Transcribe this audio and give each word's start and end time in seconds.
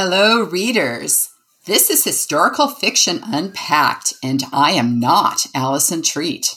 Hello, 0.00 0.44
readers. 0.44 1.30
This 1.66 1.90
is 1.90 2.04
Historical 2.04 2.68
Fiction 2.68 3.18
Unpacked, 3.24 4.14
and 4.22 4.44
I 4.52 4.70
am 4.70 5.00
not 5.00 5.46
Allison 5.56 6.02
Treat. 6.02 6.54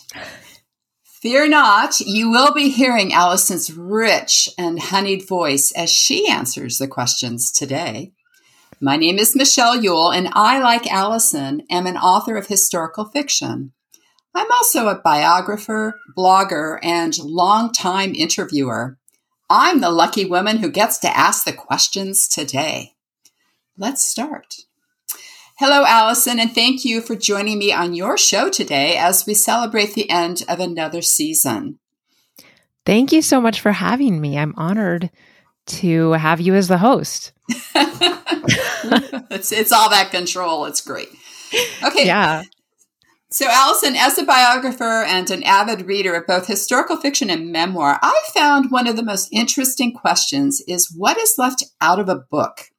Fear 1.24 1.50
not, 1.50 2.00
you 2.02 2.30
will 2.30 2.54
be 2.54 2.70
hearing 2.70 3.12
Allison's 3.12 3.74
rich 3.74 4.48
and 4.60 4.80
honeyed 4.80 5.28
voice 5.28 5.72
as 5.72 5.90
she 5.90 6.30
answers 6.30 6.78
the 6.78 6.88
questions 6.88 7.52
today. 7.52 8.12
My 8.80 8.96
name 8.96 9.18
is 9.18 9.36
Michelle 9.36 9.82
Ule, 9.82 10.12
and 10.12 10.30
I, 10.34 10.60
like 10.60 10.86
Allison, 10.86 11.64
am 11.68 11.88
an 11.88 11.98
author 11.98 12.38
of 12.38 12.46
historical 12.46 13.06
fiction. 13.06 13.74
I'm 14.36 14.52
also 14.52 14.88
a 14.88 15.02
biographer, 15.04 15.96
blogger, 16.16 16.78
and 16.84 17.18
longtime 17.18 18.14
interviewer. 18.14 19.00
I'm 19.50 19.82
the 19.82 19.90
lucky 19.90 20.26
woman 20.26 20.58
who 20.58 20.70
gets 20.70 21.00
to 21.00 21.18
ask 21.18 21.44
the 21.44 21.54
questions 21.54 22.28
today. 22.28 22.94
Let's 23.78 24.06
start. 24.06 24.56
Hello, 25.58 25.86
Allison, 25.86 26.40
and 26.40 26.54
thank 26.54 26.84
you 26.84 27.02
for 27.02 27.16
joining 27.16 27.60
me 27.60 27.72
on 27.72 27.94
your 27.94 28.18
show 28.18 28.50
today 28.50 28.98
as 28.98 29.26
we 29.26 29.34
celebrate 29.34 29.94
the 29.94 30.10
end 30.10 30.44
of 30.50 30.60
another 30.60 31.02
season. 31.02 31.80
Thank 32.86 33.12
you 33.12 33.22
so 33.22 33.40
much 33.40 33.62
for 33.62 33.72
having 33.72 34.20
me. 34.20 34.38
I'm 34.38 34.56
honored 34.58 35.12
to 35.68 36.14
have 36.14 36.42
you 36.42 36.56
as 36.56 36.68
the 36.68 36.80
host. 36.80 37.32
it's, 39.30 39.52
it's 39.52 39.72
all 39.72 39.90
that 39.90 40.10
control. 40.12 40.66
It's 40.66 40.82
great. 40.82 41.10
Okay. 41.84 42.06
Yeah. 42.06 42.44
So, 43.30 43.46
Allison, 43.48 43.96
as 43.96 44.18
a 44.18 44.26
biographer 44.26 45.04
and 45.04 45.30
an 45.30 45.44
avid 45.44 45.86
reader 45.86 46.16
of 46.16 46.28
both 46.28 46.48
historical 46.48 46.98
fiction 46.98 47.30
and 47.30 47.52
memoir, 47.52 47.98
I 48.02 48.20
found 48.34 48.72
one 48.72 48.88
of 48.88 48.98
the 48.98 49.04
most 49.04 49.30
interesting 49.32 49.94
questions 49.94 50.62
is 50.68 50.94
what 50.94 51.18
is 51.18 51.36
left 51.38 51.64
out 51.80 52.00
of 52.00 52.10
a 52.10 52.16
book? 52.16 52.71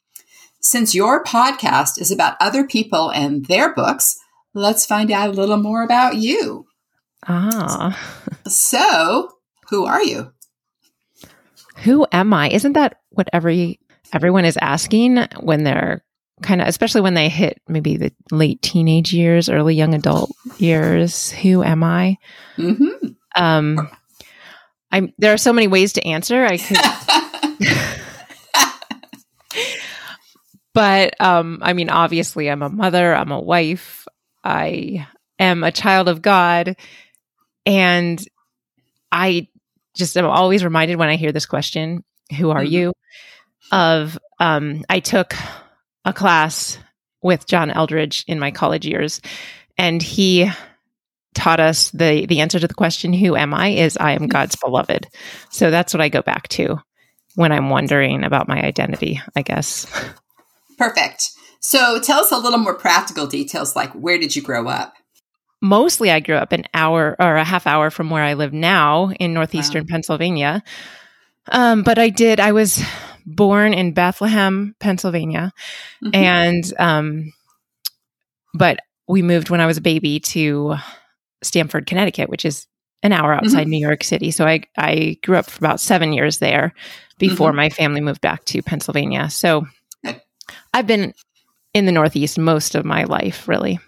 Since 0.63 0.95
your 0.95 1.25
podcast 1.25 2.01
is 2.01 2.11
about 2.11 2.37
other 2.41 2.67
people 2.67 3.11
and 3.11 3.45
their 3.47 3.75
books, 3.75 4.17
let's 4.55 4.87
find 4.87 5.11
out 5.11 5.29
a 5.29 5.33
little 5.33 5.57
more 5.57 5.83
about 5.83 6.17
you. 6.17 6.67
Ah. 7.27 7.99
So, 8.47 9.31
who 9.71 9.85
are 9.87 10.03
you? 10.03 10.33
Who 11.79 12.07
am 12.13 12.33
I? 12.33 12.49
Isn't 12.51 12.75
that 12.75 13.01
what 13.11 13.29
every 13.33 13.81
everyone 14.13 14.45
is 14.45 14.59
asking 14.61 15.19
when 15.41 15.65
they're 15.65 16.05
kind 16.43 16.61
of 16.61 16.69
especially 16.69 17.01
when 17.01 17.15
they 17.15 17.29
hit 17.29 17.61
maybe 17.69 17.97
the 17.97 18.13
late 18.31 18.61
teenage 18.63 19.13
years, 19.13 19.49
early 19.49 19.75
young 19.75 19.95
adult 19.95 20.31
years. 20.59 21.31
Who 21.31 21.63
am 21.63 21.83
I? 21.83 22.19
Mm-hmm. 22.57 23.09
Um, 23.37 23.91
I'm. 24.91 25.13
There 25.19 25.33
are 25.33 25.39
so 25.39 25.53
many 25.53 25.69
ways 25.69 25.95
to 25.95 26.07
answer. 26.07 26.45
I 26.45 26.59
could, 26.59 26.77
but 30.75 31.21
um, 31.21 31.59
I 31.63 31.73
mean, 31.73 31.91
obviously, 31.91 32.51
I'm 32.51 32.63
a 32.63 32.71
mother. 32.71 33.15
I'm 33.15 33.31
a 33.31 33.41
wife. 33.41 34.07
I 34.43 35.07
am 35.39 35.65
a 35.65 35.73
child 35.73 36.09
of 36.09 36.23
God, 36.23 36.77
and 37.67 38.25
I 39.11 39.49
just 39.95 40.17
am 40.17 40.25
always 40.25 40.65
reminded 40.65 40.97
when 40.97 41.11
I 41.11 41.17
hear 41.17 41.33
this 41.33 41.47
question, 41.47 42.05
"Who 42.39 42.51
are 42.51 42.63
mm-hmm. 42.63 42.73
you?" 42.73 42.93
Of 43.71 44.19
um, 44.39 44.85
I 44.89 45.01
took 45.01 45.35
a 46.05 46.13
class 46.13 46.79
with 47.23 47.47
John 47.47 47.71
Eldredge 47.71 48.25
in 48.27 48.39
my 48.39 48.51
college 48.51 48.87
years, 48.87 49.21
and 49.77 50.03
he 50.03 50.51
taught 51.35 51.61
us 51.61 51.91
the 51.91 52.27
the 52.27 52.41
answer 52.41 52.59
to 52.59 52.69
the 52.69 52.75
question 52.75 53.13
"Who 53.13 53.37
am 53.37 53.53
I?" 53.53 53.69
is 53.69 53.99
I 53.99 54.13
am 54.13 54.27
God's 54.27 54.57
beloved. 54.65 55.07
So 55.51 55.71
that's 55.71 55.93
what 55.93 56.01
I 56.01 56.09
go 56.09 56.23
back 56.23 56.49
to 56.49 56.79
when 57.35 57.53
I'm 57.53 57.69
wondering 57.69 58.25
about 58.25 58.49
my 58.49 58.63
identity. 58.63 59.21
I 59.37 59.43
guess. 59.43 59.87
Perfect. 60.83 61.31
So 61.61 62.01
tell 62.01 62.21
us 62.21 62.33
a 62.33 62.39
little 62.39 62.59
more 62.59 62.75
practical 62.75 63.29
details, 63.29 63.77
like 63.77 63.93
where 63.93 64.19
did 64.19 64.35
you 64.35 64.43
grow 64.43 64.67
up? 64.67 64.95
Mostly, 65.61 66.11
I 66.11 66.19
grew 66.19 66.35
up 66.35 66.51
an 66.51 66.65
hour 66.75 67.15
or 67.21 67.37
a 67.37 67.45
half 67.45 67.69
hour 67.69 67.89
from 67.89 68.11
where 68.11 68.25
I 68.25 68.35
live 68.35 68.53
now 68.53 69.11
in 69.13 69.33
northeastern 69.33 69.85
wow. 69.85 69.87
Pennsylvania. 69.91 70.65
Um, 71.53 71.85
but 71.85 72.01
I 72.01 72.09
did. 72.09 72.41
I 72.41 72.51
was 72.51 72.83
born 73.25 73.75
in 73.75 73.93
Bethlehem, 73.93 74.75
Pennsylvania, 74.81 75.53
mm-hmm. 76.03 76.17
and 76.17 76.65
um, 76.81 77.33
but 78.53 78.81
we 79.07 79.23
moved 79.23 79.51
when 79.51 79.61
I 79.61 79.67
was 79.67 79.77
a 79.77 79.83
baby 79.83 80.19
to 80.19 80.75
Stamford, 81.45 81.87
Connecticut, 81.87 82.29
which 82.29 82.45
is 82.45 82.67
an 83.05 83.13
hour 83.13 83.33
outside 83.35 83.63
mm-hmm. 83.63 83.71
New 83.71 83.87
York 83.87 84.03
City. 84.03 84.33
So 84.33 84.47
I 84.47 84.65
I 84.77 85.19
grew 85.23 85.37
up 85.37 85.49
for 85.49 85.65
about 85.65 85.79
seven 85.79 86.13
years 86.13 86.39
there 86.39 86.75
before 87.19 87.51
mm-hmm. 87.51 87.57
my 87.57 87.71
family 87.71 88.01
moved 88.01 88.21
back 88.21 88.45
to 88.47 88.63
Pennsylvania. 88.63 89.31
So 89.31 89.65
I've 90.75 90.87
been 90.87 91.15
in 91.75 91.87
the 91.87 91.93
Northeast 91.93 92.39
most 92.39 92.75
of 92.75 92.85
my 92.85 93.05
life, 93.05 93.49
really. 93.49 93.79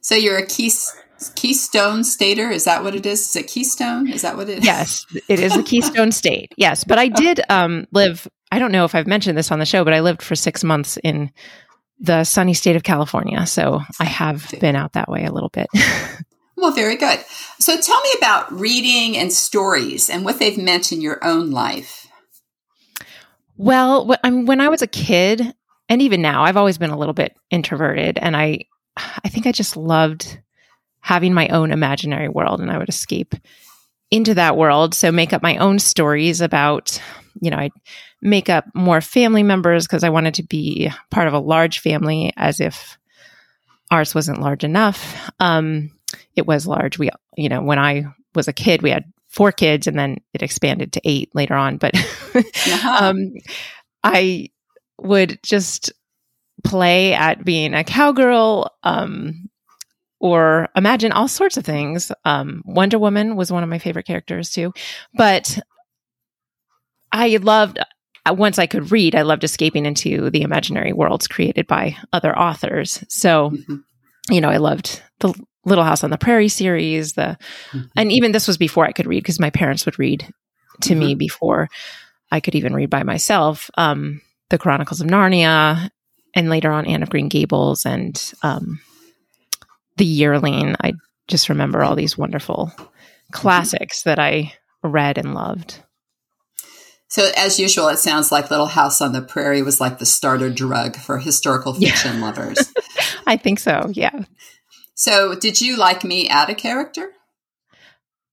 So 0.00 0.14
you're 0.14 0.38
a 0.38 0.46
Keys, 0.46 0.94
Keystone 1.34 2.04
Stater. 2.04 2.50
Is 2.50 2.64
that 2.64 2.84
what 2.84 2.94
it 2.94 3.06
is? 3.06 3.20
Is 3.28 3.36
it 3.36 3.48
Keystone? 3.48 4.08
Is 4.08 4.22
that 4.22 4.36
what 4.36 4.48
it 4.48 4.58
is? 4.58 4.64
Yes, 4.64 5.06
it 5.28 5.40
is 5.40 5.54
the 5.54 5.62
Keystone 5.62 6.12
State. 6.12 6.52
Yes, 6.56 6.84
but 6.84 6.98
I 6.98 7.08
did 7.08 7.40
um, 7.48 7.86
live 7.92 8.28
I 8.54 8.60
don't 8.60 8.70
know 8.70 8.84
if 8.84 8.94
I've 8.94 9.08
mentioned 9.08 9.36
this 9.36 9.50
on 9.50 9.58
the 9.58 9.66
show, 9.66 9.82
but 9.82 9.94
I 9.94 9.98
lived 9.98 10.22
for 10.22 10.36
six 10.36 10.62
months 10.62 10.96
in 11.02 11.32
the 11.98 12.22
sunny 12.22 12.54
state 12.54 12.76
of 12.76 12.84
California. 12.84 13.44
So 13.46 13.80
I 13.98 14.04
have 14.04 14.48
been 14.60 14.76
out 14.76 14.92
that 14.92 15.08
way 15.08 15.24
a 15.24 15.32
little 15.32 15.48
bit. 15.48 15.66
well, 16.56 16.70
very 16.70 16.94
good. 16.94 17.18
So 17.58 17.80
tell 17.80 18.00
me 18.02 18.10
about 18.16 18.52
reading 18.52 19.18
and 19.18 19.32
stories 19.32 20.08
and 20.08 20.24
what 20.24 20.38
they've 20.38 20.56
meant 20.56 20.92
in 20.92 21.00
your 21.00 21.18
own 21.24 21.50
life. 21.50 22.06
Well, 23.56 24.16
when 24.22 24.60
I 24.60 24.68
was 24.68 24.82
a 24.82 24.86
kid, 24.86 25.52
and 25.88 26.02
even 26.02 26.22
now, 26.22 26.44
I've 26.44 26.56
always 26.56 26.78
been 26.78 26.90
a 26.90 26.98
little 26.98 27.14
bit 27.14 27.36
introverted, 27.50 28.18
and 28.18 28.36
I, 28.36 28.66
I 28.96 29.28
think 29.28 29.46
I 29.46 29.52
just 29.52 29.76
loved 29.76 30.40
having 31.00 31.34
my 31.34 31.48
own 31.48 31.70
imaginary 31.70 32.28
world, 32.28 32.60
and 32.60 32.70
I 32.70 32.78
would 32.78 32.88
escape 32.88 33.34
into 34.10 34.34
that 34.34 34.56
world. 34.56 34.94
So 34.94 35.10
make 35.10 35.32
up 35.32 35.42
my 35.42 35.56
own 35.56 35.78
stories 35.78 36.40
about, 36.40 37.00
you 37.40 37.50
know, 37.50 37.56
I'd 37.56 37.72
make 38.22 38.48
up 38.48 38.64
more 38.74 39.00
family 39.00 39.42
members 39.42 39.86
because 39.86 40.04
I 40.04 40.10
wanted 40.10 40.34
to 40.34 40.42
be 40.42 40.90
part 41.10 41.28
of 41.28 41.34
a 41.34 41.38
large 41.38 41.80
family 41.80 42.32
as 42.36 42.60
if 42.60 42.96
ours 43.90 44.14
wasn't 44.14 44.40
large 44.40 44.64
enough. 44.64 45.30
Um, 45.40 45.90
it 46.36 46.46
was 46.46 46.66
large. 46.66 46.98
We, 46.98 47.10
you 47.36 47.48
know, 47.48 47.62
when 47.62 47.78
I 47.78 48.04
was 48.34 48.48
a 48.48 48.52
kid, 48.52 48.82
we 48.82 48.90
had 48.90 49.12
four 49.28 49.52
kids 49.52 49.86
and 49.86 49.98
then 49.98 50.18
it 50.32 50.42
expanded 50.42 50.92
to 50.92 51.00
eight 51.04 51.34
later 51.34 51.54
on. 51.54 51.76
But 51.76 51.96
uh-huh. 51.96 52.96
um, 53.00 53.32
I 54.02 54.50
would 55.04 55.38
just 55.42 55.92
play 56.64 57.12
at 57.12 57.44
being 57.44 57.74
a 57.74 57.84
cowgirl 57.84 58.70
um, 58.82 59.48
or 60.18 60.68
imagine 60.74 61.12
all 61.12 61.28
sorts 61.28 61.56
of 61.56 61.64
things. 61.64 62.10
Um, 62.24 62.62
Wonder 62.64 62.98
Woman 62.98 63.36
was 63.36 63.52
one 63.52 63.62
of 63.62 63.68
my 63.68 63.78
favorite 63.78 64.06
characters 64.06 64.50
too. 64.50 64.72
But 65.14 65.58
I 67.12 67.36
loved 67.36 67.78
uh, 68.26 68.34
once 68.34 68.58
I 68.58 68.66
could 68.66 68.90
read, 68.90 69.14
I 69.14 69.22
loved 69.22 69.44
escaping 69.44 69.84
into 69.84 70.30
the 70.30 70.42
imaginary 70.42 70.92
worlds 70.92 71.28
created 71.28 71.66
by 71.66 71.96
other 72.12 72.36
authors. 72.36 73.04
So, 73.08 73.50
mm-hmm. 73.50 73.76
you 74.30 74.40
know, 74.40 74.48
I 74.48 74.56
loved 74.56 75.02
the 75.20 75.34
Little 75.66 75.84
House 75.84 76.04
on 76.04 76.10
the 76.10 76.18
Prairie 76.18 76.48
series, 76.48 77.14
the 77.14 77.38
mm-hmm. 77.70 77.82
and 77.96 78.12
even 78.12 78.32
this 78.32 78.48
was 78.48 78.56
before 78.56 78.86
I 78.86 78.92
could 78.92 79.06
read 79.06 79.22
because 79.22 79.40
my 79.40 79.50
parents 79.50 79.84
would 79.84 79.98
read 79.98 80.26
to 80.82 80.90
mm-hmm. 80.90 81.00
me 81.00 81.14
before 81.14 81.68
I 82.30 82.40
could 82.40 82.54
even 82.54 82.74
read 82.74 82.90
by 82.90 83.02
myself. 83.02 83.70
Um, 83.76 84.22
the 84.54 84.58
Chronicles 84.58 85.00
of 85.00 85.08
Narnia, 85.08 85.90
and 86.32 86.48
later 86.48 86.70
on 86.70 86.86
Anne 86.86 87.02
of 87.02 87.10
Green 87.10 87.28
Gables 87.28 87.84
and 87.84 88.32
um, 88.44 88.80
The 89.96 90.04
Yearling. 90.04 90.76
I 90.80 90.92
just 91.26 91.48
remember 91.48 91.82
all 91.82 91.96
these 91.96 92.16
wonderful 92.16 92.70
classics 93.32 94.04
that 94.04 94.20
I 94.20 94.52
read 94.84 95.18
and 95.18 95.34
loved. 95.34 95.80
So, 97.08 97.32
as 97.36 97.58
usual, 97.58 97.88
it 97.88 97.98
sounds 97.98 98.30
like 98.30 98.48
Little 98.48 98.66
House 98.66 99.00
on 99.00 99.12
the 99.12 99.22
Prairie 99.22 99.62
was 99.62 99.80
like 99.80 99.98
the 99.98 100.06
starter 100.06 100.50
drug 100.50 100.94
for 100.94 101.18
historical 101.18 101.74
fiction 101.74 102.20
yeah. 102.20 102.24
lovers. 102.24 102.72
I 103.26 103.36
think 103.36 103.58
so, 103.58 103.90
yeah. 103.92 104.20
So, 104.94 105.34
did 105.34 105.60
you, 105.60 105.76
like 105.76 106.04
me, 106.04 106.28
add 106.28 106.48
a 106.48 106.54
character? 106.54 107.10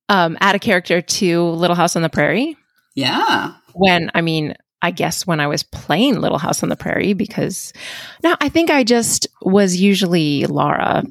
Um, 0.07 0.37
add 0.39 0.53
a 0.53 0.59
character 0.59 1.01
to 1.01 1.43
Little 1.45 1.75
House 1.75 1.95
on 1.95 2.03
the 2.03 2.09
Prairie? 2.09 2.57
Yeah. 2.93 3.55
When, 3.73 4.11
I 4.13 4.21
mean, 4.21 4.55
I 4.81 4.91
guess 4.91 5.27
when 5.27 5.39
I 5.39 5.47
was 5.47 5.63
playing 5.63 6.19
Little 6.19 6.37
House 6.37 6.63
on 6.63 6.69
the 6.69 6.75
Prairie, 6.75 7.13
because 7.13 7.73
now 8.23 8.35
I 8.41 8.49
think 8.49 8.69
I 8.69 8.83
just 8.83 9.27
was 9.41 9.75
usually 9.75 10.45
Laura 10.45 11.03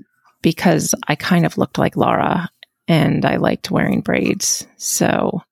because 0.42 0.94
I 1.06 1.14
kind 1.14 1.46
of 1.46 1.58
looked 1.58 1.78
like 1.78 1.96
Laura 1.96 2.48
and 2.88 3.24
I 3.24 3.36
liked 3.36 3.70
wearing 3.70 4.00
braids. 4.00 4.66
So, 4.76 5.42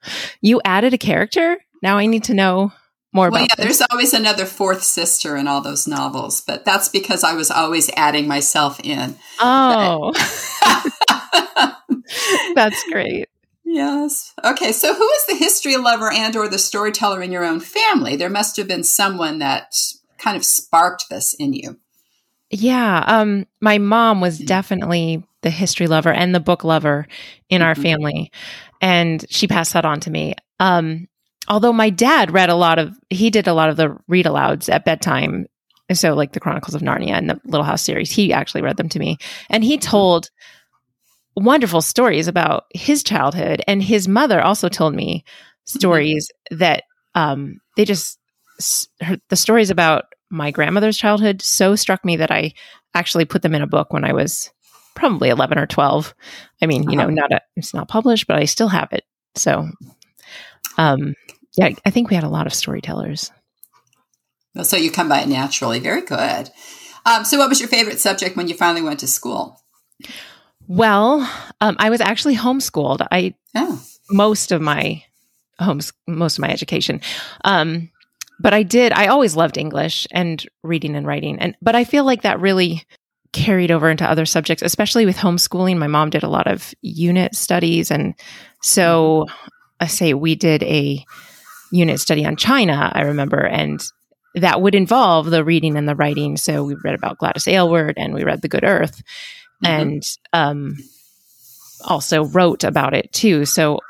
you 0.40 0.60
added 0.64 0.94
a 0.94 0.98
character? 0.98 1.58
Now 1.82 1.98
I 1.98 2.06
need 2.06 2.24
to 2.24 2.34
know 2.34 2.72
more 3.12 3.30
well, 3.30 3.44
about. 3.44 3.58
Yeah, 3.58 3.64
this. 3.64 3.78
there's 3.78 3.88
always 3.90 4.12
another 4.12 4.44
fourth 4.44 4.82
sister 4.82 5.36
in 5.36 5.46
all 5.46 5.60
those 5.60 5.86
novels, 5.86 6.40
but 6.40 6.64
that's 6.64 6.88
because 6.88 7.24
I 7.24 7.34
was 7.34 7.50
always 7.50 7.90
adding 7.96 8.26
myself 8.26 8.80
in. 8.80 9.16
Oh, 9.40 10.12
that's 12.54 12.82
great. 12.90 13.28
Yes. 13.70 14.32
Okay. 14.42 14.72
So, 14.72 14.94
who 14.94 15.08
is 15.10 15.26
the 15.26 15.36
history 15.36 15.76
lover 15.76 16.10
and/or 16.10 16.48
the 16.48 16.58
storyteller 16.58 17.22
in 17.22 17.30
your 17.30 17.44
own 17.44 17.60
family? 17.60 18.16
There 18.16 18.30
must 18.30 18.56
have 18.56 18.66
been 18.66 18.82
someone 18.82 19.40
that 19.40 19.74
kind 20.18 20.36
of 20.36 20.44
sparked 20.44 21.08
this 21.08 21.34
in 21.38 21.52
you? 21.52 21.78
Yeah, 22.50 23.04
um, 23.06 23.46
my 23.60 23.78
mom 23.78 24.20
was 24.20 24.36
mm-hmm. 24.36 24.46
definitely 24.46 25.24
the 25.42 25.50
history 25.50 25.86
lover 25.86 26.12
and 26.12 26.34
the 26.34 26.40
book 26.40 26.64
lover 26.64 27.06
in 27.48 27.62
our 27.62 27.74
mm-hmm. 27.74 27.82
family, 27.82 28.32
and 28.80 29.24
she 29.30 29.46
passed 29.46 29.72
that 29.74 29.84
on 29.84 30.00
to 30.00 30.10
me. 30.10 30.34
Um, 30.58 31.08
although 31.46 31.72
my 31.72 31.90
dad 31.90 32.32
read 32.32 32.50
a 32.50 32.54
lot 32.54 32.78
of, 32.78 32.92
he 33.10 33.30
did 33.30 33.46
a 33.46 33.54
lot 33.54 33.70
of 33.70 33.76
the 33.76 33.96
read 34.08 34.26
alouds 34.26 34.72
at 34.72 34.84
bedtime. 34.84 35.46
So, 35.92 36.14
like 36.14 36.32
the 36.32 36.40
Chronicles 36.40 36.74
of 36.74 36.82
Narnia 36.82 37.12
and 37.12 37.30
the 37.30 37.40
Little 37.44 37.64
House 37.64 37.82
series, 37.82 38.10
he 38.10 38.32
actually 38.32 38.62
read 38.62 38.76
them 38.76 38.90
to 38.90 38.98
me, 38.98 39.18
and 39.48 39.62
he 39.62 39.76
mm-hmm. 39.78 39.90
Wonderful 41.38 41.80
stories 41.80 42.28
about 42.28 42.64
his 42.74 43.02
childhood. 43.02 43.62
And 43.66 43.82
his 43.82 44.08
mother 44.08 44.40
also 44.40 44.68
told 44.68 44.94
me 44.94 45.24
mm-hmm. 45.24 45.78
stories 45.78 46.30
mm-hmm. 46.52 46.58
that 46.58 46.84
um, 47.14 47.60
they 47.76 47.84
just 47.84 48.18
her, 49.00 49.18
the 49.28 49.36
stories 49.36 49.70
about 49.70 50.06
my 50.30 50.50
grandmother's 50.50 50.98
childhood 50.98 51.40
so 51.40 51.74
struck 51.76 52.04
me 52.04 52.16
that 52.16 52.30
I 52.30 52.52
actually 52.94 53.24
put 53.24 53.42
them 53.42 53.54
in 53.54 53.62
a 53.62 53.66
book 53.66 53.92
when 53.92 54.04
I 54.04 54.12
was 54.12 54.50
probably 54.94 55.28
11 55.28 55.58
or 55.58 55.66
12. 55.66 56.14
I 56.60 56.66
mean, 56.66 56.82
uh-huh. 56.82 56.90
you 56.90 56.96
know, 56.96 57.04
uh-huh. 57.04 57.12
not 57.12 57.32
a, 57.32 57.40
it's 57.56 57.72
not 57.72 57.88
published, 57.88 58.26
but 58.26 58.36
I 58.36 58.44
still 58.44 58.68
have 58.68 58.92
it. 58.92 59.04
So, 59.36 59.68
um, 60.76 61.14
yeah, 61.56 61.70
I 61.84 61.90
think 61.90 62.10
we 62.10 62.16
had 62.16 62.24
a 62.24 62.28
lot 62.28 62.46
of 62.46 62.54
storytellers. 62.54 63.30
So 64.62 64.76
you 64.76 64.90
come 64.90 65.08
by 65.08 65.20
it 65.20 65.28
naturally. 65.28 65.78
Very 65.78 66.02
good. 66.02 66.50
Um, 67.06 67.24
so, 67.24 67.38
what 67.38 67.48
was 67.48 67.60
your 67.60 67.68
favorite 67.68 68.00
subject 68.00 68.36
when 68.36 68.48
you 68.48 68.54
finally 68.54 68.82
went 68.82 69.00
to 69.00 69.06
school? 69.06 69.60
Well, 70.68 71.28
um, 71.62 71.76
I 71.78 71.88
was 71.88 72.02
actually 72.02 72.36
homeschooled. 72.36 73.06
I 73.10 73.34
oh. 73.54 73.82
most 74.10 74.52
of 74.52 74.60
my 74.60 75.02
homes 75.58 75.92
most 76.06 76.38
of 76.38 76.42
my 76.42 76.50
education. 76.50 77.00
Um, 77.44 77.90
but 78.38 78.54
I 78.54 78.62
did. 78.62 78.92
I 78.92 79.06
always 79.06 79.34
loved 79.34 79.56
English 79.56 80.06
and 80.12 80.44
reading 80.62 80.94
and 80.94 81.06
writing, 81.06 81.38
and 81.40 81.56
but 81.62 81.74
I 81.74 81.84
feel 81.84 82.04
like 82.04 82.22
that 82.22 82.40
really 82.40 82.84
carried 83.32 83.70
over 83.70 83.90
into 83.90 84.08
other 84.08 84.26
subjects, 84.26 84.62
especially 84.62 85.06
with 85.06 85.16
homeschooling. 85.16 85.78
My 85.78 85.86
mom 85.86 86.10
did 86.10 86.22
a 86.22 86.28
lot 86.28 86.46
of 86.46 86.74
unit 86.82 87.34
studies, 87.34 87.90
and 87.90 88.14
so 88.62 89.26
I 89.80 89.86
say 89.86 90.12
we 90.12 90.34
did 90.34 90.62
a 90.62 91.02
unit 91.72 91.98
study 91.98 92.26
on 92.26 92.36
China. 92.36 92.92
I 92.94 93.02
remember, 93.02 93.44
and 93.44 93.82
that 94.34 94.60
would 94.60 94.74
involve 94.74 95.30
the 95.30 95.44
reading 95.44 95.76
and 95.76 95.88
the 95.88 95.96
writing. 95.96 96.36
So 96.36 96.62
we 96.62 96.76
read 96.84 96.94
about 96.94 97.18
Gladys 97.18 97.48
Aylward, 97.48 97.94
and 97.96 98.12
we 98.12 98.22
read 98.22 98.42
The 98.42 98.48
Good 98.48 98.64
Earth. 98.64 99.02
And 99.64 100.02
um, 100.32 100.76
also 101.84 102.24
wrote 102.24 102.64
about 102.64 102.94
it 102.94 103.12
too. 103.12 103.44
So 103.44 103.80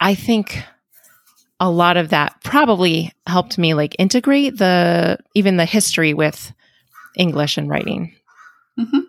I 0.00 0.14
think 0.14 0.62
a 1.58 1.70
lot 1.70 1.96
of 1.96 2.10
that 2.10 2.42
probably 2.44 3.12
helped 3.26 3.58
me 3.58 3.74
like 3.74 3.96
integrate 3.98 4.58
the 4.58 5.18
even 5.34 5.56
the 5.56 5.64
history 5.64 6.14
with 6.14 6.52
English 7.16 7.56
and 7.56 7.68
writing. 7.68 8.14
Mm-hmm. 8.78 9.00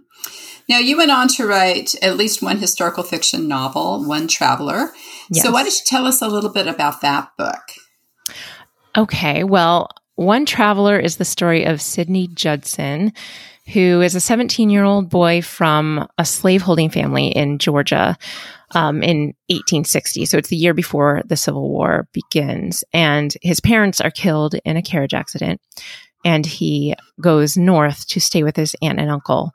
Now, 0.70 0.80
you 0.80 0.98
went 0.98 1.12
on 1.12 1.30
to 1.30 1.48
write 1.48 1.96
at 2.02 2.18
least 2.18 2.42
one 2.42 2.58
historical 2.58 3.04
fiction 3.04 3.48
novel, 3.48 4.04
One 4.06 4.28
Traveler. 4.28 4.92
Yes. 5.30 5.44
So, 5.44 5.52
why 5.52 5.64
don't 5.64 5.74
you 5.74 5.86
tell 5.86 6.06
us 6.06 6.22
a 6.22 6.28
little 6.28 6.50
bit 6.50 6.68
about 6.68 7.02
that 7.02 7.32
book? 7.38 7.62
Okay, 8.98 9.44
well, 9.44 9.90
One 10.16 10.46
Traveler 10.46 11.00
is 11.00 11.18
the 11.18 11.26
story 11.26 11.64
of 11.64 11.82
Sidney 11.82 12.28
Judson, 12.28 13.14
who 13.74 14.02
is 14.02 14.16
a 14.16 14.22
17 14.22 14.70
year 14.70 14.84
old 14.84 15.10
boy 15.10 15.42
from 15.42 16.08
a 16.18 16.26
slaveholding 16.26 16.90
family 16.90 17.28
in 17.28 17.58
Georgia 17.58 18.18
um, 18.72 19.04
in 19.04 19.34
1860. 19.50 20.26
So 20.26 20.38
it's 20.38 20.50
the 20.50 20.56
year 20.56 20.74
before 20.74 21.22
the 21.26 21.36
Civil 21.36 21.70
War 21.70 22.08
begins. 22.14 22.84
And 22.94 23.34
his 23.42 23.60
parents 23.60 24.02
are 24.02 24.12
killed 24.12 24.56
in 24.66 24.78
a 24.78 24.82
carriage 24.82 25.14
accident. 25.14 25.62
And 26.26 26.46
he 26.46 26.96
goes 27.22 27.58
north 27.58 28.08
to 28.08 28.20
stay 28.20 28.44
with 28.44 28.56
his 28.56 28.76
aunt 28.82 29.00
and 29.00 29.10
uncle, 29.10 29.52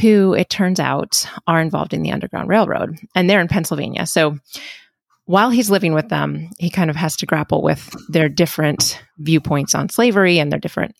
who 0.00 0.34
it 0.34 0.50
turns 0.50 0.80
out 0.80 1.28
are 1.46 1.60
involved 1.60 1.94
in 1.94 2.02
the 2.02 2.12
Underground 2.12 2.48
Railroad. 2.48 2.96
And 3.14 3.28
they're 3.28 3.40
in 3.40 3.48
Pennsylvania. 3.48 4.06
So 4.06 4.38
while 5.26 5.50
he's 5.50 5.70
living 5.70 5.92
with 5.92 6.08
them, 6.08 6.48
he 6.58 6.70
kind 6.70 6.90
of 6.90 6.96
has 6.96 7.16
to 7.16 7.26
grapple 7.26 7.62
with 7.62 7.94
their 8.08 8.28
different 8.28 9.00
viewpoints 9.18 9.74
on 9.74 9.90
slavery 9.90 10.38
and 10.38 10.50
their 10.50 10.58
different 10.58 10.96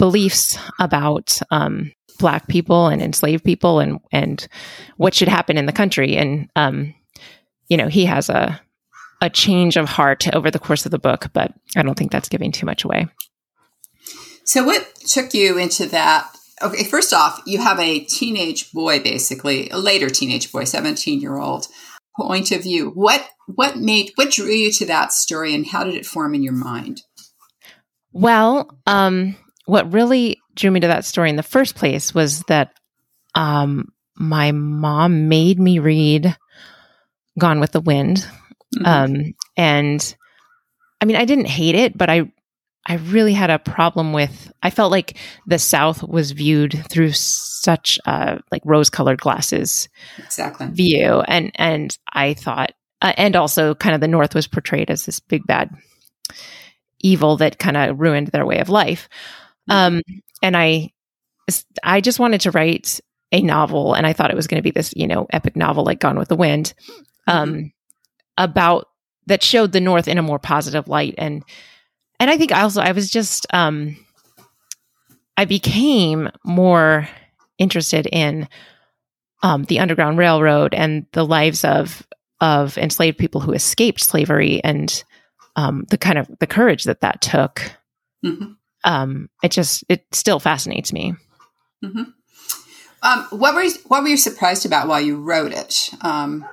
beliefs 0.00 0.58
about 0.78 1.38
um, 1.50 1.92
black 2.18 2.48
people 2.48 2.88
and 2.88 3.02
enslaved 3.02 3.44
people 3.44 3.80
and 3.80 4.00
and 4.10 4.48
what 4.96 5.14
should 5.14 5.28
happen 5.28 5.58
in 5.58 5.66
the 5.66 5.72
country. 5.72 6.16
And 6.16 6.48
um, 6.56 6.94
you 7.68 7.76
know 7.76 7.88
he 7.88 8.06
has 8.06 8.28
a 8.28 8.60
a 9.22 9.30
change 9.30 9.76
of 9.76 9.88
heart 9.88 10.26
over 10.34 10.50
the 10.50 10.58
course 10.58 10.86
of 10.86 10.90
the 10.90 10.98
book 10.98 11.26
but 11.34 11.52
i 11.76 11.82
don't 11.82 11.98
think 11.98 12.10
that's 12.10 12.30
giving 12.30 12.52
too 12.52 12.66
much 12.66 12.84
away. 12.84 13.06
So 14.44 14.64
what 14.64 14.88
took 15.06 15.32
you 15.34 15.58
into 15.58 15.86
that? 15.86 16.28
Okay 16.62 16.84
first 16.84 17.14
off 17.14 17.40
you 17.46 17.58
have 17.58 17.78
a 17.78 18.00
teenage 18.00 18.72
boy 18.72 19.00
basically 19.00 19.70
a 19.70 19.78
later 19.78 20.10
teenage 20.10 20.50
boy 20.50 20.64
17 20.64 21.20
year 21.20 21.38
old 21.38 21.68
point 22.18 22.50
of 22.50 22.62
view. 22.62 22.90
What 22.90 23.26
what 23.46 23.76
made 23.76 24.12
what 24.16 24.30
drew 24.30 24.46
you 24.46 24.72
to 24.72 24.86
that 24.86 25.12
story 25.12 25.54
and 25.54 25.66
how 25.66 25.84
did 25.84 25.94
it 25.94 26.06
form 26.06 26.34
in 26.34 26.42
your 26.42 26.54
mind? 26.54 27.02
Well 28.12 28.70
um 28.86 29.36
what 29.70 29.92
really 29.92 30.36
drew 30.56 30.68
me 30.68 30.80
to 30.80 30.88
that 30.88 31.04
story 31.04 31.30
in 31.30 31.36
the 31.36 31.44
first 31.44 31.76
place 31.76 32.12
was 32.12 32.40
that 32.48 32.72
um, 33.36 33.92
my 34.16 34.50
mom 34.50 35.28
made 35.28 35.60
me 35.60 35.78
read 35.78 36.36
Gone 37.38 37.60
with 37.60 37.70
the 37.70 37.80
Wind. 37.80 38.26
Mm-hmm. 38.76 38.84
Um, 38.84 39.34
and 39.56 40.16
I 41.00 41.04
mean, 41.04 41.14
I 41.14 41.24
didn't 41.24 41.46
hate 41.46 41.76
it, 41.76 41.96
but 41.96 42.10
I 42.10 42.32
I 42.84 42.94
really 42.94 43.32
had 43.32 43.50
a 43.50 43.60
problem 43.60 44.12
with. 44.12 44.52
I 44.60 44.70
felt 44.70 44.90
like 44.90 45.16
the 45.46 45.58
South 45.58 46.02
was 46.02 46.32
viewed 46.32 46.84
through 46.90 47.12
such 47.12 48.00
uh, 48.06 48.38
like 48.50 48.62
rose-colored 48.64 49.20
glasses, 49.20 49.88
exactly 50.18 50.66
view, 50.66 51.20
and 51.20 51.52
and 51.54 51.96
I 52.12 52.34
thought, 52.34 52.72
uh, 53.02 53.12
and 53.16 53.36
also 53.36 53.76
kind 53.76 53.94
of 53.94 54.00
the 54.00 54.08
North 54.08 54.34
was 54.34 54.48
portrayed 54.48 54.90
as 54.90 55.06
this 55.06 55.20
big 55.20 55.46
bad 55.46 55.70
evil 57.00 57.36
that 57.36 57.58
kind 57.60 57.76
of 57.76 58.00
ruined 58.00 58.28
their 58.28 58.44
way 58.44 58.58
of 58.58 58.68
life. 58.68 59.08
Um, 59.70 60.02
and 60.42 60.56
I, 60.56 60.90
I 61.82 62.00
just 62.00 62.18
wanted 62.18 62.42
to 62.42 62.50
write 62.50 63.00
a 63.32 63.40
novel, 63.40 63.94
and 63.94 64.06
I 64.06 64.12
thought 64.12 64.30
it 64.30 64.36
was 64.36 64.46
going 64.46 64.58
to 64.58 64.62
be 64.62 64.72
this, 64.72 64.92
you 64.96 65.06
know, 65.06 65.26
epic 65.32 65.56
novel 65.56 65.84
like 65.84 66.00
Gone 66.00 66.18
with 66.18 66.28
the 66.28 66.36
Wind, 66.36 66.74
um, 67.26 67.54
mm-hmm. 67.54 67.66
about 68.36 68.88
that 69.26 69.42
showed 69.42 69.72
the 69.72 69.80
North 69.80 70.08
in 70.08 70.18
a 70.18 70.22
more 70.22 70.38
positive 70.38 70.88
light, 70.88 71.14
and 71.16 71.44
and 72.18 72.30
I 72.30 72.36
think 72.36 72.52
I 72.52 72.62
also 72.62 72.80
I 72.82 72.92
was 72.92 73.08
just, 73.08 73.46
um, 73.54 73.96
I 75.36 75.44
became 75.44 76.28
more 76.44 77.08
interested 77.58 78.06
in 78.10 78.48
um, 79.42 79.64
the 79.64 79.78
Underground 79.78 80.18
Railroad 80.18 80.74
and 80.74 81.06
the 81.12 81.24
lives 81.24 81.64
of 81.64 82.06
of 82.40 82.76
enslaved 82.78 83.18
people 83.18 83.40
who 83.40 83.52
escaped 83.52 84.00
slavery 84.00 84.60
and 84.64 85.04
um, 85.54 85.84
the 85.90 85.98
kind 85.98 86.18
of 86.18 86.28
the 86.40 86.46
courage 86.46 86.84
that 86.84 87.00
that 87.02 87.20
took. 87.20 87.62
Mm-hmm 88.24 88.52
um, 88.84 89.28
it 89.42 89.52
just 89.52 89.84
it 89.88 90.04
still 90.12 90.40
fascinates 90.40 90.92
me. 90.92 91.14
Mm-hmm. 91.84 92.02
Um, 93.02 93.26
what 93.30 93.54
were 93.54 93.62
you, 93.62 93.72
what 93.86 94.02
were 94.02 94.08
you 94.08 94.16
surprised 94.16 94.66
about 94.66 94.88
while 94.88 95.00
you 95.00 95.16
wrote 95.16 95.52
it? 95.52 95.90
Um, 96.02 96.44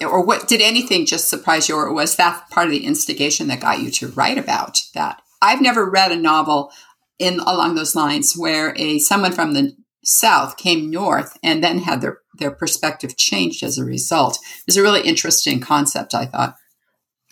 or 0.00 0.24
what 0.24 0.48
did 0.48 0.60
anything 0.60 1.04
just 1.04 1.28
surprise 1.28 1.68
you, 1.68 1.76
or 1.76 1.92
was 1.92 2.16
that 2.16 2.48
part 2.50 2.66
of 2.66 2.72
the 2.72 2.86
instigation 2.86 3.48
that 3.48 3.60
got 3.60 3.80
you 3.80 3.90
to 3.90 4.08
write 4.08 4.38
about 4.38 4.78
that? 4.94 5.20
I've 5.42 5.60
never 5.60 5.88
read 5.88 6.12
a 6.12 6.16
novel 6.16 6.70
in 7.18 7.40
along 7.40 7.74
those 7.74 7.94
lines 7.94 8.34
where 8.36 8.74
a 8.78 8.98
someone 8.98 9.32
from 9.32 9.52
the 9.52 9.76
south 10.02 10.56
came 10.56 10.90
north 10.90 11.36
and 11.42 11.62
then 11.62 11.80
had 11.80 12.00
their 12.00 12.18
their 12.38 12.50
perspective 12.50 13.16
changed 13.16 13.62
as 13.62 13.76
a 13.76 13.84
result. 13.84 14.38
It 14.60 14.66
was 14.66 14.76
a 14.76 14.82
really 14.82 15.02
interesting 15.02 15.60
concept, 15.60 16.14
I 16.14 16.24
thought. 16.24 16.56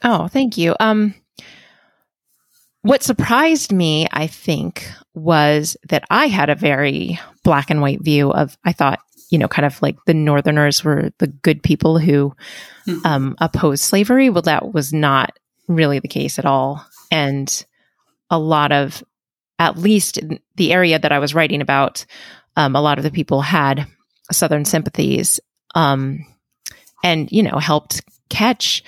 Oh, 0.05 0.29
thank 0.29 0.59
you. 0.59 0.77
Um, 0.79 1.15
what 2.89 3.03
surprised 3.03 3.71
me, 3.71 4.07
I 4.11 4.29
think, 4.29 4.91
was 5.13 5.77
that 5.91 6.05
I 6.09 6.27
had 6.27 6.49
a 6.49 6.55
very 6.55 7.21
black 7.45 7.69
and 7.69 7.83
white 7.83 8.03
view 8.03 8.33
of, 8.33 8.57
I 8.65 8.73
thought, 8.73 8.99
you 9.31 9.37
know, 9.37 9.47
kind 9.47 9.67
of 9.67 9.83
like 9.83 9.99
the 10.07 10.15
Northerners 10.15 10.83
were 10.83 11.11
the 11.19 11.27
good 11.27 11.63
people 11.63 11.99
who 11.99 12.35
mm-hmm. 12.87 13.07
um, 13.07 13.37
opposed 13.43 13.85
slavery. 13.85 14.31
Well, 14.31 14.41
that 14.41 14.73
was 14.73 14.91
not 14.91 15.39
really 15.67 15.99
the 15.99 16.09
case 16.09 16.39
at 16.39 16.47
all. 16.47 16.83
And 17.11 17.67
a 18.31 18.39
lot 18.39 18.73
of, 18.73 19.05
at 19.59 19.77
least 19.77 20.19
the 20.57 20.73
area 20.73 20.99
that 20.99 21.13
I 21.13 21.19
was 21.19 21.35
writing 21.35 21.61
about, 21.61 22.07
um, 22.57 22.75
a 22.75 22.81
lot 22.81 22.97
of 22.97 23.05
the 23.05 23.11
people 23.11 23.43
had 23.43 23.87
Southern 24.33 24.65
sympathies 24.65 25.41
um, 25.75 26.25
and, 27.05 27.31
you 27.31 27.43
know, 27.43 27.59
helped 27.59 28.01
catch 28.31 28.83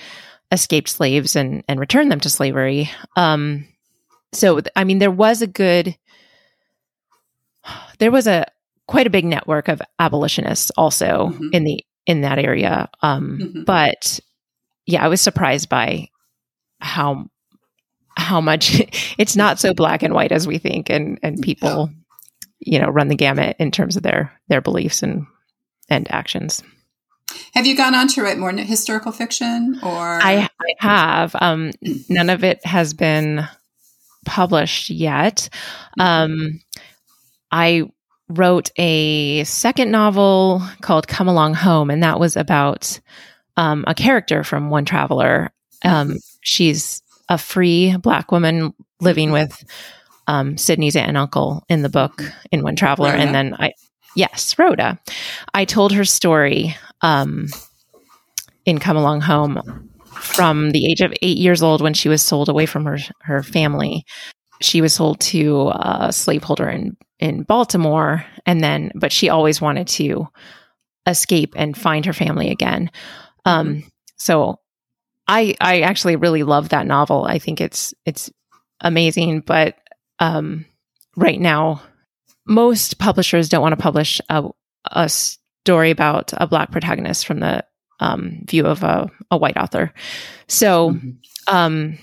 escaped 0.51 0.89
slaves 0.89 1.35
and, 1.35 1.63
and 1.67 1.79
return 1.79 2.09
them 2.09 2.19
to 2.21 2.31
slavery. 2.31 2.89
Um, 3.15 3.67
so 4.33 4.61
I 4.75 4.83
mean, 4.83 4.99
there 4.99 5.11
was 5.11 5.41
a 5.41 5.47
good, 5.47 5.97
there 7.99 8.11
was 8.11 8.27
a 8.27 8.45
quite 8.87 9.07
a 9.07 9.11
big 9.11 9.25
network 9.25 9.67
of 9.67 9.81
abolitionists 9.99 10.71
also 10.77 11.29
mm-hmm. 11.31 11.49
in 11.53 11.63
the 11.63 11.85
in 12.05 12.21
that 12.21 12.39
area. 12.39 12.89
Um, 13.01 13.39
mm-hmm. 13.41 13.63
But 13.63 14.19
yeah, 14.85 15.03
I 15.03 15.07
was 15.07 15.21
surprised 15.21 15.69
by 15.69 16.09
how 16.79 17.29
how 18.17 18.41
much 18.41 18.81
it's 19.17 19.35
not 19.35 19.59
so 19.59 19.73
black 19.73 20.03
and 20.03 20.13
white 20.13 20.31
as 20.31 20.47
we 20.47 20.57
think, 20.57 20.89
and 20.89 21.19
and 21.23 21.41
people, 21.41 21.89
you 22.59 22.79
know, 22.79 22.89
run 22.89 23.07
the 23.07 23.15
gamut 23.15 23.55
in 23.59 23.71
terms 23.71 23.95
of 23.97 24.03
their 24.03 24.31
their 24.47 24.61
beliefs 24.61 25.03
and 25.03 25.25
and 25.89 26.09
actions. 26.11 26.63
Have 27.53 27.65
you 27.65 27.77
gone 27.77 27.95
on 27.95 28.07
to 28.09 28.21
write 28.21 28.37
more 28.37 28.51
historical 28.51 29.11
fiction, 29.11 29.79
or 29.83 30.19
I, 30.21 30.49
I 30.59 30.75
have. 30.79 31.35
Um, 31.39 31.71
none 32.09 32.29
of 32.29 32.43
it 32.43 32.65
has 32.65 32.93
been 32.93 33.47
published 34.25 34.89
yet. 34.89 35.49
Mm-hmm. 35.99 36.01
Um, 36.01 36.61
I 37.51 37.89
wrote 38.29 38.71
a 38.77 39.43
second 39.43 39.91
novel 39.91 40.61
called 40.81 41.07
Come 41.07 41.27
Along 41.27 41.53
Home, 41.53 41.89
and 41.89 42.03
that 42.03 42.19
was 42.19 42.37
about 42.37 42.99
um, 43.57 43.83
a 43.87 43.93
character 43.93 44.43
from 44.43 44.69
One 44.69 44.85
Traveler. 44.85 45.51
Um, 45.83 46.17
she's 46.41 47.01
a 47.29 47.37
free 47.37 47.95
Black 47.97 48.31
woman 48.31 48.73
living 48.99 49.31
with 49.31 49.63
um, 50.27 50.57
Sydney's 50.57 50.95
aunt 50.95 51.09
and 51.09 51.17
uncle 51.17 51.63
in 51.67 51.81
the 51.81 51.89
book 51.89 52.23
in 52.51 52.63
One 52.63 52.75
Traveler, 52.75 53.09
Rhoda? 53.09 53.21
and 53.21 53.35
then 53.35 53.55
I, 53.59 53.73
yes, 54.15 54.57
Rhoda. 54.57 54.99
I 55.53 55.65
told 55.65 55.91
her 55.91 56.05
story 56.05 56.75
um, 57.01 57.47
in 58.65 58.79
Come 58.79 58.97
Along 58.97 59.21
Home 59.21 59.90
from 60.21 60.71
the 60.71 60.85
age 60.89 61.01
of 61.01 61.13
eight 61.21 61.37
years 61.37 61.63
old 61.63 61.81
when 61.81 61.93
she 61.93 62.09
was 62.09 62.21
sold 62.21 62.49
away 62.49 62.65
from 62.65 62.85
her 62.85 62.97
her 63.21 63.43
family. 63.43 64.05
She 64.61 64.81
was 64.81 64.93
sold 64.93 65.19
to 65.21 65.69
a 65.73 66.09
slaveholder 66.11 66.69
in 66.69 66.97
in 67.19 67.43
Baltimore, 67.43 68.25
and 68.45 68.63
then 68.63 68.91
but 68.95 69.11
she 69.11 69.29
always 69.29 69.59
wanted 69.59 69.87
to 69.87 70.27
escape 71.07 71.53
and 71.55 71.77
find 71.77 72.05
her 72.05 72.13
family 72.13 72.49
again. 72.49 72.91
Um, 73.45 73.83
so 74.17 74.59
I 75.27 75.55
I 75.59 75.81
actually 75.81 76.15
really 76.15 76.43
love 76.43 76.69
that 76.69 76.87
novel. 76.87 77.23
I 77.23 77.39
think 77.39 77.59
it's 77.59 77.93
it's 78.05 78.29
amazing, 78.81 79.41
but 79.41 79.75
um, 80.19 80.65
right 81.15 81.39
now 81.39 81.81
most 82.45 82.97
publishers 82.97 83.49
don't 83.49 83.61
want 83.61 83.73
to 83.73 83.81
publish 83.81 84.19
a, 84.29 84.43
a 84.91 85.09
story 85.09 85.91
about 85.91 86.33
a 86.35 86.47
black 86.47 86.71
protagonist 86.71 87.25
from 87.25 87.39
the 87.39 87.63
um, 88.01 88.43
view 88.47 88.65
of 88.65 88.83
a, 88.83 89.09
a 89.31 89.37
white 89.37 89.55
author. 89.57 89.93
So 90.47 90.91
Mhm. 90.91 91.15
um, 91.47 91.97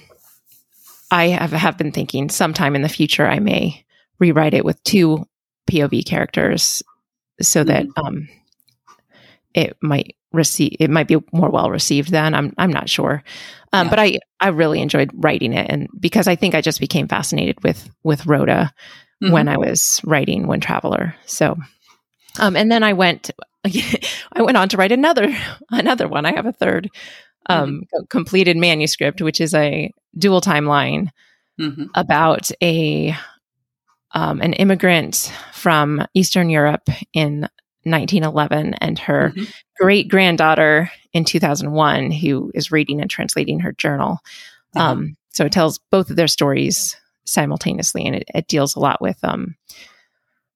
I 1.10 1.28
have, 1.28 1.52
have 1.52 1.76
been 1.78 1.92
thinking 1.92 2.28
sometime 2.30 2.74
in 2.76 2.82
the 2.82 2.88
future 2.88 3.26
I 3.26 3.38
may 3.40 3.84
rewrite 4.18 4.54
it 4.54 4.64
with 4.64 4.82
two 4.84 5.26
POV 5.70 6.04
characters 6.06 6.82
so 7.42 7.62
that 7.64 7.86
um, 7.96 8.28
it 9.54 9.76
might 9.82 10.14
receive 10.32 10.76
it 10.78 10.90
might 10.90 11.08
be 11.08 11.16
more 11.32 11.48
well 11.50 11.70
received 11.70 12.10
then 12.10 12.34
I'm 12.34 12.52
I'm 12.58 12.70
not 12.70 12.88
sure 12.90 13.22
um, 13.72 13.86
Yeah. 13.86 13.90
but 13.90 13.98
I 13.98 14.18
I 14.40 14.48
really 14.48 14.80
enjoyed 14.80 15.10
writing 15.14 15.54
it 15.54 15.66
and 15.70 15.88
because 15.98 16.28
I 16.28 16.36
think 16.36 16.54
I 16.54 16.60
just 16.60 16.80
became 16.80 17.08
fascinated 17.08 17.62
with 17.62 17.88
with 18.02 18.26
Rhoda 18.26 18.72
Mhm. 19.22 19.30
when 19.32 19.48
I 19.48 19.56
was 19.56 20.00
writing 20.04 20.46
One 20.46 20.60
Traveler 20.60 21.14
so 21.26 21.56
um, 22.38 22.56
and 22.56 22.70
then 22.70 22.82
I 22.82 22.92
went 22.92 23.30
I 24.32 24.42
went 24.42 24.56
on 24.56 24.68
to 24.70 24.76
write 24.76 24.92
another 24.92 25.34
another 25.70 26.08
one 26.08 26.26
I 26.26 26.32
have 26.32 26.46
a 26.46 26.52
third 26.52 26.88
um, 27.46 27.82
co- 27.94 28.04
completed 28.06 28.56
manuscript 28.56 29.20
which 29.22 29.40
is 29.40 29.54
a 29.54 29.92
dual 30.16 30.40
timeline 30.40 31.08
Mhm. 31.60 31.88
about 31.96 32.50
a 32.62 33.16
um, 34.12 34.40
an 34.40 34.52
immigrant 34.54 35.32
from 35.52 36.06
Eastern 36.14 36.50
Europe 36.50 36.88
in 37.12 37.48
1911 37.84 38.74
and 38.74 38.98
her 38.98 39.32
Mhm. 39.36 39.52
great 39.76 40.08
granddaughter 40.08 40.90
in 41.12 41.24
2001 41.24 42.10
who 42.12 42.50
is 42.54 42.70
reading 42.70 43.00
and 43.00 43.10
translating 43.10 43.60
her 43.60 43.72
journal. 43.72 44.18
Uh-huh. 44.76 44.90
Um, 44.92 45.16
so 45.30 45.44
it 45.46 45.52
tells 45.52 45.78
both 45.90 46.10
of 46.10 46.16
their 46.16 46.28
stories 46.28 46.96
simultaneously, 47.24 48.06
and 48.06 48.14
it, 48.16 48.24
it 48.34 48.46
deals 48.46 48.76
a 48.76 48.80
lot 48.80 49.00
with 49.02 49.18
um, 49.24 49.56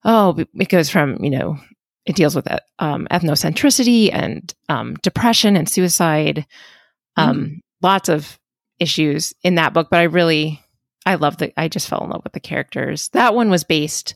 oh, 0.05 0.37
it 0.55 0.69
goes 0.69 0.89
from 0.89 1.23
you 1.23 1.29
know 1.29 1.57
it 2.05 2.15
deals 2.15 2.35
with 2.35 2.47
um, 2.79 3.07
ethnocentricity 3.11 4.09
and 4.13 4.53
um, 4.69 4.95
depression 4.95 5.55
and 5.55 5.69
suicide. 5.69 6.45
Um, 7.15 7.61
Lots 7.81 8.07
of 8.09 8.39
issues 8.79 9.33
in 9.43 9.55
that 9.55 9.73
book, 9.73 9.89
but 9.89 9.99
I 9.99 10.03
really 10.03 10.61
I 11.05 11.15
love 11.15 11.37
the 11.37 11.51
I 11.59 11.67
just 11.67 11.87
fell 11.89 12.01
in 12.03 12.09
love 12.09 12.23
with 12.23 12.31
the 12.33 12.39
characters. 12.39 13.09
That 13.09 13.35
one 13.35 13.49
was 13.49 13.65
based 13.65 14.15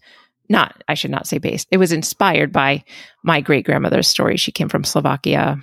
not 0.50 0.82
I 0.88 0.94
should 0.94 1.12
not 1.12 1.27
say 1.27 1.38
based. 1.38 1.67
It 1.70 1.77
was 1.77 1.91
inspired 1.91 2.53
by 2.53 2.86
my 3.25 3.41
great 3.41 3.65
grandmother's 3.65 4.08
story. 4.08 4.38
She 4.38 4.53
came 4.53 4.70
from 4.70 4.86
Slovakia 4.86 5.60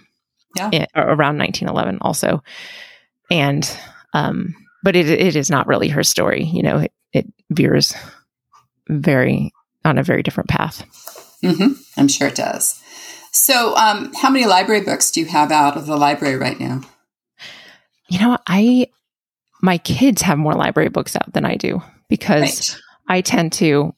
Yeah. 0.55 0.69
i- 0.71 0.87
around 0.95 1.39
1911 1.39 1.99
also. 2.03 2.43
And 3.31 3.65
um 4.13 4.55
but 4.83 4.95
it 4.97 5.09
it 5.09 5.35
is 5.35 5.49
not 5.51 5.67
really 5.67 5.89
her 5.89 6.03
story, 6.05 6.45
you 6.45 6.63
know, 6.63 6.77
it, 6.81 6.93
it 7.15 7.27
veers 7.51 7.95
very 8.89 9.51
on 9.85 9.97
a 9.97 10.03
very 10.03 10.23
different 10.23 10.51
path. 10.51 10.85
Hmm 11.45 11.73
I'm 11.97 12.09
sure 12.09 12.29
it 12.29 12.35
does. 12.35 12.81
So, 13.33 13.77
um, 13.77 14.13
how 14.15 14.31
many 14.31 14.47
library 14.47 14.83
books 14.83 15.11
do 15.11 15.21
you 15.21 15.27
have 15.27 15.51
out 15.51 15.77
of 15.77 15.87
the 15.87 15.97
library 15.97 16.37
right 16.37 16.59
now? 16.59 16.83
You 18.09 18.21
know, 18.21 18.39
I 18.47 18.89
my 19.63 19.79
kids 19.79 20.23
have 20.23 20.39
more 20.39 20.55
library 20.55 20.91
books 20.91 21.17
out 21.17 21.33
than 21.33 21.45
I 21.45 21.57
do 21.57 21.83
because 22.09 22.79
I 23.09 23.23
tend 23.23 23.53
to 23.55 23.95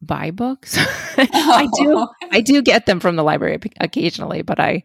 buy 0.00 0.30
books. 0.30 0.76
I 1.16 1.68
do 1.74 2.06
I 2.30 2.40
do 2.40 2.62
get 2.62 2.86
them 2.86 3.00
from 3.00 3.16
the 3.16 3.24
library 3.24 3.58
occasionally, 3.80 4.42
but 4.42 4.60
I 4.60 4.82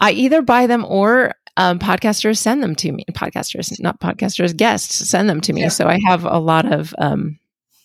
I 0.00 0.12
either 0.12 0.42
buy 0.42 0.66
them 0.66 0.84
or 0.86 1.34
um, 1.56 1.78
podcasters 1.80 2.38
send 2.38 2.62
them 2.62 2.76
to 2.76 2.92
me. 2.92 3.04
Podcasters, 3.12 3.80
not 3.80 3.98
podcasters, 4.00 4.56
guests 4.56 5.08
send 5.08 5.28
them 5.28 5.40
to 5.40 5.52
me. 5.52 5.62
Yeah. 5.62 5.68
So 5.68 5.88
I 5.88 5.98
have 6.06 6.24
a 6.24 6.38
lot 6.38 6.70
of 6.70 6.94
um, 6.98 7.38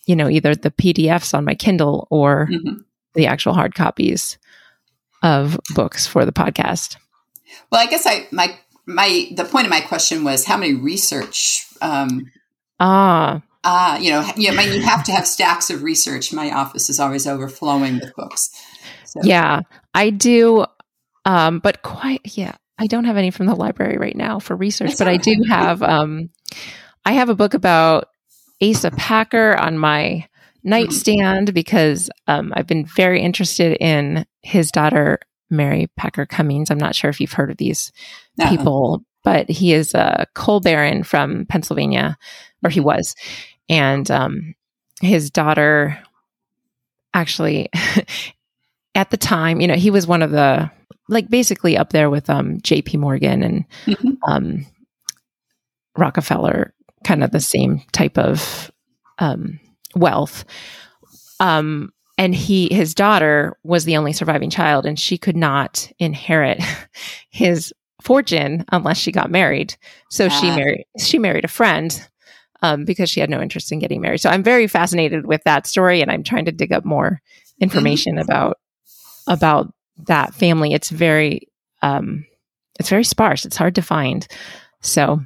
you 0.06 0.14
know 0.14 0.28
either 0.28 0.54
the 0.54 0.70
PDFs 0.70 1.34
on 1.34 1.44
my 1.44 1.54
Kindle 1.54 2.06
or 2.10 2.48
Mhm. 2.52 2.84
The 3.14 3.26
actual 3.26 3.54
hard 3.54 3.74
copies 3.74 4.38
of 5.22 5.58
books 5.74 6.06
for 6.06 6.24
the 6.24 6.32
podcast. 6.32 6.96
Well, 7.70 7.80
I 7.80 7.86
guess 7.86 8.06
I 8.06 8.26
my 8.30 8.58
my 8.86 9.28
the 9.34 9.44
point 9.44 9.66
of 9.66 9.70
my 9.70 9.80
question 9.80 10.24
was 10.24 10.44
how 10.44 10.56
many 10.56 10.74
research. 10.74 11.66
Um, 11.80 12.30
Ah, 12.80 13.42
uh, 13.62 13.98
you 13.98 14.10
know, 14.10 14.28
you 14.36 14.50
I 14.50 14.56
mean, 14.56 14.72
you 14.72 14.82
have 14.82 15.04
to 15.04 15.12
have 15.12 15.26
stacks 15.26 15.70
of 15.70 15.82
research. 15.82 16.32
My 16.32 16.50
office 16.50 16.90
is 16.90 17.00
always 17.00 17.26
overflowing 17.26 17.94
with 17.94 18.14
books. 18.14 18.50
So, 19.06 19.20
yeah, 19.22 19.60
I 19.94 20.10
do. 20.10 20.66
Um, 21.24 21.60
but 21.60 21.82
quite, 21.82 22.20
yeah, 22.36 22.56
I 22.78 22.86
don't 22.86 23.04
have 23.04 23.16
any 23.16 23.30
from 23.30 23.46
the 23.46 23.54
library 23.54 23.96
right 23.96 24.16
now 24.16 24.38
for 24.38 24.54
research, 24.54 24.90
That's 24.90 24.98
but 24.98 25.08
I 25.08 25.16
do 25.16 25.42
have, 25.48 25.82
um, 25.82 26.28
I 27.06 27.12
have 27.12 27.30
a 27.30 27.34
book 27.34 27.54
about 27.54 28.08
Asa 28.62 28.90
Packer 28.90 29.56
on 29.56 29.78
my 29.78 30.28
nightstand 30.64 31.54
because 31.54 32.10
um, 32.26 32.52
I've 32.56 32.66
been 32.66 32.86
very 32.86 33.20
interested 33.20 33.76
in 33.80 34.26
his 34.42 34.70
daughter, 34.70 35.20
Mary 35.50 35.88
Packer 35.96 36.26
Cummings. 36.26 36.70
I'm 36.70 36.78
not 36.78 36.94
sure 36.94 37.10
if 37.10 37.20
you've 37.20 37.32
heard 37.32 37.50
of 37.50 37.58
these 37.58 37.92
uh-uh. 38.40 38.48
people, 38.48 39.04
but 39.22 39.48
he 39.48 39.72
is 39.72 39.94
a 39.94 40.26
coal 40.34 40.60
baron 40.60 41.04
from 41.04 41.46
Pennsylvania, 41.46 42.16
or 42.62 42.70
he 42.70 42.80
was. 42.80 43.14
And 43.68 44.10
um, 44.10 44.54
his 45.00 45.30
daughter 45.30 45.98
actually, 47.12 47.68
at 48.94 49.10
the 49.10 49.16
time, 49.16 49.60
you 49.60 49.66
know, 49.68 49.74
he 49.74 49.90
was 49.90 50.06
one 50.06 50.22
of 50.22 50.30
the, 50.30 50.70
like, 51.08 51.28
basically 51.28 51.76
up 51.76 51.90
there 51.90 52.10
with 52.10 52.28
um, 52.28 52.58
JP 52.60 52.98
Morgan 52.98 53.42
and 53.42 53.64
Mhm. 53.86 54.16
um, 54.26 54.66
Rockefeller, 55.96 56.74
kind 57.04 57.22
of 57.22 57.30
the 57.30 57.40
same 57.40 57.82
type 57.92 58.18
of 58.18 58.70
um, 59.18 59.60
wealth. 59.94 60.44
Um, 61.40 61.92
and 62.16 62.34
he, 62.34 62.68
his 62.72 62.94
daughter 62.94 63.56
was 63.64 63.84
the 63.84 63.96
only 63.96 64.12
surviving 64.12 64.50
child, 64.50 64.86
and 64.86 64.98
she 64.98 65.18
could 65.18 65.36
not 65.36 65.90
inherit 65.98 66.62
his 67.30 67.72
fortune 68.02 68.64
unless 68.70 68.98
she 68.98 69.10
got 69.10 69.30
married. 69.30 69.76
So 70.10 70.28
she 70.28 70.48
Ah. 70.50 70.56
married, 70.56 70.84
she 70.98 71.18
married 71.18 71.44
a 71.44 71.48
friend 71.48 72.06
um, 72.62 72.84
because 72.84 73.10
she 73.10 73.20
had 73.20 73.30
no 73.30 73.40
interest 73.42 73.72
in 73.72 73.78
getting 73.80 74.00
married. 74.00 74.20
So 74.20 74.30
I'm 74.30 74.42
very 74.44 74.66
fascinated 74.68 75.26
with 75.26 75.42
that 75.44 75.66
story, 75.66 76.02
and 76.02 76.10
I'm 76.10 76.22
trying 76.22 76.44
to 76.44 76.52
dig 76.52 76.72
up 76.72 76.84
more 76.84 77.20
information 77.60 78.18
about 78.18 78.58
about 79.26 79.72
that 80.06 80.34
family. 80.34 80.72
It's 80.74 80.90
very, 80.90 81.48
um, 81.82 82.26
it's 82.78 82.90
very 82.90 83.04
sparse. 83.04 83.44
It's 83.44 83.56
hard 83.56 83.74
to 83.76 83.82
find. 83.82 84.26
So 84.82 85.20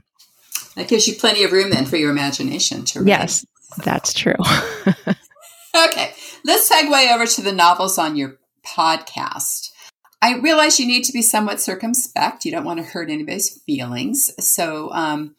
That 0.76 0.88
gives 0.88 1.08
you 1.08 1.14
plenty 1.16 1.42
of 1.42 1.52
room 1.52 1.70
then 1.70 1.84
for 1.84 1.96
your 1.96 2.10
imagination 2.10 2.84
to 2.86 3.00
read. 3.00 3.08
yes, 3.08 3.44
that's 3.84 4.12
true. 4.12 4.34
Okay, 5.76 6.12
let's 6.44 6.68
segue 6.68 7.12
over 7.14 7.26
to 7.26 7.42
the 7.42 7.52
novels 7.52 7.98
on 7.98 8.16
your 8.16 8.38
podcast. 8.66 9.68
I 10.20 10.38
realize 10.38 10.80
you 10.80 10.86
need 10.86 11.04
to 11.04 11.12
be 11.12 11.20
somewhat 11.22 11.60
circumspect. 11.60 12.44
You 12.46 12.50
don't 12.50 12.64
want 12.64 12.78
to 12.80 12.84
hurt 12.84 13.10
anybody's 13.10 13.60
feelings. 13.62 14.30
So 14.44 14.90
um, 14.92 15.36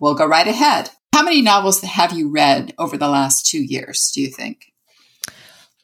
we'll 0.00 0.14
go 0.14 0.26
right 0.26 0.48
ahead. 0.48 0.90
How 1.12 1.22
many 1.22 1.42
novels 1.42 1.82
have 1.82 2.12
you 2.12 2.30
read 2.32 2.74
over 2.78 2.96
the 2.96 3.08
last 3.08 3.46
two 3.46 3.62
years, 3.62 4.10
do 4.12 4.22
you 4.22 4.28
think? 4.30 4.72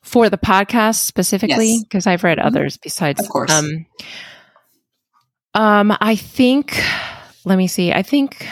For 0.03 0.29
the 0.31 0.39
podcast 0.39 0.97
specifically, 1.01 1.75
Yes. 1.75 1.83
because 1.85 2.07
I've 2.07 2.25
read 2.25 2.39
Mhm. 2.39 2.47
others 2.47 2.79
besides. 2.79 3.21
Of 3.21 3.29
course. 3.29 3.53
Um, 3.53 3.87
um, 5.55 5.97
I 6.01 6.17
think. 6.17 6.83
Let 7.45 7.59
me 7.59 7.67
see. 7.69 7.93
I 7.93 8.03
think 8.03 8.49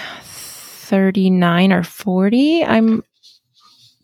39 0.90 1.72
or 1.72 1.84
40. 1.84 2.64
I'm 2.64 3.04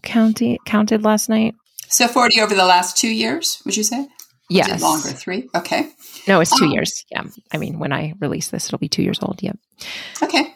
counting 0.03 0.57
counted 0.65 1.03
last 1.03 1.29
night. 1.29 1.57
So 1.89 2.07
40 2.07 2.41
over 2.41 2.55
the 2.55 2.65
last 2.65 2.97
2 2.97 3.09
years, 3.09 3.61
would 3.65 3.77
you 3.77 3.83
say? 3.83 4.07
Yes. 4.49 4.81
longer, 4.81 5.09
3. 5.09 5.49
Okay. 5.57 5.91
No, 6.29 6.39
it's 6.41 6.57
2 6.57 6.65
um, 6.65 6.71
years. 6.71 7.05
Yeah. 7.11 7.25
I 7.53 7.59
mean, 7.59 7.81
when 7.81 7.93
I 7.93 8.15
release 8.21 8.51
this, 8.51 8.67
it'll 8.67 8.79
be 8.79 8.89
2 8.89 9.03
years 9.03 9.19
old. 9.21 9.43
Yep. 9.43 9.59
Okay. 10.23 10.55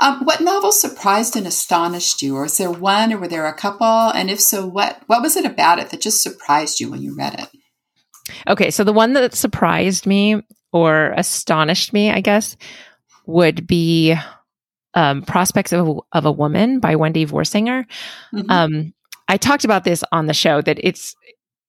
Um, 0.00 0.24
what 0.26 0.42
novel 0.42 0.70
surprised 0.70 1.34
and 1.34 1.46
astonished 1.46 2.20
you, 2.20 2.36
or 2.36 2.44
is 2.44 2.58
there 2.58 2.70
one, 2.70 3.12
or 3.12 3.18
were 3.18 3.28
there 3.28 3.46
a 3.46 3.54
couple? 3.54 3.86
And 3.86 4.30
if 4.30 4.40
so, 4.40 4.66
what 4.66 5.02
what 5.08 5.20
was 5.20 5.36
it 5.36 5.44
about 5.44 5.78
it 5.78 5.90
that 5.90 6.00
just 6.00 6.22
surprised 6.22 6.80
you 6.80 6.90
when 6.90 7.02
you 7.02 7.14
read 7.14 7.38
it? 7.38 7.48
Okay, 8.48 8.70
so 8.70 8.82
the 8.82 8.94
one 8.94 9.12
that 9.12 9.34
surprised 9.34 10.06
me 10.06 10.42
or 10.72 11.12
astonished 11.16 11.92
me, 11.92 12.10
I 12.10 12.22
guess, 12.22 12.56
would 13.26 13.66
be 13.66 14.16
um, 14.94 15.22
"Prospects 15.22 15.72
of 15.72 15.88
a, 15.88 15.94
of 16.12 16.26
a 16.26 16.32
Woman" 16.32 16.80
by 16.80 16.96
Wendy 16.96 17.26
Voorsanger. 17.26 17.84
Mm-hmm. 18.34 18.50
Um, 18.50 18.94
I 19.28 19.36
talked 19.36 19.64
about 19.64 19.84
this 19.84 20.02
on 20.12 20.26
the 20.26 20.34
show 20.34 20.60
that 20.62 20.78
it's 20.82 21.14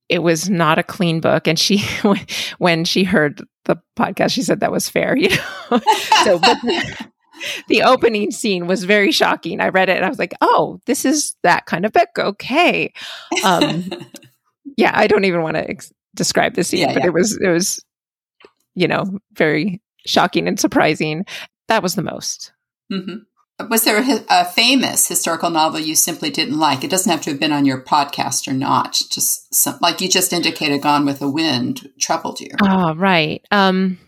it 0.10 0.20
was 0.20 0.50
not 0.50 0.80
a 0.80 0.84
clean 0.84 1.22
book, 1.22 1.48
and 1.48 1.58
she 1.58 1.84
when 2.58 2.86
she 2.86 3.04
heard 3.04 3.44
the 3.66 3.78
podcast, 3.98 4.32
she 4.32 4.42
said 4.44 4.60
that 4.60 4.72
was 4.72 4.90
fair, 4.90 5.16
you 5.18 5.30
know. 5.30 5.82
so, 6.24 6.40
but 6.40 6.58
the 7.68 7.84
opening 7.84 8.32
scene 8.32 8.68
was 8.68 8.84
very 8.84 9.12
shocking. 9.12 9.60
I 9.60 9.70
read 9.70 9.90
it 9.90 9.98
and 9.98 10.06
I 10.06 10.10
was 10.10 10.20
like, 10.20 10.34
oh, 10.42 10.80
this 10.86 11.06
is 11.06 11.36
that 11.44 11.66
kind 11.66 11.86
of 11.86 11.94
book. 11.94 12.10
Okay. 12.18 12.94
Um, 13.44 13.90
yeah, 14.78 14.92
I 14.94 15.08
don't 15.08 15.26
even 15.26 15.42
want 15.42 15.56
to 15.56 15.70
ex- 15.70 15.92
describe 16.16 16.56
the 16.56 16.64
scene, 16.64 16.82
yeah, 16.82 16.94
but 16.94 17.04
yeah. 17.04 17.08
it 17.08 17.14
was, 17.14 17.40
it 17.42 17.50
was, 17.50 17.84
you 18.76 18.88
know, 18.88 19.04
very 19.34 19.82
shocking 20.06 20.48
and 20.48 20.60
surprising. 20.60 21.26
That 21.68 21.84
was 21.84 21.96
the 21.96 22.04
most. 22.04 22.52
Mm-hmm. 22.92 23.70
Was 23.70 23.84
there 23.84 24.00
a, 24.00 24.26
a, 24.30 24.46
famous 24.46 25.08
historical 25.08 25.52
novel 25.52 25.80
you 25.80 25.96
simply 25.96 26.32
didn't 26.32 26.58
like? 26.58 26.84
It 26.84 26.90
doesn't 26.90 27.12
have 27.12 27.22
to 27.22 27.30
have 27.30 27.40
been 27.40 27.52
on 27.52 27.66
your 27.66 27.84
podcast 27.84 28.48
or 28.48 28.54
not. 28.54 28.94
Just 29.10 29.54
some, 29.54 29.78
like 29.82 30.02
you 30.02 30.10
just 30.10 30.34
indicated, 30.34 30.82
Gone 30.82 31.06
with 31.06 31.20
the 31.20 31.30
Wind 31.30 31.90
troubled 32.00 32.40
you. 32.40 32.50
Oh, 32.62 32.96
right. 32.96 33.46
Um, 33.52 34.00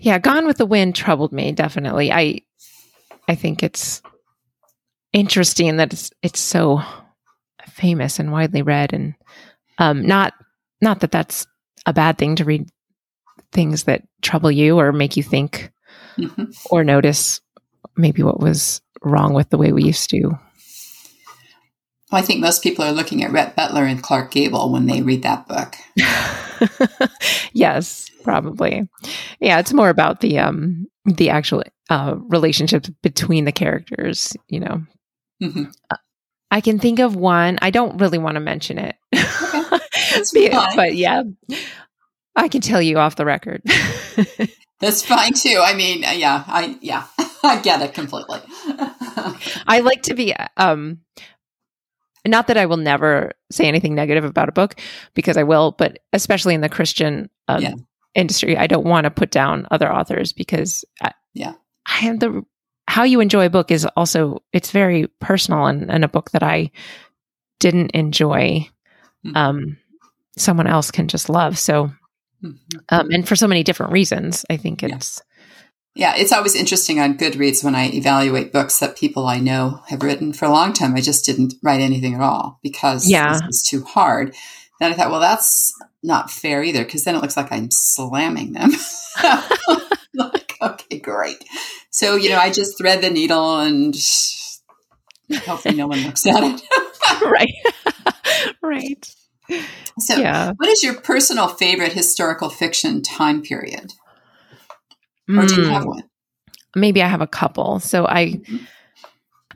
yeah, 0.00 0.18
Gone 0.18 0.46
with 0.46 0.56
the 0.56 0.66
Wind 0.66 0.94
troubled 0.94 1.32
me 1.32 1.52
definitely. 1.52 2.12
I 2.12 2.42
I 3.28 3.34
think 3.34 3.62
it's 3.62 4.02
interesting 5.12 5.76
that 5.76 5.92
it's 5.92 6.10
it's 6.22 6.40
so 6.40 6.82
famous 7.68 8.18
and 8.18 8.32
widely 8.32 8.62
read 8.62 8.92
and 8.92 9.14
um 9.78 10.06
not 10.06 10.34
not 10.80 11.00
that 11.00 11.10
that's 11.10 11.46
a 11.84 11.92
bad 11.92 12.18
thing 12.18 12.36
to 12.36 12.44
read 12.44 12.68
things 13.52 13.84
that 13.84 14.02
trouble 14.22 14.50
you 14.50 14.78
or 14.78 14.92
make 14.92 15.16
you 15.16 15.22
think 15.22 15.72
mm-hmm. 16.18 16.44
or 16.70 16.84
notice 16.84 17.40
maybe 17.96 18.22
what 18.22 18.40
was 18.40 18.80
wrong 19.02 19.32
with 19.34 19.50
the 19.50 19.58
way 19.58 19.72
we 19.72 19.84
used 19.84 20.10
to. 20.10 20.38
Well, 22.12 22.20
I 22.20 22.22
think 22.22 22.40
most 22.40 22.62
people 22.62 22.84
are 22.84 22.92
looking 22.92 23.24
at 23.24 23.32
Rhett 23.32 23.56
Butler 23.56 23.84
and 23.84 24.02
Clark 24.02 24.30
Gable 24.30 24.72
when 24.72 24.86
they 24.86 25.02
read 25.02 25.22
that 25.24 25.48
book. 25.48 25.74
yes, 27.52 28.08
probably. 28.22 28.88
Yeah, 29.40 29.58
it's 29.58 29.72
more 29.72 29.88
about 29.88 30.20
the 30.20 30.38
um 30.38 30.86
the 31.04 31.30
actual 31.30 31.64
uh 31.90 32.14
relationships 32.28 32.90
between 33.02 33.44
the 33.44 33.52
characters, 33.52 34.36
you 34.48 34.60
know. 34.60 34.82
Mm-hmm. 35.42 35.64
Uh, 35.90 35.96
I 36.50 36.60
can 36.60 36.78
think 36.78 37.00
of 37.00 37.16
one. 37.16 37.58
I 37.60 37.70
don't 37.70 38.00
really 38.00 38.18
want 38.18 38.36
to 38.36 38.40
mention 38.40 38.78
it. 38.78 38.94
Okay. 39.12 40.50
but 40.76 40.94
yeah. 40.94 41.24
I 42.36 42.48
can 42.48 42.60
tell 42.60 42.80
you 42.80 42.98
off 42.98 43.16
the 43.16 43.24
record. 43.24 43.62
That's 44.80 45.04
fine 45.04 45.32
too. 45.32 45.60
I 45.62 45.74
mean, 45.74 46.04
uh, 46.04 46.10
yeah, 46.10 46.44
I 46.46 46.78
yeah, 46.80 47.06
I 47.42 47.60
get 47.60 47.82
it 47.82 47.94
completely. 47.94 48.40
I 49.66 49.80
like 49.82 50.02
to 50.02 50.14
be 50.14 50.34
um 50.56 51.00
not 52.26 52.48
that 52.48 52.56
I 52.56 52.66
will 52.66 52.76
never 52.76 53.32
say 53.50 53.66
anything 53.66 53.94
negative 53.94 54.24
about 54.24 54.48
a 54.48 54.52
book 54.52 54.80
because 55.14 55.36
I 55.36 55.44
will, 55.44 55.72
but 55.72 56.00
especially 56.12 56.54
in 56.54 56.60
the 56.60 56.68
Christian 56.68 57.30
um, 57.46 57.62
yeah. 57.62 57.74
industry, 58.14 58.56
I 58.56 58.66
don't 58.66 58.84
want 58.84 59.04
to 59.04 59.10
put 59.10 59.30
down 59.30 59.66
other 59.70 59.92
authors 59.92 60.32
because 60.32 60.84
I, 61.00 61.12
yeah, 61.34 61.54
I 61.86 62.06
am 62.06 62.18
the 62.18 62.42
how 62.88 63.02
you 63.02 63.20
enjoy 63.20 63.46
a 63.46 63.50
book 63.50 63.70
is 63.70 63.86
also 63.96 64.42
it's 64.52 64.70
very 64.70 65.08
personal 65.20 65.66
and, 65.66 65.90
and 65.90 66.04
a 66.04 66.08
book 66.08 66.30
that 66.30 66.42
I 66.42 66.70
didn't 67.58 67.92
enjoy, 67.92 68.68
mm-hmm. 69.26 69.36
um, 69.36 69.78
someone 70.36 70.66
else 70.66 70.90
can 70.90 71.08
just 71.08 71.28
love. 71.28 71.58
So, 71.58 71.90
mm-hmm. 72.42 72.78
um, 72.88 73.10
and 73.10 73.26
for 73.26 73.36
so 73.36 73.46
many 73.46 73.62
different 73.62 73.92
reasons, 73.92 74.44
I 74.50 74.56
think 74.56 74.82
it's. 74.82 75.18
Yeah 75.18 75.32
yeah, 75.96 76.14
it's 76.14 76.32
always 76.32 76.54
interesting 76.54 77.00
on 77.00 77.16
Goodreads 77.16 77.64
when 77.64 77.74
I 77.74 77.88
evaluate 77.88 78.52
books 78.52 78.78
that 78.80 78.98
people 78.98 79.26
I 79.26 79.38
know 79.38 79.80
have 79.88 80.02
written. 80.02 80.34
For 80.34 80.44
a 80.44 80.50
long 80.50 80.74
time, 80.74 80.94
I 80.94 81.00
just 81.00 81.24
didn't 81.24 81.54
write 81.62 81.80
anything 81.80 82.14
at 82.14 82.20
all 82.20 82.60
because 82.62 83.08
yeah. 83.08 83.34
it 83.34 83.46
was 83.46 83.62
too 83.62 83.82
hard. 83.82 84.34
Then 84.78 84.92
I 84.92 84.94
thought, 84.94 85.10
well, 85.10 85.20
that's 85.20 85.72
not 86.02 86.30
fair 86.30 86.62
either 86.62 86.84
because 86.84 87.04
then 87.04 87.14
it 87.14 87.22
looks 87.22 87.36
like 87.36 87.50
I'm 87.50 87.70
slamming 87.70 88.52
them. 88.52 88.72
like, 90.14 90.52
okay, 90.60 90.98
great. 90.98 91.42
So, 91.90 92.16
you 92.16 92.28
know, 92.28 92.38
I 92.38 92.52
just 92.52 92.76
thread 92.76 93.00
the 93.00 93.08
needle 93.08 93.60
and 93.60 93.96
hopefully 95.46 95.76
no 95.76 95.86
one 95.86 96.02
looks 96.02 96.26
at 96.26 96.42
it. 96.44 96.60
right. 97.22 98.54
right. 98.62 99.15
So, 99.98 100.16
yeah. 100.16 100.52
what 100.56 100.68
is 100.68 100.82
your 100.82 101.00
personal 101.00 101.48
favorite 101.48 101.92
historical 101.92 102.50
fiction 102.50 103.02
time 103.02 103.42
period? 103.42 103.92
Or 105.28 105.46
do 105.46 105.62
you 105.62 105.68
have 105.68 105.82
hmm. 105.82 105.88
one? 105.88 106.02
Maybe 106.74 107.02
I 107.02 107.08
have 107.08 107.22
a 107.22 107.26
couple. 107.26 107.80
So 107.80 108.06
I 108.06 108.26
mm-hmm. 108.26 108.56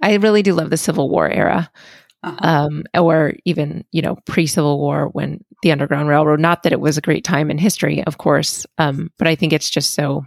I 0.02 0.14
really 0.14 0.42
do 0.42 0.54
love 0.54 0.70
the 0.70 0.76
Civil 0.76 1.10
War 1.10 1.28
era. 1.28 1.70
Uh-huh. 2.22 2.38
Um, 2.42 2.84
or 2.94 3.34
even, 3.46 3.84
you 3.92 4.02
know, 4.02 4.16
pre 4.26 4.46
Civil 4.46 4.78
War 4.78 5.08
when 5.12 5.44
the 5.62 5.72
Underground 5.72 6.08
Railroad, 6.08 6.40
not 6.40 6.62
that 6.62 6.72
it 6.72 6.80
was 6.80 6.98
a 6.98 7.02
great 7.02 7.24
time 7.24 7.50
in 7.50 7.58
history, 7.58 8.02
of 8.04 8.18
course. 8.18 8.66
Um, 8.78 9.10
but 9.18 9.26
I 9.26 9.34
think 9.34 9.52
it's 9.52 9.70
just 9.70 9.94
so 9.94 10.26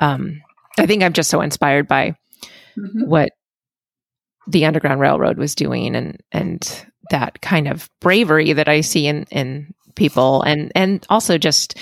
um, 0.00 0.42
I 0.78 0.86
think 0.86 1.02
I'm 1.02 1.12
just 1.12 1.30
so 1.30 1.40
inspired 1.40 1.88
by 1.88 2.16
mm-hmm. 2.78 3.06
what 3.06 3.32
the 4.46 4.66
Underground 4.66 5.00
Railroad 5.00 5.38
was 5.38 5.54
doing 5.54 5.96
and 5.96 6.20
and 6.32 6.86
that 7.10 7.40
kind 7.40 7.68
of 7.68 7.88
bravery 8.00 8.52
that 8.52 8.68
I 8.68 8.80
see 8.80 9.06
in 9.06 9.24
in 9.30 9.74
people 9.94 10.42
and 10.42 10.72
and 10.74 11.06
also 11.08 11.38
just 11.38 11.78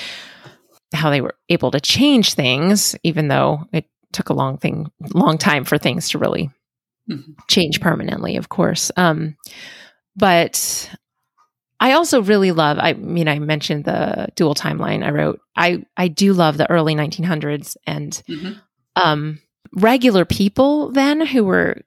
how 0.94 1.10
they 1.10 1.20
were 1.20 1.34
able 1.48 1.70
to 1.70 1.80
change 1.80 2.34
things, 2.34 2.96
even 3.02 3.28
though 3.28 3.66
it 3.72 3.86
took 4.12 4.28
a 4.28 4.34
long 4.34 4.58
thing, 4.58 4.90
long 5.14 5.38
time 5.38 5.64
for 5.64 5.78
things 5.78 6.10
to 6.10 6.18
really 6.18 6.50
mm-hmm. 7.10 7.32
change 7.48 7.80
permanently, 7.80 8.36
of 8.36 8.48
course. 8.48 8.90
Um, 8.96 9.36
but 10.14 10.90
I 11.80 11.92
also 11.92 12.22
really 12.22 12.52
love, 12.52 12.78
I 12.78 12.92
mean, 12.92 13.26
I 13.26 13.38
mentioned 13.38 13.84
the 13.84 14.28
dual 14.36 14.54
timeline 14.54 15.04
I 15.04 15.10
wrote. 15.10 15.40
I, 15.56 15.84
I 15.96 16.08
do 16.08 16.32
love 16.32 16.58
the 16.58 16.70
early 16.70 16.94
1900s 16.94 17.76
and 17.86 18.22
mm-hmm. 18.28 18.52
um, 18.96 19.40
regular 19.74 20.24
people 20.24 20.92
then 20.92 21.24
who 21.24 21.44
were 21.44 21.78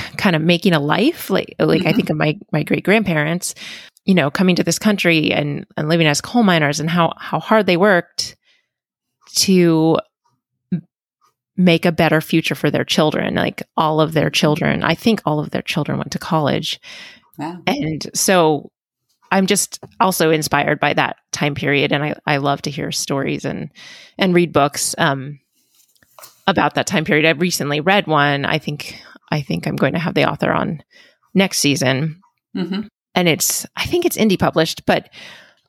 kind 0.16 0.36
of 0.36 0.42
making 0.42 0.72
a 0.72 0.80
life 0.80 1.30
like 1.30 1.54
like 1.58 1.80
mm-hmm. 1.80 1.88
I 1.88 1.92
think 1.92 2.10
of 2.10 2.16
my 2.16 2.38
my 2.52 2.62
great 2.62 2.84
grandparents 2.84 3.54
you 4.08 4.14
know, 4.14 4.30
coming 4.30 4.56
to 4.56 4.64
this 4.64 4.78
country 4.78 5.32
and, 5.32 5.66
and 5.76 5.86
living 5.86 6.06
as 6.06 6.22
coal 6.22 6.42
miners 6.42 6.80
and 6.80 6.88
how, 6.88 7.12
how 7.18 7.38
hard 7.38 7.66
they 7.66 7.76
worked 7.76 8.36
to 9.34 9.98
make 11.58 11.84
a 11.84 11.92
better 11.92 12.22
future 12.22 12.54
for 12.54 12.70
their 12.70 12.86
children. 12.86 13.34
Like 13.34 13.62
all 13.76 14.00
of 14.00 14.14
their 14.14 14.30
children, 14.30 14.82
I 14.82 14.94
think 14.94 15.20
all 15.26 15.40
of 15.40 15.50
their 15.50 15.60
children 15.60 15.98
went 15.98 16.12
to 16.12 16.18
college. 16.18 16.80
Wow. 17.36 17.60
And 17.66 18.10
so 18.14 18.72
I'm 19.30 19.46
just 19.46 19.78
also 20.00 20.30
inspired 20.30 20.80
by 20.80 20.94
that 20.94 21.16
time 21.30 21.54
period. 21.54 21.92
And 21.92 22.02
I, 22.02 22.14
I 22.26 22.38
love 22.38 22.62
to 22.62 22.70
hear 22.70 22.90
stories 22.90 23.44
and, 23.44 23.70
and 24.16 24.34
read 24.34 24.54
books, 24.54 24.94
um, 24.96 25.38
about 26.46 26.76
that 26.76 26.86
time 26.86 27.04
period. 27.04 27.26
I 27.26 27.32
recently 27.32 27.80
read 27.80 28.06
one. 28.06 28.46
I 28.46 28.56
think, 28.56 28.98
I 29.30 29.42
think 29.42 29.66
I'm 29.66 29.76
going 29.76 29.94
to 29.94 29.98
have 29.98 30.14
the 30.14 30.30
author 30.30 30.52
on 30.52 30.82
next 31.34 31.58
season. 31.58 32.20
Mm-hmm 32.56 32.88
and 33.18 33.28
it's 33.28 33.66
I 33.76 33.84
think 33.84 34.04
it's 34.04 34.16
indie 34.16 34.38
published, 34.38 34.86
but 34.86 35.10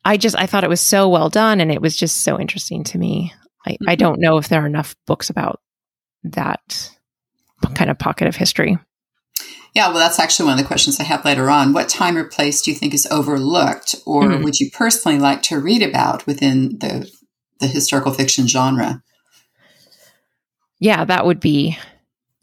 I 0.06 0.18
just 0.18 0.38
I 0.38 0.46
thought 0.46 0.64
it 0.64 0.70
was 0.70 0.82
so 0.82 1.10
well 1.10 1.30
done 1.30 1.60
and 1.62 1.72
it 1.72 1.82
was 1.82 1.98
just 1.98 2.22
so 2.22 2.40
interesting 2.40 2.84
to 2.86 2.98
me. 3.00 3.34
I, 3.66 3.72
mm-hmm. 3.72 3.90
I 3.90 3.96
don't 3.96 4.22
know 4.22 4.38
if 4.38 4.50
there 4.50 4.62
are 4.62 4.68
enough 4.68 4.96
books 5.08 5.32
about 5.32 5.60
that 6.24 6.92
kind 7.74 7.90
of 7.90 7.98
pocket 7.98 8.28
of 8.28 8.36
history. 8.36 8.78
Yeah, 9.74 9.90
well, 9.90 9.98
that's 9.98 10.20
actually 10.20 10.46
one 10.46 10.60
of 10.60 10.64
the 10.64 10.68
questions 10.68 11.00
I 11.00 11.04
have 11.04 11.26
later 11.26 11.50
on. 11.50 11.74
What 11.74 11.90
time 11.90 12.18
or 12.18 12.24
place 12.24 12.62
do 12.62 12.70
you 12.70 12.78
think 12.78 12.94
is 12.94 13.08
overlooked, 13.10 13.96
or 14.06 14.24
mm-hmm. 14.24 14.44
would 14.44 14.60
you 14.60 14.70
personally 14.72 15.18
like 15.18 15.42
to 15.44 15.60
read 15.60 15.82
about 15.82 16.28
within 16.28 16.78
the 16.78 17.10
the 17.60 17.68
historical 17.68 18.14
fiction 18.14 18.48
genre? 18.48 19.02
Yeah, 20.80 21.04
that 21.04 21.26
would 21.26 21.40
be 21.40 21.80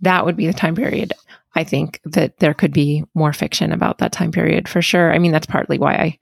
that 0.00 0.24
would 0.24 0.37
be 0.37 0.46
the 0.46 0.52
time 0.52 0.74
period. 0.74 1.12
I 1.54 1.64
think 1.64 2.00
that 2.04 2.38
there 2.38 2.54
could 2.54 2.72
be 2.72 3.04
more 3.14 3.32
fiction 3.32 3.72
about 3.72 3.98
that 3.98 4.12
time 4.12 4.30
period 4.30 4.68
for 4.68 4.82
sure. 4.82 5.12
I 5.12 5.18
mean, 5.18 5.32
that's 5.32 5.46
partly 5.46 5.78
why 5.78 5.94
I 5.94 6.18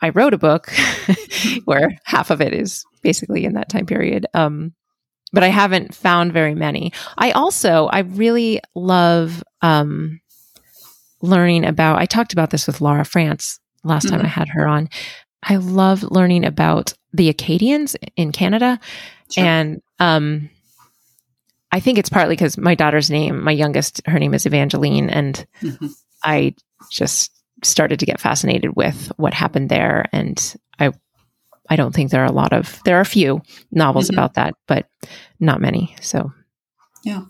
I 0.00 0.10
wrote 0.10 0.34
a 0.34 0.38
book 0.38 0.70
where 1.64 1.98
half 2.04 2.30
of 2.30 2.40
it 2.40 2.54
is 2.54 2.84
basically 3.02 3.44
in 3.44 3.54
that 3.54 3.68
time 3.68 3.86
period. 3.86 4.26
Um, 4.32 4.72
but 5.32 5.42
I 5.42 5.48
haven't 5.48 5.94
found 5.94 6.32
very 6.32 6.54
many. 6.54 6.92
I 7.16 7.32
also 7.32 7.86
I 7.86 8.00
really 8.00 8.60
love 8.74 9.42
um, 9.60 10.20
learning 11.20 11.64
about. 11.64 11.98
I 11.98 12.06
talked 12.06 12.32
about 12.32 12.50
this 12.50 12.66
with 12.66 12.80
Laura 12.80 13.04
Frantz 13.04 13.60
last 13.84 14.06
mm-hmm. 14.06 14.16
time 14.16 14.24
I 14.24 14.28
had 14.28 14.48
her 14.48 14.66
on. 14.66 14.88
I 15.42 15.56
love 15.56 16.02
learning 16.02 16.44
about 16.44 16.94
the 17.12 17.28
Acadians 17.28 17.96
in 18.16 18.32
Canada, 18.32 18.80
sure. 19.30 19.44
and 19.44 19.82
um, 19.98 20.50
I 21.70 21.80
think 21.80 21.98
it's 21.98 22.08
partly 22.08 22.34
because 22.34 22.56
my 22.56 22.74
daughter's 22.74 23.10
name, 23.10 23.42
my 23.42 23.52
youngest, 23.52 24.00
her 24.06 24.18
name 24.18 24.34
is 24.34 24.46
Evangeline, 24.46 25.10
and 25.10 25.46
mm-hmm. 25.60 25.88
I 26.22 26.54
just 26.90 27.30
started 27.62 28.00
to 28.00 28.06
get 28.06 28.20
fascinated 28.20 28.74
with 28.74 29.12
what 29.16 29.34
happened 29.34 29.68
there, 29.68 30.06
and 30.12 30.56
I 30.78 30.92
I 31.68 31.76
don't 31.76 31.94
think 31.94 32.10
there 32.10 32.22
are 32.22 32.26
a 32.26 32.32
lot 32.32 32.52
of 32.52 32.80
there 32.84 32.96
are 32.96 33.02
a 33.02 33.06
few 33.06 33.42
novels 33.70 34.06
mm-hmm. 34.06 34.18
about 34.18 34.34
that, 34.34 34.54
but 34.66 34.88
not 35.38 35.60
many. 35.60 35.94
So, 36.00 36.32
yeah. 37.04 37.24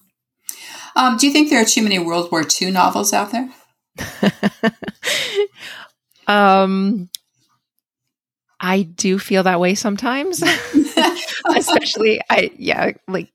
Um, 0.94 1.16
do 1.16 1.26
you 1.26 1.32
think 1.32 1.50
there 1.50 1.60
are 1.60 1.66
too 1.66 1.82
many 1.82 1.98
World 1.98 2.30
War 2.30 2.44
II 2.60 2.70
novels 2.70 3.12
out 3.12 3.32
there? 3.32 3.48
um, 6.26 7.08
I 8.60 8.82
do 8.82 9.18
feel 9.18 9.44
that 9.44 9.60
way 9.60 9.74
sometimes, 9.74 10.42
especially 11.56 12.20
I 12.30 12.50
yeah 12.56 12.92
like 13.06 13.30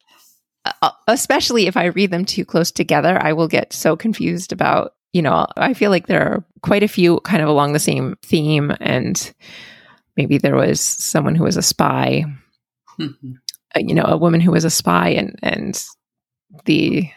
especially 1.07 1.67
if 1.67 1.77
I 1.77 1.85
read 1.85 2.11
them 2.11 2.25
too 2.25 2.45
close 2.45 2.71
together, 2.71 3.17
I 3.21 3.33
will 3.33 3.47
get 3.47 3.73
so 3.73 3.95
confused 3.95 4.51
about 4.51 4.95
you 5.13 5.21
know 5.21 5.47
I 5.57 5.73
feel 5.73 5.91
like 5.91 6.07
there 6.07 6.21
are 6.21 6.43
quite 6.61 6.83
a 6.83 6.87
few 6.87 7.19
kind 7.21 7.41
of 7.41 7.49
along 7.49 7.73
the 7.73 7.79
same 7.79 8.17
theme 8.23 8.73
and 8.79 9.33
maybe 10.17 10.37
there 10.37 10.55
was 10.55 10.81
someone 10.81 11.35
who 11.35 11.43
was 11.43 11.57
a 11.57 11.61
spy, 11.61 12.23
mm-hmm. 12.99 13.31
you 13.77 13.95
know, 13.95 14.05
a 14.05 14.17
woman 14.17 14.41
who 14.41 14.51
was 14.51 14.65
a 14.65 14.69
spy, 14.69 15.09
and 15.09 15.37
and 15.41 15.83
the 16.65 17.09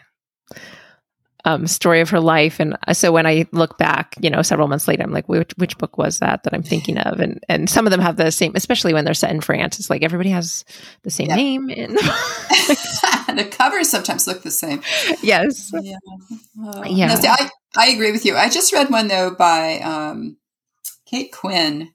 um, 1.45 1.67
story 1.67 2.01
of 2.01 2.09
her 2.09 2.19
life. 2.19 2.59
And 2.59 2.77
uh, 2.87 2.93
so 2.93 3.11
when 3.11 3.25
I 3.25 3.45
look 3.51 3.77
back, 3.77 4.15
you 4.19 4.29
know, 4.29 4.41
several 4.41 4.67
months 4.67 4.87
later, 4.87 5.03
I'm 5.03 5.11
like, 5.11 5.29
which, 5.29 5.51
which 5.57 5.77
book 5.77 5.97
was 5.97 6.19
that 6.19 6.43
that 6.43 6.53
I'm 6.53 6.63
thinking 6.63 6.97
of? 6.97 7.19
And 7.19 7.43
and 7.47 7.69
some 7.69 7.85
of 7.85 7.91
them 7.91 8.01
have 8.01 8.17
the 8.17 8.31
same, 8.31 8.53
especially 8.55 8.93
when 8.93 9.05
they're 9.05 9.13
set 9.13 9.31
in 9.31 9.41
France. 9.41 9.79
It's 9.79 9.89
like 9.89 10.03
everybody 10.03 10.29
has 10.29 10.65
the 11.03 11.09
same 11.09 11.27
yep. 11.27 11.37
name. 11.37 11.69
And 11.69 11.91
the 13.37 13.47
covers 13.49 13.89
sometimes 13.89 14.27
look 14.27 14.43
the 14.43 14.51
same. 14.51 14.81
Yes. 15.21 15.71
Yeah. 15.73 15.97
Yeah. 16.85 17.07
No, 17.07 17.15
see, 17.15 17.27
I, 17.27 17.49
I 17.75 17.89
agree 17.89 18.11
with 18.11 18.25
you. 18.25 18.35
I 18.35 18.49
just 18.49 18.73
read 18.73 18.89
one 18.89 19.07
though 19.07 19.31
by 19.31 19.79
um, 19.79 20.37
Kate 21.05 21.31
Quinn 21.31 21.91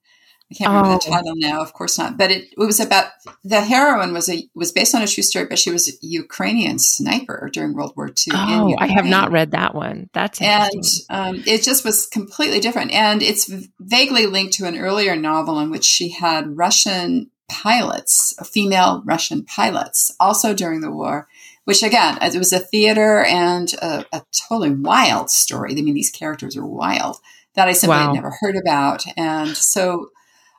I 0.52 0.54
can't 0.54 0.68
remember 0.68 0.90
oh. 0.90 0.98
the 0.98 1.10
title 1.10 1.32
now. 1.36 1.62
Of 1.62 1.72
course 1.72 1.98
not. 1.98 2.18
But 2.18 2.30
it, 2.30 2.48
it, 2.52 2.58
was 2.58 2.78
about 2.78 3.06
the 3.42 3.62
heroine 3.62 4.12
was 4.12 4.28
a 4.28 4.46
was 4.54 4.70
based 4.70 4.94
on 4.94 5.00
a 5.00 5.06
true 5.06 5.22
story, 5.22 5.46
but 5.46 5.58
she 5.58 5.70
was 5.70 5.88
a 5.88 5.92
Ukrainian 6.02 6.78
sniper 6.78 7.48
during 7.52 7.72
World 7.72 7.94
War 7.96 8.08
II. 8.08 8.34
Oh, 8.34 8.76
I 8.78 8.86
have 8.86 9.06
not 9.06 9.32
read 9.32 9.52
that 9.52 9.74
one. 9.74 10.10
That's 10.12 10.42
and 10.42 10.84
um, 11.08 11.42
it 11.46 11.62
just 11.62 11.84
was 11.84 12.06
completely 12.06 12.60
different, 12.60 12.92
and 12.92 13.22
it's 13.22 13.50
vaguely 13.80 14.26
linked 14.26 14.52
to 14.54 14.66
an 14.66 14.76
earlier 14.76 15.16
novel 15.16 15.58
in 15.58 15.70
which 15.70 15.84
she 15.84 16.10
had 16.10 16.56
Russian 16.56 17.30
pilots, 17.50 18.34
female 18.44 19.02
Russian 19.06 19.44
pilots, 19.44 20.14
also 20.20 20.52
during 20.52 20.82
the 20.82 20.90
war. 20.90 21.28
Which 21.64 21.82
again, 21.82 22.18
it 22.20 22.36
was 22.36 22.52
a 22.52 22.58
theater 22.58 23.22
and 23.22 23.72
a, 23.74 24.04
a 24.12 24.22
totally 24.48 24.72
wild 24.72 25.30
story. 25.30 25.70
I 25.72 25.82
mean, 25.82 25.94
these 25.94 26.10
characters 26.10 26.56
are 26.56 26.66
wild 26.66 27.18
that 27.54 27.68
I 27.68 27.72
simply 27.72 27.98
wow. 27.98 28.06
had 28.06 28.14
never 28.14 28.36
heard 28.40 28.56
about, 28.56 29.04
and 29.16 29.56
so 29.56 30.10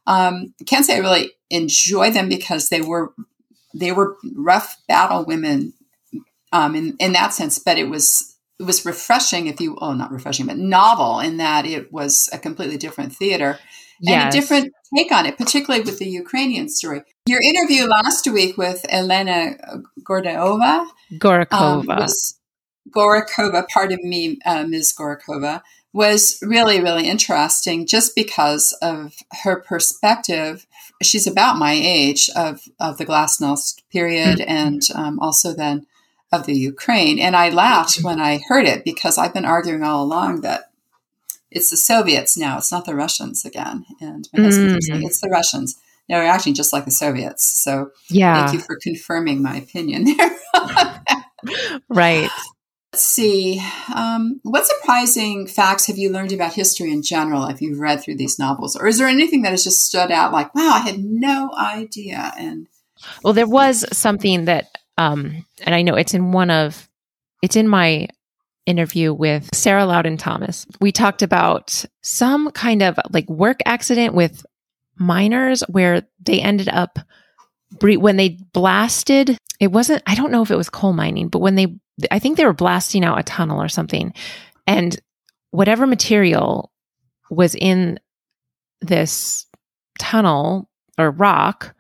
um, 0.08 0.54
I 0.60 0.64
can't 0.66 0.86
say 0.86 0.96
I 0.96 1.00
really 1.00 1.32
enjoy 1.50 2.12
them 2.12 2.30
because 2.30 2.70
they 2.70 2.82
were 2.82 3.14
they 3.74 3.92
were 3.92 4.18
rough 4.36 4.78
battle 4.88 5.26
women 5.26 5.74
um, 6.52 6.76
in 6.76 6.96
in 7.00 7.14
that 7.14 7.34
sense, 7.34 7.60
but 7.60 7.78
it 7.78 7.90
was 7.90 8.36
it 8.60 8.64
was 8.64 8.86
refreshing 8.86 9.48
if 9.48 9.60
you 9.60 9.78
oh 9.82 9.94
not 9.94 10.12
refreshing 10.12 10.46
but 10.46 10.58
novel 10.58 11.20
in 11.20 11.38
that 11.38 11.66
it 11.66 11.92
was 11.92 12.30
a 12.32 12.38
completely 12.38 12.78
different 12.78 13.14
theater 13.14 13.60
yes. 14.00 14.24
and 14.24 14.30
a 14.30 14.32
different 14.32 14.74
take 14.96 15.12
on 15.12 15.26
it, 15.26 15.38
particularly 15.38 15.84
with 15.84 16.00
the 16.00 16.08
Ukrainian 16.08 16.70
story. 16.70 17.02
Your 17.26 17.42
interview 17.42 17.86
last 17.86 18.28
week 18.28 18.58
with 18.58 18.86
Elena 18.90 19.56
Gordova, 20.04 20.88
Gorokhova, 21.14 21.52
um, 21.52 21.86
was, 21.86 22.40
Gorokhova, 22.90 23.66
pardon 23.74 24.00
me, 24.04 24.40
uh, 24.46 24.64
Ms. 24.64 24.94
Gorokhova, 24.98 25.62
was 25.94 26.40
really, 26.42 26.82
really 26.82 27.08
interesting 27.08 27.86
just 27.86 28.16
because 28.16 28.76
of 28.82 29.14
her 29.44 29.58
perspective. 29.62 30.66
She's 31.02 31.28
about 31.28 31.58
my 31.58 31.74
age 31.74 32.30
of, 32.36 32.62
of 32.80 32.98
the 32.98 33.06
Glasnost 33.06 33.84
period 33.92 34.40
mm-hmm. 34.40 34.50
and 34.50 34.82
um, 34.96 35.20
also 35.20 35.54
then 35.54 35.86
of 36.32 36.48
the 36.48 36.56
Ukraine. 36.56 37.20
And 37.20 37.36
I 37.36 37.50
laughed 37.50 38.00
when 38.02 38.20
I 38.20 38.42
heard 38.48 38.66
it 38.66 38.84
because 38.84 39.20
I've 39.20 39.36
been 39.36 39.46
arguing 39.46 39.84
all 39.84 40.04
along 40.04 40.42
that 40.42 40.72
it's 41.52 41.70
the 41.70 41.78
Soviets 41.78 42.36
now, 42.36 42.58
it's 42.58 42.72
not 42.72 42.86
the 42.86 42.96
Russians 42.96 43.46
again. 43.46 43.86
And 44.02 44.28
my 44.34 44.44
husband 44.44 44.72
mm-hmm. 44.72 44.82
saying 44.82 45.04
it's 45.04 45.22
the 45.22 45.30
Russians. 45.30 45.80
They're 46.10 46.26
acting 46.26 46.56
just 46.56 46.74
like 46.74 46.86
the 46.86 46.92
Soviets. 46.92 47.62
So 47.64 47.92
yeah. 48.10 48.46
thank 48.46 48.54
you 48.54 48.60
for 48.60 48.78
confirming 48.82 49.44
my 49.44 49.58
opinion 49.58 50.06
there. 50.18 50.38
right. 51.90 52.30
Let's 52.94 53.06
see. 53.06 53.60
Um, 53.96 54.40
what 54.44 54.68
surprising 54.68 55.48
facts 55.48 55.88
have 55.88 55.98
you 55.98 56.12
learned 56.12 56.32
about 56.32 56.54
history 56.54 56.92
in 56.92 57.02
general 57.02 57.48
if 57.48 57.60
you've 57.60 57.80
read 57.80 58.04
through 58.04 58.18
these 58.18 58.38
novels? 58.38 58.76
Or 58.76 58.86
is 58.86 59.00
there 59.00 59.08
anything 59.08 59.42
that 59.42 59.50
has 59.50 59.64
just 59.64 59.84
stood 59.84 60.12
out 60.12 60.32
like, 60.32 60.54
wow, 60.54 60.74
I 60.76 60.80
had 60.82 61.04
no 61.04 61.50
idea? 61.58 62.32
And 62.38 62.68
well, 63.24 63.34
there 63.34 63.48
was 63.48 63.84
something 63.98 64.46
that, 64.46 64.78
um, 65.00 65.44
and 65.64 65.74
I 65.74 65.82
know 65.82 65.96
it's 65.96 66.14
in 66.14 66.34
one 66.34 66.52
of, 66.52 66.88
it's 67.42 67.56
in 67.56 67.68
my 67.68 68.10
interview 68.68 69.12
with 69.12 69.50
Sarah 69.56 69.88
Loudin 69.88 70.18
Thomas. 70.18 70.68
We 70.80 70.92
talked 70.92 71.24
about 71.24 71.86
some 72.04 72.52
kind 72.52 72.84
of 72.84 73.00
like 73.10 73.28
work 73.28 73.62
accident 73.66 74.14
with 74.14 74.46
miners 74.98 75.64
where 75.68 76.04
they 76.24 76.40
ended 76.42 76.70
up 76.70 77.00
when 77.82 78.18
they 78.18 78.38
blasted 78.54 79.36
it 79.60 79.72
wasn't 79.72 80.02
i 80.06 80.14
don't 80.14 80.32
know 80.32 80.44
if 80.44 80.52
it 80.52 80.56
was 80.56 80.70
coal 80.70 80.94
mining 80.94 81.28
but 81.28 81.40
when 81.40 81.56
they 81.56 81.66
I 82.12 82.20
think 82.20 82.38
they 82.38 82.46
were 82.46 82.54
blasting 82.54 83.04
out 83.04 83.20
a 83.20 83.24
tunnel 83.24 83.62
or 83.62 83.70
something. 83.70 84.14
And 84.66 85.00
whatever 85.52 85.86
material 85.86 86.72
was 87.30 87.56
in 87.56 88.00
this 88.82 89.46
tunnel 90.00 90.70
or 90.98 91.12
rock 91.12 91.76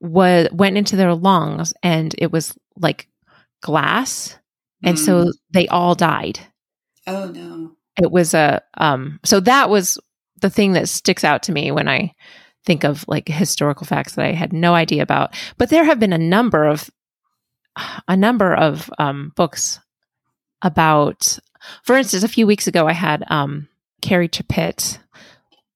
was 0.00 0.48
went 0.52 0.76
into 0.76 0.96
their 0.96 1.14
lungs 1.14 1.72
and 1.82 2.14
it 2.18 2.30
was 2.30 2.56
like 2.76 3.08
glass 3.62 4.36
and 4.82 4.96
mm. 4.96 5.00
so 5.00 5.32
they 5.52 5.66
all 5.68 5.94
died 5.94 6.38
oh 7.06 7.30
no 7.30 7.72
it 8.02 8.10
was 8.10 8.34
a 8.34 8.62
um 8.76 9.18
so 9.24 9.40
that 9.40 9.70
was 9.70 9.98
the 10.40 10.50
thing 10.50 10.72
that 10.72 10.88
sticks 10.88 11.24
out 11.24 11.42
to 11.42 11.52
me 11.52 11.70
when 11.70 11.88
i 11.88 12.12
think 12.64 12.84
of 12.84 13.04
like 13.08 13.28
historical 13.28 13.86
facts 13.86 14.14
that 14.14 14.26
i 14.26 14.32
had 14.32 14.52
no 14.52 14.74
idea 14.74 15.02
about 15.02 15.34
but 15.56 15.70
there 15.70 15.84
have 15.84 15.98
been 15.98 16.12
a 16.12 16.18
number 16.18 16.64
of 16.64 16.90
a 18.08 18.16
number 18.16 18.54
of 18.54 18.90
um, 18.98 19.32
books 19.36 19.80
about, 20.62 21.38
for 21.82 21.96
instance, 21.96 22.22
a 22.22 22.28
few 22.28 22.46
weeks 22.46 22.66
ago, 22.66 22.86
I 22.86 22.92
had 22.92 23.24
um, 23.28 23.68
Carrie 24.02 24.28
Chaput 24.28 24.98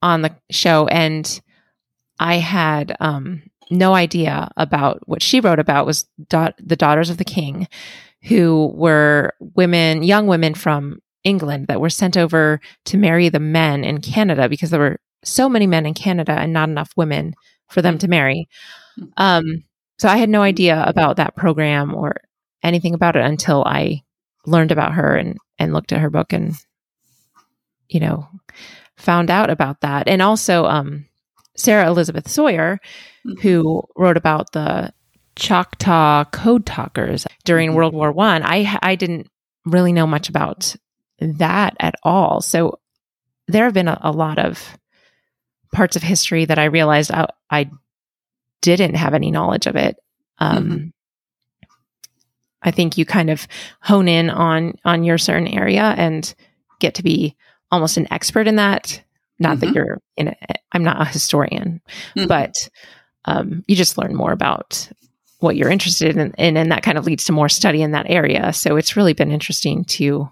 on 0.03 0.23
the 0.23 0.35
show, 0.51 0.87
and 0.87 1.41
I 2.19 2.37
had 2.37 2.97
um, 3.01 3.43
no 3.71 3.95
idea 3.95 4.51
about 4.57 5.07
what 5.07 5.23
she 5.23 5.41
wrote 5.41 5.59
about 5.59 5.87
was 5.87 6.07
da- 6.29 6.53
the 6.59 6.77
Daughters 6.77 7.11
of 7.11 7.19
the 7.19 7.25
King, 7.25 7.69
who 8.23 8.73
were 8.75 9.35
women, 9.41 10.03
young 10.03 10.27
women 10.27 10.55
from 10.55 11.01
England 11.25 11.67
that 11.67 11.81
were 11.81 11.91
sent 11.91 12.17
over 12.17 12.61
to 12.87 12.97
marry 12.97 13.29
the 13.29 13.41
men 13.41 13.85
in 13.85 14.01
Canada 14.01 14.49
because 14.49 14.71
there 14.71 14.81
were 14.81 14.99
so 15.25 15.49
many 15.49 15.67
men 15.67 15.87
in 15.87 15.95
Canada 15.95 16.33
and 16.33 16.53
not 16.53 16.69
enough 16.69 16.93
women 16.97 17.35
for 17.69 17.83
them 17.83 17.99
to 17.99 18.09
marry. 18.09 18.49
Hmm. 18.97 19.05
Um, 19.17 19.65
so 19.99 20.09
I 20.09 20.17
had 20.17 20.29
no 20.29 20.43
idea 20.43 20.83
about 20.87 21.17
that 21.17 21.37
program 21.37 21.95
or 21.95 22.17
anything 22.63 22.95
about 22.95 23.17
it 23.17 23.25
until 23.25 23.65
I 23.65 24.03
learned 24.47 24.73
about 24.73 24.95
her 24.95 25.17
and, 25.17 25.39
and 25.59 25.73
looked 25.73 25.93
at 25.93 26.01
her 26.01 26.11
book 26.11 26.33
and, 26.33 26.55
you 27.89 28.01
know, 28.01 28.29
found 28.97 29.31
out 29.31 29.51
about 29.51 29.81
that. 29.83 30.09
And 30.09 30.23
also, 30.23 30.65
um, 30.65 31.07
Sarah 31.57 31.89
Elizabeth 31.89 32.29
Sawyer, 32.29 32.79
mm-hmm. 33.27 33.41
who 33.41 33.83
wrote 33.97 34.17
about 34.17 34.53
the 34.53 34.93
Choctaw 35.37 36.25
code 36.25 36.67
talkers 36.67 37.27
during 37.45 37.71
mm-hmm. 37.71 37.77
World 37.77 37.95
War 37.95 38.13
One. 38.13 38.43
I. 38.43 38.63
I 38.63 38.79
I 38.83 38.95
didn't 38.97 39.29
really 39.65 39.93
know 39.93 40.07
much 40.07 40.29
about 40.29 40.75
that 41.21 41.77
at 41.79 41.95
all. 42.03 42.41
So 42.41 42.79
there 43.47 43.65
have 43.65 43.75
been 43.75 43.89
a, 43.89 43.99
a 44.01 44.13
lot 44.13 44.39
of 44.39 44.79
parts 45.73 45.97
of 45.97 46.03
history 46.03 46.45
that 46.45 46.59
I 46.59 46.65
realized 46.65 47.11
I, 47.11 47.27
I 47.51 47.71
didn't 48.61 48.95
have 48.97 49.15
any 49.15 49.31
knowledge 49.31 49.67
of 49.67 49.77
it. 49.77 49.97
Um, 50.39 50.65
mm-hmm. 50.65 50.87
I 52.63 52.71
think 52.71 52.99
you 52.99 53.05
kind 53.05 53.31
of 53.31 53.47
hone 53.81 54.09
in 54.09 54.31
on 54.31 54.75
on 54.85 55.05
your 55.05 55.19
certain 55.19 55.49
area 55.49 55.95
and 55.97 56.35
get 56.81 56.95
to 56.97 57.03
be 57.03 57.37
almost 57.71 57.97
an 57.97 58.09
expert 58.13 58.49
in 58.49 58.57
that. 58.57 59.03
Not 59.39 59.59
mm-hmm. 59.59 59.67
that 59.67 59.75
you're 59.75 60.01
in. 60.17 60.29
A, 60.29 60.37
I'm 60.73 60.83
not 60.83 61.01
a 61.01 61.05
historian, 61.05 61.81
mm-hmm. 62.17 62.27
but 62.27 62.69
um, 63.25 63.65
you 63.69 63.77
just 63.77 63.99
learn 63.99 64.15
more 64.15 64.33
about 64.33 64.91
what 65.41 65.57
you're 65.57 65.71
interested 65.71 66.17
in, 66.17 66.33
in 66.33 66.57
and 66.57 66.73
that 66.73 66.83
kind 66.83 66.99
of 66.99 67.07
leads 67.07 67.25
to 67.25 67.33
more 67.33 67.49
study 67.49 67.83
in 67.83 67.93
that 67.93 68.07
area 68.09 68.53
so 68.53 68.77
it's 68.77 68.97
really 68.97 69.13
been 69.13 69.31
interesting 69.31 69.85
to 69.85 70.29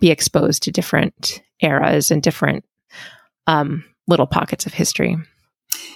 be 0.00 0.10
exposed 0.10 0.62
to 0.62 0.72
different 0.72 1.42
eras 1.60 2.10
and 2.10 2.22
different 2.22 2.64
um, 3.46 3.84
little 4.06 4.26
pockets 4.26 4.66
of 4.66 4.74
history 4.74 5.16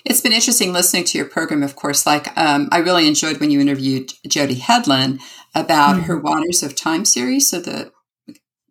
it's 0.04 0.20
been 0.20 0.32
interesting 0.32 0.72
listening 0.72 1.04
to 1.04 1.18
your 1.18 1.26
program 1.26 1.62
of 1.62 1.76
course 1.76 2.06
like 2.06 2.36
um, 2.36 2.68
i 2.72 2.78
really 2.78 3.06
enjoyed 3.06 3.38
when 3.40 3.50
you 3.50 3.60
interviewed 3.60 4.12
Jody 4.26 4.56
Hedlund 4.56 5.20
about 5.54 5.96
mm-hmm. 5.96 6.04
her 6.04 6.18
waters 6.18 6.62
of 6.62 6.74
time 6.74 7.04
series 7.04 7.48
so 7.48 7.60
the 7.60 7.92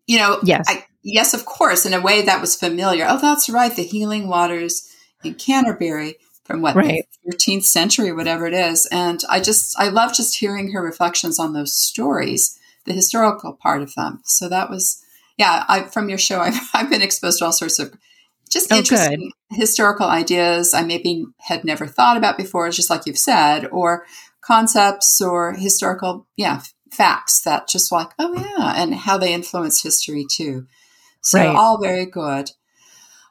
you 0.08 0.18
know 0.18 0.40
yes 0.44 0.66
I, 0.68 0.86
yes 1.04 1.34
of 1.34 1.46
course 1.46 1.86
in 1.86 1.94
a 1.94 2.02
way 2.02 2.22
that 2.22 2.42
was 2.42 2.56
familiar 2.56 3.06
oh 3.08 3.20
that's 3.20 3.50
right 3.50 3.76
the 3.76 3.84
healing 3.84 4.28
waters 4.28 4.88
in 5.24 5.36
canterbury 5.36 6.16
from 6.52 6.62
what 6.62 6.76
right. 6.76 7.06
the 7.24 7.34
13th 7.34 7.64
century, 7.64 8.12
whatever 8.12 8.46
it 8.46 8.54
is. 8.54 8.86
And 8.92 9.22
I 9.30 9.40
just, 9.40 9.80
I 9.80 9.90
love 9.90 10.14
just 10.14 10.38
hearing 10.38 10.72
her 10.72 10.84
reflections 10.84 11.40
on 11.40 11.54
those 11.54 11.74
stories, 11.74 12.60
the 12.86 12.94
historical 12.94 13.54
part 13.54 13.82
of 13.82 13.94
them. 13.96 14.22
So 14.26 14.50
that 14.50 14.70
was, 14.70 15.02
yeah, 15.38 15.64
I, 15.68 15.84
from 15.84 16.10
your 16.10 16.18
show, 16.18 16.40
I've, 16.42 16.60
I've 16.74 16.90
been 16.90 17.02
exposed 17.02 17.40
to 17.40 17.46
all 17.46 17.54
sorts 17.54 17.80
of 17.80 17.94
just 18.52 18.72
oh, 18.72 18.78
interesting 18.78 19.32
good. 19.50 19.58
historical 19.58 20.08
ideas 20.08 20.74
I 20.74 20.84
maybe 20.84 21.26
had 21.40 21.64
never 21.64 21.88
thought 21.88 22.18
about 22.18 22.38
before, 22.38 22.70
just 22.70 22.90
like 22.90 23.06
you've 23.06 23.18
said, 23.18 23.68
or 23.72 24.06
concepts 24.42 25.22
or 25.22 25.54
historical, 25.54 26.28
yeah, 26.36 26.62
facts 26.92 27.42
that 27.42 27.68
just 27.68 27.92
like, 27.92 28.10
oh 28.20 28.34
yeah, 28.36 28.74
and 28.76 28.94
how 28.94 29.18
they 29.18 29.34
influence 29.34 29.82
history 29.82 30.26
too. 30.30 30.68
So 31.22 31.40
right. 31.40 31.48
all 31.48 31.80
very 31.82 32.06
good. 32.06 32.52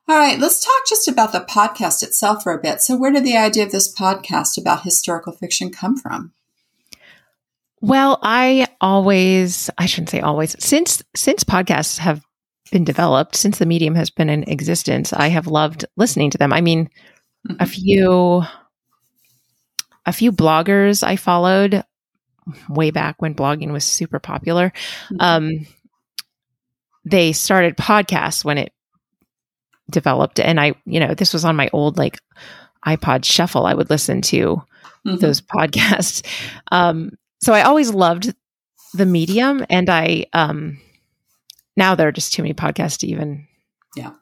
All 0.08 0.18
right, 0.18 0.40
let's 0.40 0.64
talk 0.64 0.88
just 0.88 1.06
about 1.06 1.32
the 1.32 1.40
podcast 1.40 2.02
itself 2.02 2.42
for 2.42 2.52
a 2.52 2.60
bit. 2.60 2.80
So, 2.80 2.96
where 2.96 3.12
did 3.12 3.24
the 3.24 3.36
idea 3.36 3.64
of 3.64 3.70
this 3.70 3.94
podcast 3.94 4.58
about 4.58 4.82
historical 4.82 5.32
fiction 5.32 5.70
come 5.70 5.96
from? 5.96 6.32
Well, 7.80 8.18
I 8.22 8.66
always, 8.80 9.70
I 9.78 9.86
shouldn't 9.86 10.10
say 10.10 10.20
always, 10.20 10.56
since 10.58 11.02
since 11.14 11.44
podcasts 11.44 11.98
have 11.98 12.24
been 12.70 12.84
developed, 12.84 13.36
since 13.36 13.58
the 13.58 13.66
medium 13.66 13.94
has 13.94 14.10
been 14.10 14.30
in 14.30 14.44
existence, 14.48 15.12
I 15.12 15.28
have 15.28 15.46
loved 15.46 15.84
listening 15.96 16.30
to 16.30 16.38
them. 16.38 16.52
I 16.52 16.60
mean, 16.60 16.88
mm-hmm. 17.48 17.62
a 17.62 17.66
few 17.66 18.42
a 20.06 20.12
few 20.12 20.32
bloggers 20.32 21.02
I 21.02 21.16
followed 21.16 21.84
way 22.68 22.90
back 22.90 23.20
when 23.20 23.34
blogging 23.34 23.70
was 23.72 23.84
super 23.84 24.18
popular. 24.18 24.72
Mm-hmm. 25.10 25.16
Um, 25.20 25.66
they 27.04 27.32
started 27.32 27.76
podcasts 27.76 28.44
when 28.44 28.58
it 28.58 28.72
developed. 29.90 30.40
And 30.40 30.60
I, 30.60 30.74
you 30.86 31.00
know, 31.00 31.14
this 31.14 31.32
was 31.32 31.44
on 31.44 31.56
my 31.56 31.68
old 31.72 31.98
like 31.98 32.18
iPod 32.86 33.24
shuffle. 33.24 33.66
I 33.66 33.74
would 33.74 33.90
listen 33.90 34.22
to 34.22 34.62
mm-hmm. 35.06 35.16
those 35.16 35.40
podcasts. 35.54 36.26
Um, 36.72 37.12
so 37.40 37.52
I 37.52 37.62
always 37.62 37.92
loved 37.92 38.34
the 38.94 39.06
medium 39.06 39.64
and 39.70 39.88
I 39.88 40.26
um 40.32 40.78
now 41.76 41.94
there 41.94 42.08
are 42.08 42.12
just 42.12 42.32
too 42.32 42.42
many 42.42 42.54
podcasts 42.54 42.98
to 42.98 43.06
even 43.06 43.46
Yeah. 43.96 44.12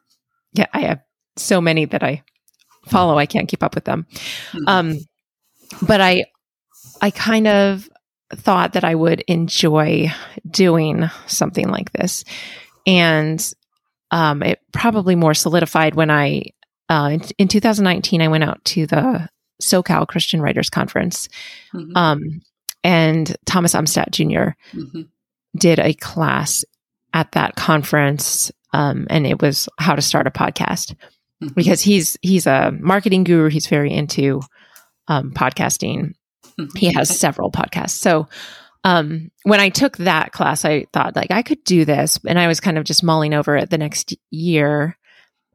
Yeah, 0.52 0.66
I 0.72 0.80
have 0.82 1.00
so 1.36 1.60
many 1.60 1.84
that 1.86 2.02
I 2.02 2.22
follow. 2.86 3.18
I 3.18 3.26
can't 3.26 3.48
keep 3.48 3.62
up 3.62 3.74
with 3.74 3.84
them. 3.84 4.06
Mm-hmm. 4.52 4.68
Um 4.68 4.98
but 5.86 6.00
I 6.00 6.26
I 7.00 7.10
kind 7.10 7.46
of 7.46 7.88
thought 8.34 8.74
that 8.74 8.84
I 8.84 8.94
would 8.94 9.20
enjoy 9.26 10.12
doing 10.48 11.08
something 11.26 11.68
like 11.68 11.92
this. 11.92 12.24
And 12.86 13.54
um, 14.10 14.42
it 14.42 14.60
probably 14.72 15.14
more 15.14 15.34
solidified 15.34 15.94
when 15.94 16.10
I, 16.10 16.50
uh, 16.88 17.10
in, 17.12 17.20
in, 17.38 17.48
2019, 17.48 18.22
I 18.22 18.28
went 18.28 18.44
out 18.44 18.64
to 18.66 18.86
the 18.86 19.28
SoCal 19.62 20.06
Christian 20.06 20.40
Writers 20.40 20.70
Conference. 20.70 21.28
Mm-hmm. 21.74 21.96
Um, 21.96 22.40
and 22.84 23.36
Thomas 23.44 23.74
Umstattd 23.74 24.10
junior 24.10 24.56
mm-hmm. 24.72 25.02
did 25.56 25.78
a 25.78 25.94
class 25.94 26.64
at 27.12 27.32
that 27.32 27.56
conference. 27.56 28.52
Um, 28.72 29.06
and 29.10 29.26
it 29.26 29.40
was 29.40 29.68
how 29.78 29.94
to 29.94 30.02
start 30.02 30.26
a 30.26 30.30
podcast 30.30 30.94
mm-hmm. 31.42 31.48
because 31.54 31.80
he's, 31.80 32.18
he's 32.22 32.46
a 32.46 32.72
marketing 32.78 33.24
guru. 33.24 33.48
He's 33.48 33.66
very 33.66 33.92
into, 33.92 34.40
um, 35.08 35.32
podcasting. 35.32 36.14
Mm-hmm. 36.60 36.76
He 36.76 36.92
has 36.92 37.18
several 37.18 37.50
podcasts. 37.50 37.90
So, 37.90 38.28
um, 38.84 39.30
when 39.42 39.60
I 39.60 39.70
took 39.70 39.96
that 39.98 40.32
class, 40.32 40.64
I 40.64 40.86
thought 40.92 41.16
like 41.16 41.30
I 41.30 41.42
could 41.42 41.62
do 41.64 41.84
this, 41.84 42.18
and 42.26 42.38
I 42.38 42.46
was 42.46 42.60
kind 42.60 42.78
of 42.78 42.84
just 42.84 43.02
mulling 43.02 43.34
over 43.34 43.56
it 43.56 43.70
the 43.70 43.78
next 43.78 44.14
year. 44.30 44.96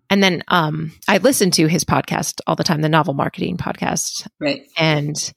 And 0.09 0.21
then 0.21 0.43
um, 0.49 0.91
I 1.07 1.17
listened 1.17 1.53
to 1.53 1.67
his 1.67 1.83
podcast 1.83 2.41
all 2.45 2.55
the 2.55 2.63
time, 2.63 2.81
the 2.81 2.89
novel 2.89 3.13
marketing 3.13 3.57
podcast. 3.57 4.27
Right. 4.39 4.67
And 4.77 5.33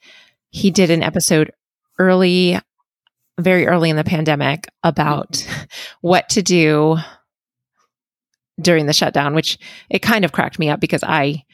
he 0.51 0.71
did 0.71 0.91
an 0.91 1.03
episode 1.03 1.53
early, 1.99 2.59
very 3.39 3.67
early 3.67 3.91
in 3.91 3.97
the 3.97 4.05
pandemic 4.05 4.69
about 4.83 5.33
mm-hmm. 5.33 5.65
what 6.01 6.29
to 6.31 6.43
do 6.43 6.97
during 8.61 8.87
the 8.87 8.93
shutdown, 8.93 9.35
which 9.35 9.59
it 9.91 10.01
kind 10.01 10.25
of 10.25 10.33
cracked 10.33 10.59
me 10.59 10.71
up 10.71 10.81
because 10.81 11.03
I 11.03 11.45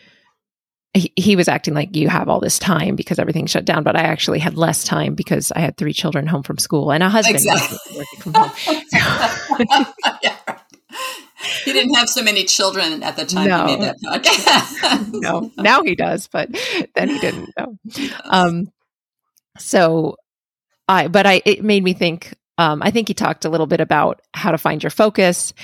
he, 0.94 1.12
he 1.16 1.36
was 1.36 1.48
acting 1.48 1.74
like 1.74 1.96
you 1.96 2.08
have 2.08 2.28
all 2.28 2.40
this 2.40 2.58
time 2.58 2.96
because 2.96 3.18
everything 3.18 3.46
shut 3.46 3.64
down, 3.64 3.82
but 3.82 3.96
I 3.96 4.02
actually 4.02 4.38
had 4.38 4.56
less 4.56 4.84
time 4.84 5.14
because 5.14 5.50
I 5.52 5.60
had 5.60 5.76
three 5.76 5.94
children 5.94 6.26
home 6.26 6.42
from 6.42 6.58
school 6.58 6.92
and 6.92 7.02
a 7.02 7.08
husband 7.08 7.36
exactly. 7.36 7.78
working 7.96 8.20
from 8.20 8.34
home. 8.34 9.86
yeah. 10.22 10.36
He 11.64 11.72
didn't 11.72 11.94
have 11.94 12.08
so 12.08 12.22
many 12.22 12.44
children 12.44 13.02
at 13.02 13.16
the 13.16 13.24
time 13.24 13.48
no. 13.48 13.66
he 13.66 13.76
made 13.76 13.94
that 14.02 15.08
no, 15.12 15.50
now 15.56 15.82
he 15.82 15.94
does, 15.94 16.28
but 16.28 16.50
then 16.94 17.08
he 17.08 17.18
didn't. 17.18 17.50
No. 17.58 17.78
Um, 18.24 18.70
so 19.58 20.16
I, 20.88 21.08
but 21.08 21.26
I, 21.26 21.42
it 21.44 21.64
made 21.64 21.84
me 21.84 21.92
think. 21.92 22.34
Um, 22.58 22.82
I 22.82 22.90
think 22.90 23.08
he 23.08 23.14
talked 23.14 23.44
a 23.44 23.48
little 23.48 23.66
bit 23.66 23.80
about 23.80 24.20
how 24.34 24.50
to 24.50 24.58
find 24.58 24.82
your 24.82 24.90
focus, 24.90 25.54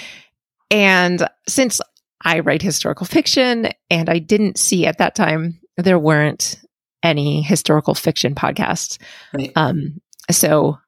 and 0.70 1.26
since 1.46 1.81
I 2.24 2.40
write 2.40 2.62
historical 2.62 3.07
fiction, 3.07 3.68
and 3.90 4.09
I 4.09 4.18
didn't 4.18 4.59
see 4.59 4.87
at 4.87 4.98
that 4.98 5.14
time 5.14 5.61
there 5.76 5.98
weren't 5.98 6.57
any 7.02 7.42
historical 7.42 7.94
fiction 7.94 8.35
podcasts. 8.35 8.98
Right. 9.33 9.52
Um, 9.54 10.00
so 10.31 10.78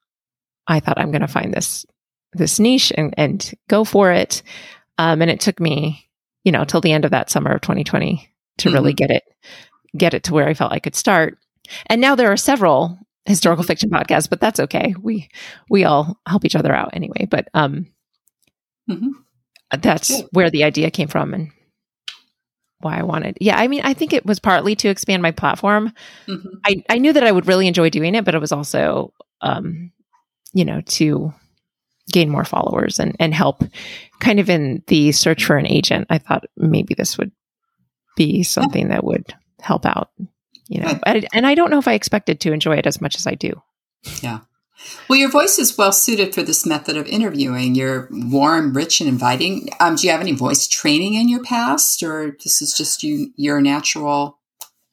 I 0.66 0.80
thought 0.80 0.98
I'm 0.98 1.12
going 1.12 1.20
to 1.22 1.28
find 1.28 1.52
this 1.52 1.86
this 2.32 2.60
niche 2.60 2.92
and 2.96 3.14
and 3.16 3.52
go 3.68 3.84
for 3.84 4.10
it. 4.12 4.42
Um, 4.98 5.22
and 5.22 5.30
it 5.30 5.40
took 5.40 5.60
me, 5.60 6.08
you 6.44 6.52
know, 6.52 6.64
till 6.64 6.80
the 6.80 6.92
end 6.92 7.04
of 7.04 7.12
that 7.12 7.30
summer 7.30 7.52
of 7.52 7.60
2020 7.60 8.28
to 8.58 8.68
mm-hmm. 8.68 8.74
really 8.74 8.92
get 8.92 9.10
it 9.10 9.24
get 9.96 10.14
it 10.14 10.24
to 10.24 10.34
where 10.34 10.46
I 10.46 10.54
felt 10.54 10.72
I 10.72 10.78
could 10.78 10.94
start. 10.94 11.38
And 11.86 12.00
now 12.00 12.14
there 12.14 12.32
are 12.32 12.36
several 12.36 12.98
historical 13.26 13.64
fiction 13.64 13.90
podcast, 13.90 14.30
but 14.30 14.40
that's 14.40 14.60
okay. 14.60 14.94
We 15.00 15.28
we 15.68 15.84
all 15.84 16.18
help 16.26 16.44
each 16.44 16.56
other 16.56 16.74
out 16.74 16.90
anyway. 16.92 17.26
But 17.30 17.48
um, 17.54 17.86
mm-hmm 18.88 19.10
that's 19.78 20.22
where 20.32 20.50
the 20.50 20.64
idea 20.64 20.90
came 20.90 21.08
from 21.08 21.34
and 21.34 21.50
why 22.80 22.98
I 22.98 23.02
wanted. 23.02 23.38
Yeah, 23.40 23.58
I 23.58 23.68
mean, 23.68 23.82
I 23.84 23.94
think 23.94 24.12
it 24.12 24.26
was 24.26 24.40
partly 24.40 24.74
to 24.76 24.88
expand 24.88 25.22
my 25.22 25.30
platform. 25.30 25.92
Mm-hmm. 26.26 26.48
I, 26.64 26.82
I 26.88 26.98
knew 26.98 27.12
that 27.12 27.24
I 27.24 27.32
would 27.32 27.46
really 27.46 27.66
enjoy 27.66 27.90
doing 27.90 28.14
it, 28.14 28.24
but 28.24 28.34
it 28.34 28.40
was 28.40 28.52
also, 28.52 29.12
um, 29.42 29.92
you 30.52 30.64
know, 30.64 30.80
to 30.80 31.32
gain 32.10 32.30
more 32.30 32.44
followers 32.44 32.98
and, 32.98 33.14
and 33.20 33.34
help 33.34 33.62
kind 34.18 34.40
of 34.40 34.50
in 34.50 34.82
the 34.88 35.12
search 35.12 35.44
for 35.44 35.56
an 35.56 35.66
agent. 35.66 36.06
I 36.10 36.18
thought 36.18 36.46
maybe 36.56 36.94
this 36.94 37.16
would 37.18 37.30
be 38.16 38.42
something 38.42 38.88
that 38.88 39.04
would 39.04 39.34
help 39.60 39.86
out, 39.86 40.10
you 40.70 40.80
know, 40.80 40.98
and 41.04 41.46
I 41.46 41.56
don't 41.56 41.70
know 41.70 41.78
if 41.78 41.88
I 41.88 41.94
expected 41.94 42.40
to 42.40 42.52
enjoy 42.52 42.76
it 42.76 42.86
as 42.86 43.00
much 43.00 43.16
as 43.16 43.26
I 43.26 43.34
do. 43.34 43.60
Yeah. 44.22 44.38
Well, 45.08 45.18
your 45.18 45.28
voice 45.28 45.58
is 45.58 45.76
well 45.76 45.90
suited 45.90 46.32
for 46.32 46.42
this 46.42 46.64
method 46.64 46.96
of 46.96 47.06
interviewing. 47.06 47.74
You're 47.74 48.08
warm, 48.10 48.72
rich, 48.72 49.00
and 49.00 49.08
inviting. 49.08 49.68
Um, 49.80 49.96
do 49.96 50.06
you 50.06 50.12
have 50.12 50.20
any 50.20 50.32
voice 50.32 50.68
training 50.68 51.14
in 51.14 51.28
your 51.28 51.42
past, 51.42 52.04
or 52.04 52.36
this 52.44 52.62
is 52.62 52.72
just 52.72 53.02
you 53.02 53.32
your 53.36 53.60
natural? 53.60 54.38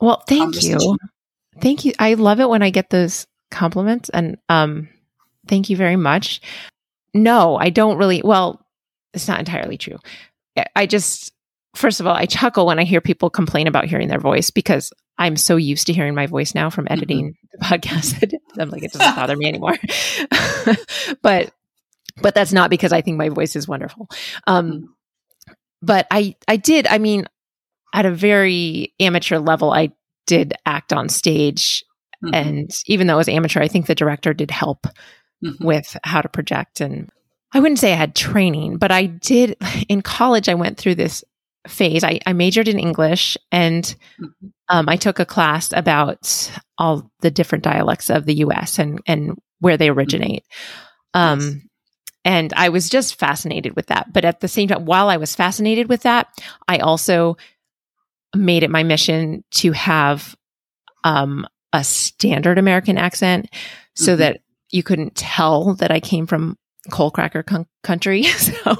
Well, 0.01 0.23
thank 0.27 0.63
you, 0.63 0.97
thank 1.61 1.85
you. 1.85 1.93
I 1.99 2.15
love 2.15 2.39
it 2.39 2.49
when 2.49 2.63
I 2.63 2.71
get 2.71 2.89
those 2.89 3.27
compliments, 3.51 4.09
and 4.09 4.37
um, 4.49 4.89
thank 5.47 5.69
you 5.69 5.77
very 5.77 5.95
much. 5.95 6.41
No, 7.13 7.55
I 7.55 7.69
don't 7.69 7.97
really. 7.97 8.21
Well, 8.23 8.65
it's 9.13 9.27
not 9.27 9.39
entirely 9.39 9.77
true. 9.77 9.99
I 10.75 10.87
just, 10.87 11.31
first 11.75 11.99
of 11.99 12.07
all, 12.07 12.15
I 12.15 12.25
chuckle 12.25 12.65
when 12.65 12.79
I 12.79 12.83
hear 12.83 12.99
people 12.99 13.29
complain 13.29 13.67
about 13.67 13.85
hearing 13.85 14.07
their 14.07 14.19
voice 14.19 14.49
because 14.49 14.91
I'm 15.17 15.35
so 15.35 15.55
used 15.55 15.87
to 15.87 15.93
hearing 15.93 16.15
my 16.15 16.27
voice 16.27 16.53
now 16.53 16.69
from 16.69 16.85
mm-hmm. 16.85 16.93
editing 16.93 17.35
the 17.51 17.65
podcast. 17.65 18.33
I'm 18.59 18.69
like, 18.69 18.83
it 18.83 18.93
doesn't 18.93 19.15
bother 19.15 19.35
me 19.35 19.47
anymore. 19.47 19.75
but, 21.21 21.51
but 22.21 22.35
that's 22.35 22.53
not 22.53 22.69
because 22.69 22.91
I 22.93 23.01
think 23.01 23.17
my 23.17 23.29
voice 23.29 23.55
is 23.55 23.67
wonderful. 23.67 24.07
Um, 24.45 24.71
mm-hmm. 24.71 25.53
but 25.81 26.07
I, 26.11 26.35
I 26.47 26.57
did, 26.57 26.87
I 26.87 26.97
mean, 26.97 27.25
at 27.93 28.05
a 28.05 28.11
very 28.11 28.93
amateur 28.99 29.39
level, 29.39 29.71
I 29.71 29.91
did 30.27 30.53
act 30.65 30.93
on 30.93 31.09
stage. 31.09 31.83
Mm-hmm. 32.23 32.33
And 32.33 32.71
even 32.85 33.07
though 33.07 33.15
it 33.15 33.17
was 33.17 33.29
amateur, 33.29 33.61
I 33.61 33.67
think 33.67 33.87
the 33.87 33.95
director 33.95 34.33
did 34.33 34.51
help 34.51 34.87
mm-hmm. 35.43 35.65
with 35.65 35.97
how 36.03 36.21
to 36.21 36.29
project. 36.29 36.81
And 36.81 37.09
I 37.53 37.59
wouldn't 37.59 37.79
say 37.79 37.93
I 37.93 37.97
had 37.97 38.15
training, 38.15 38.77
but 38.77 38.91
I 38.91 39.07
did 39.07 39.57
in 39.89 40.01
college, 40.01 40.49
I 40.49 40.55
went 40.55 40.77
through 40.77 40.95
this 40.95 41.23
phase, 41.67 42.03
I, 42.03 42.19
I 42.25 42.33
majored 42.33 42.67
in 42.67 42.79
English 42.79 43.37
and 43.51 43.83
Mhm. 44.19 44.51
um, 44.69 44.89
I 44.89 44.95
took 44.97 45.19
a 45.19 45.25
class 45.25 45.71
about 45.73 46.51
all 46.77 47.09
the 47.21 47.31
different 47.31 47.63
dialects 47.63 48.09
of 48.09 48.25
the 48.25 48.35
US 48.35 48.79
and, 48.79 48.99
and 49.07 49.37
where 49.59 49.77
they 49.77 49.89
originate. 49.89 50.43
Um, 51.13 51.39
Yes. 51.39 51.55
And 52.25 52.53
I 52.57 52.67
was 52.69 52.89
just 52.89 53.17
fascinated 53.17 53.77
with 53.77 53.85
that. 53.87 54.11
But 54.11 54.25
at 54.25 54.41
the 54.41 54.49
same 54.49 54.67
time, 54.67 54.83
while 54.83 55.07
I 55.07 55.15
was 55.15 55.33
fascinated 55.33 55.87
with 55.87 56.01
that, 56.01 56.27
I 56.67 56.79
also 56.79 57.37
made 58.35 58.63
it 58.63 58.69
my 58.69 58.83
mission 58.83 59.45
to 59.51 59.71
have 59.71 60.35
um, 61.05 61.47
a 61.71 61.85
standard 61.85 62.57
American 62.57 62.97
accent 62.97 63.49
so 63.95 64.15
Mhm. 64.15 64.17
that 64.17 64.41
you 64.71 64.83
couldn't 64.83 65.15
tell 65.15 65.75
that 65.75 65.89
I 65.91 66.01
came 66.01 66.27
from 66.27 66.57
coal 66.91 67.11
cracker 67.11 67.43
con- 67.43 67.67
country. 67.83 68.23
so, 68.23 68.75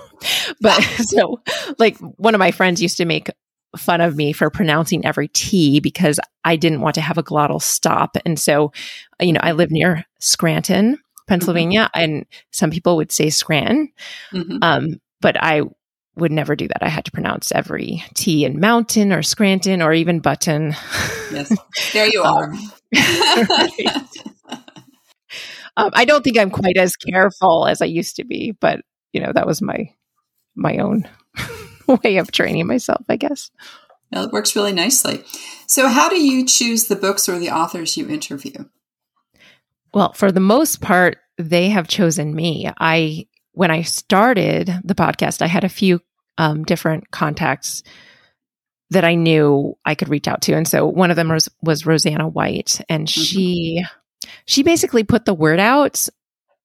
but 0.61 0.81
so 0.81 1.41
like 1.77 1.97
one 1.97 2.35
of 2.35 2.39
my 2.39 2.51
friends 2.51 2.81
used 2.81 2.97
to 2.97 3.05
make 3.05 3.29
fun 3.75 4.01
of 4.01 4.15
me 4.15 4.33
for 4.33 4.49
pronouncing 4.49 5.05
every 5.05 5.27
T 5.27 5.79
because 5.79 6.19
I 6.43 6.55
didn't 6.55 6.81
want 6.81 6.95
to 6.95 7.01
have 7.01 7.17
a 7.17 7.23
glottal 7.23 7.61
stop. 7.61 8.17
And 8.25 8.39
so, 8.39 8.71
you 9.19 9.33
know, 9.33 9.41
I 9.43 9.51
live 9.51 9.71
near 9.71 10.05
Scranton, 10.19 10.97
Pennsylvania, 11.27 11.89
and 11.93 12.25
some 12.51 12.71
people 12.71 12.95
would 12.97 13.11
say 13.11 13.29
Scranton. 13.29 13.91
Mhm. 14.33 14.59
Um, 14.61 15.01
but 15.21 15.35
I 15.41 15.61
would 16.15 16.31
never 16.31 16.55
do 16.55 16.67
that. 16.67 16.81
I 16.81 16.89
had 16.89 17.05
to 17.05 17.11
pronounce 17.11 17.51
every 17.51 18.03
T 18.15 18.45
in 18.45 18.59
mountain 18.59 19.11
or 19.13 19.21
Scranton 19.21 19.81
or 19.81 19.93
even 19.93 20.19
button. 20.19 20.75
Yes. 21.31 21.55
There 21.93 22.07
you 22.07 22.23
are. 22.23 22.53
Um, 22.95 23.69
I 25.77 26.05
don't 26.05 26.23
think 26.23 26.37
I'm 26.37 26.49
quite 26.49 26.77
as 26.77 26.95
careful 26.95 27.67
as 27.67 27.81
I 27.81 27.85
used 27.85 28.15
to 28.15 28.25
be, 28.25 28.51
but 28.51 28.81
you 29.13 29.21
know, 29.21 29.31
that 29.33 29.47
was 29.47 29.61
my 29.61 29.93
my 30.55 30.77
own 30.77 31.07
way 32.03 32.17
of 32.17 32.31
training 32.31 32.67
myself, 32.67 33.05
I 33.07 33.15
guess. 33.15 33.51
Well, 34.11 34.25
it 34.25 34.31
works 34.31 34.55
really 34.55 34.73
nicely. 34.73 35.23
So, 35.67 35.87
how 35.87 36.09
do 36.09 36.21
you 36.21 36.45
choose 36.45 36.87
the 36.87 36.95
books 36.95 37.27
or 37.27 37.37
the 37.39 37.51
authors 37.51 37.97
you 37.97 38.09
interview? 38.09 38.65
Well, 39.93 40.13
for 40.13 40.31
the 40.31 40.39
most 40.39 40.81
part, 40.81 41.17
they 41.37 41.69
have 41.69 41.87
chosen 41.87 42.33
me. 42.33 42.69
I 42.79 43.27
when 43.53 43.71
I 43.71 43.81
started 43.81 44.71
the 44.83 44.95
podcast, 44.95 45.41
I 45.41 45.47
had 45.47 45.63
a 45.63 45.69
few 45.69 46.01
um, 46.37 46.63
different 46.63 47.11
contacts 47.11 47.83
that 48.91 49.03
I 49.03 49.15
knew 49.15 49.77
I 49.85 49.95
could 49.95 50.09
reach 50.09 50.27
out 50.27 50.41
to, 50.43 50.53
and 50.53 50.67
so 50.67 50.87
one 50.87 51.09
of 51.11 51.15
them 51.15 51.29
was 51.29 51.49
was 51.61 51.83
Roseanna 51.83 52.31
White, 52.31 52.81
and 52.89 53.09
she 53.09 53.83
she 54.45 54.63
basically 54.63 55.03
put 55.03 55.25
the 55.25 55.33
word 55.33 55.59
out. 55.59 56.07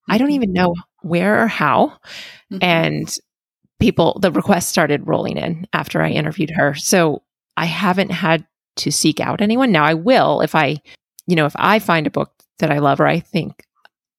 I 0.08 0.18
don't 0.18 0.32
even 0.32 0.52
know 0.52 0.74
where 1.02 1.42
or 1.42 1.48
how, 1.48 1.98
Mhm. 2.52 2.58
and 2.62 3.18
people 3.80 4.18
the 4.20 4.30
requests 4.32 4.66
started 4.68 5.06
rolling 5.06 5.36
in 5.36 5.66
after 5.72 6.00
I 6.02 6.10
interviewed 6.10 6.50
her. 6.50 6.74
So 6.74 7.22
I 7.56 7.64
haven't 7.66 8.10
had 8.10 8.46
to 8.76 8.90
seek 8.92 9.20
out 9.20 9.40
anyone. 9.40 9.72
Now 9.72 9.84
I 9.84 9.94
will 9.94 10.40
if 10.40 10.54
I, 10.54 10.80
you 11.26 11.36
know, 11.36 11.46
if 11.46 11.54
I 11.56 11.78
find 11.78 12.06
a 12.06 12.10
book 12.10 12.32
that 12.58 12.70
I 12.70 12.78
love 12.78 13.00
or 13.00 13.06
I 13.06 13.20
think 13.20 13.64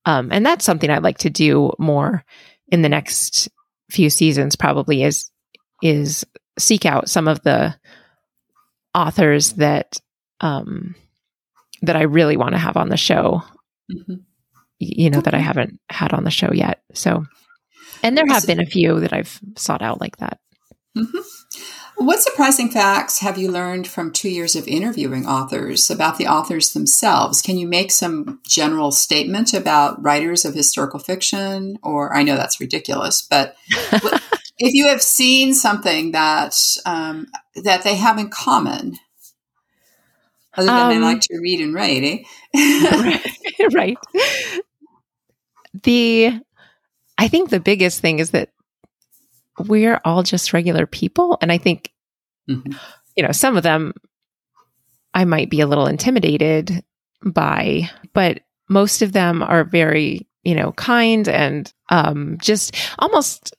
um 0.06 0.32
and 0.32 0.46
that's 0.46 0.66
something 0.66 0.90
I'd 0.90 1.04
like 1.04 1.20
to 1.20 1.30
do 1.30 1.72
more 1.80 2.24
in 2.68 2.82
the 2.82 2.90
next 2.90 3.50
few 3.90 4.10
seasons 4.10 4.56
probably 4.56 5.04
is 5.04 5.32
is 5.82 6.26
seek 6.60 6.86
out 6.86 7.10
some 7.10 7.28
of 7.28 7.42
the 7.44 7.76
authors 8.96 9.54
that 9.54 10.00
um 10.42 10.96
that 11.84 11.96
I 11.96 12.04
really 12.04 12.38
want 12.38 12.54
to 12.54 12.58
have 12.60 12.78
on 12.78 12.90
the 12.90 12.98
show 12.98 13.44
Mhm. 13.92 14.22
you 14.80 15.10
know 15.10 15.22
that 15.22 15.34
I 15.34 15.40
haven't 15.40 15.80
had 15.90 16.14
on 16.14 16.24
the 16.24 16.32
show 16.32 16.52
yet. 16.52 16.82
So, 16.94 17.26
and 18.02 18.18
there 18.18 18.26
have 18.28 18.48
been 18.48 18.62
a 18.62 18.66
few 18.66 19.00
that 19.02 19.14
I've 19.14 19.40
sought 19.58 19.82
out 19.82 20.02
like 20.02 20.18
that. 20.18 20.40
Mhm. 20.98 21.24
What 21.98 22.22
surprising 22.22 22.70
facts 22.70 23.20
have 23.20 23.38
you 23.38 23.52
learned 23.52 23.88
from 23.88 24.12
two 24.12 24.30
years 24.30 24.56
of 24.56 24.68
interviewing 24.68 25.28
authors 25.28 25.90
about 25.92 26.18
the 26.18 26.28
authors 26.28 26.74
themselves? 26.74 27.42
Can 27.42 27.58
you 27.58 27.68
make 27.68 27.92
some 27.92 28.40
general 28.48 28.92
statement 28.92 29.54
about 29.54 30.02
writers 30.04 30.44
of 30.44 30.56
historical 30.56 31.00
fiction? 31.00 31.78
Or 31.84 32.16
I 32.16 32.24
know 32.24 32.36
that's 32.36 32.60
ridiculous, 32.60 33.22
but 33.22 33.56
if 34.58 34.74
you 34.74 34.88
have 34.88 35.02
seen 35.02 35.54
something 35.54 36.12
that 36.12 36.56
um, 36.86 37.28
that 37.64 37.84
they 37.84 37.96
have 37.96 38.18
in 38.18 38.30
common, 38.30 38.98
other 40.56 40.68
than 40.68 40.90
they 40.90 40.96
Um, 40.98 41.02
like 41.02 41.22
to 41.22 41.40
read 41.42 41.60
and 41.62 41.74
write, 41.74 42.04
eh? 42.54 43.20
right. 43.74 43.98
The 45.84 46.40
I 47.18 47.28
think 47.28 47.50
the 47.50 47.60
biggest 47.60 48.00
thing 48.02 48.20
is 48.20 48.32
that 48.32 48.50
we're 49.60 50.02
all 50.06 50.24
just 50.24 50.54
regular 50.54 50.86
people 50.86 51.38
and 51.42 51.52
I 51.52 51.58
think 51.58 51.92
Mhm. 52.50 52.78
you 53.16 53.24
know 53.24 53.32
some 53.32 53.56
of 53.58 53.64
them 53.64 53.94
I 55.14 55.26
might 55.26 55.50
be 55.50 55.62
a 55.62 55.68
little 55.68 55.88
intimidated 55.88 56.84
by 57.24 57.90
but 58.14 58.42
most 58.70 59.02
of 59.02 59.14
them 59.14 59.42
are 59.44 59.64
very 59.64 60.28
you 60.44 60.56
know 60.56 60.72
kind 60.74 61.28
and 61.30 61.72
um 61.90 62.38
just 62.42 62.76
almost 63.00 63.56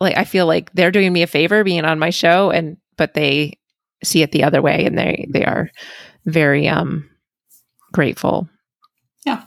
like 0.00 0.16
I 0.16 0.24
feel 0.24 0.46
like 0.46 0.72
they're 0.72 0.90
doing 0.92 1.12
me 1.12 1.22
a 1.22 1.26
favor 1.26 1.64
being 1.64 1.84
on 1.84 1.98
my 1.98 2.10
show 2.10 2.50
and 2.50 2.76
but 2.96 3.14
they 3.14 3.58
see 4.04 4.22
it 4.22 4.30
the 4.32 4.44
other 4.44 4.62
way 4.62 4.84
and 4.84 4.96
they 4.96 5.26
they 5.30 5.44
are 5.44 5.70
very 6.28 6.68
um 6.68 7.08
grateful 7.92 8.48
Yeah. 9.26 9.44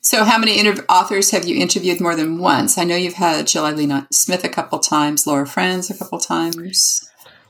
So, 0.00 0.24
how 0.24 0.36
many 0.38 0.58
inter- 0.58 0.84
authors 0.88 1.30
have 1.30 1.46
you 1.46 1.56
interviewed 1.60 2.00
more 2.00 2.16
than 2.16 2.38
once? 2.38 2.76
I 2.76 2.84
know 2.84 2.96
you've 2.96 3.14
had 3.14 3.46
Jill 3.46 3.64
Eileen 3.64 4.06
Smith 4.10 4.42
a 4.44 4.48
couple 4.48 4.78
times, 4.80 5.26
Laura 5.26 5.46
Frantz 5.46 5.90
a 5.90 5.96
couple 5.98 6.18
times. 6.18 7.00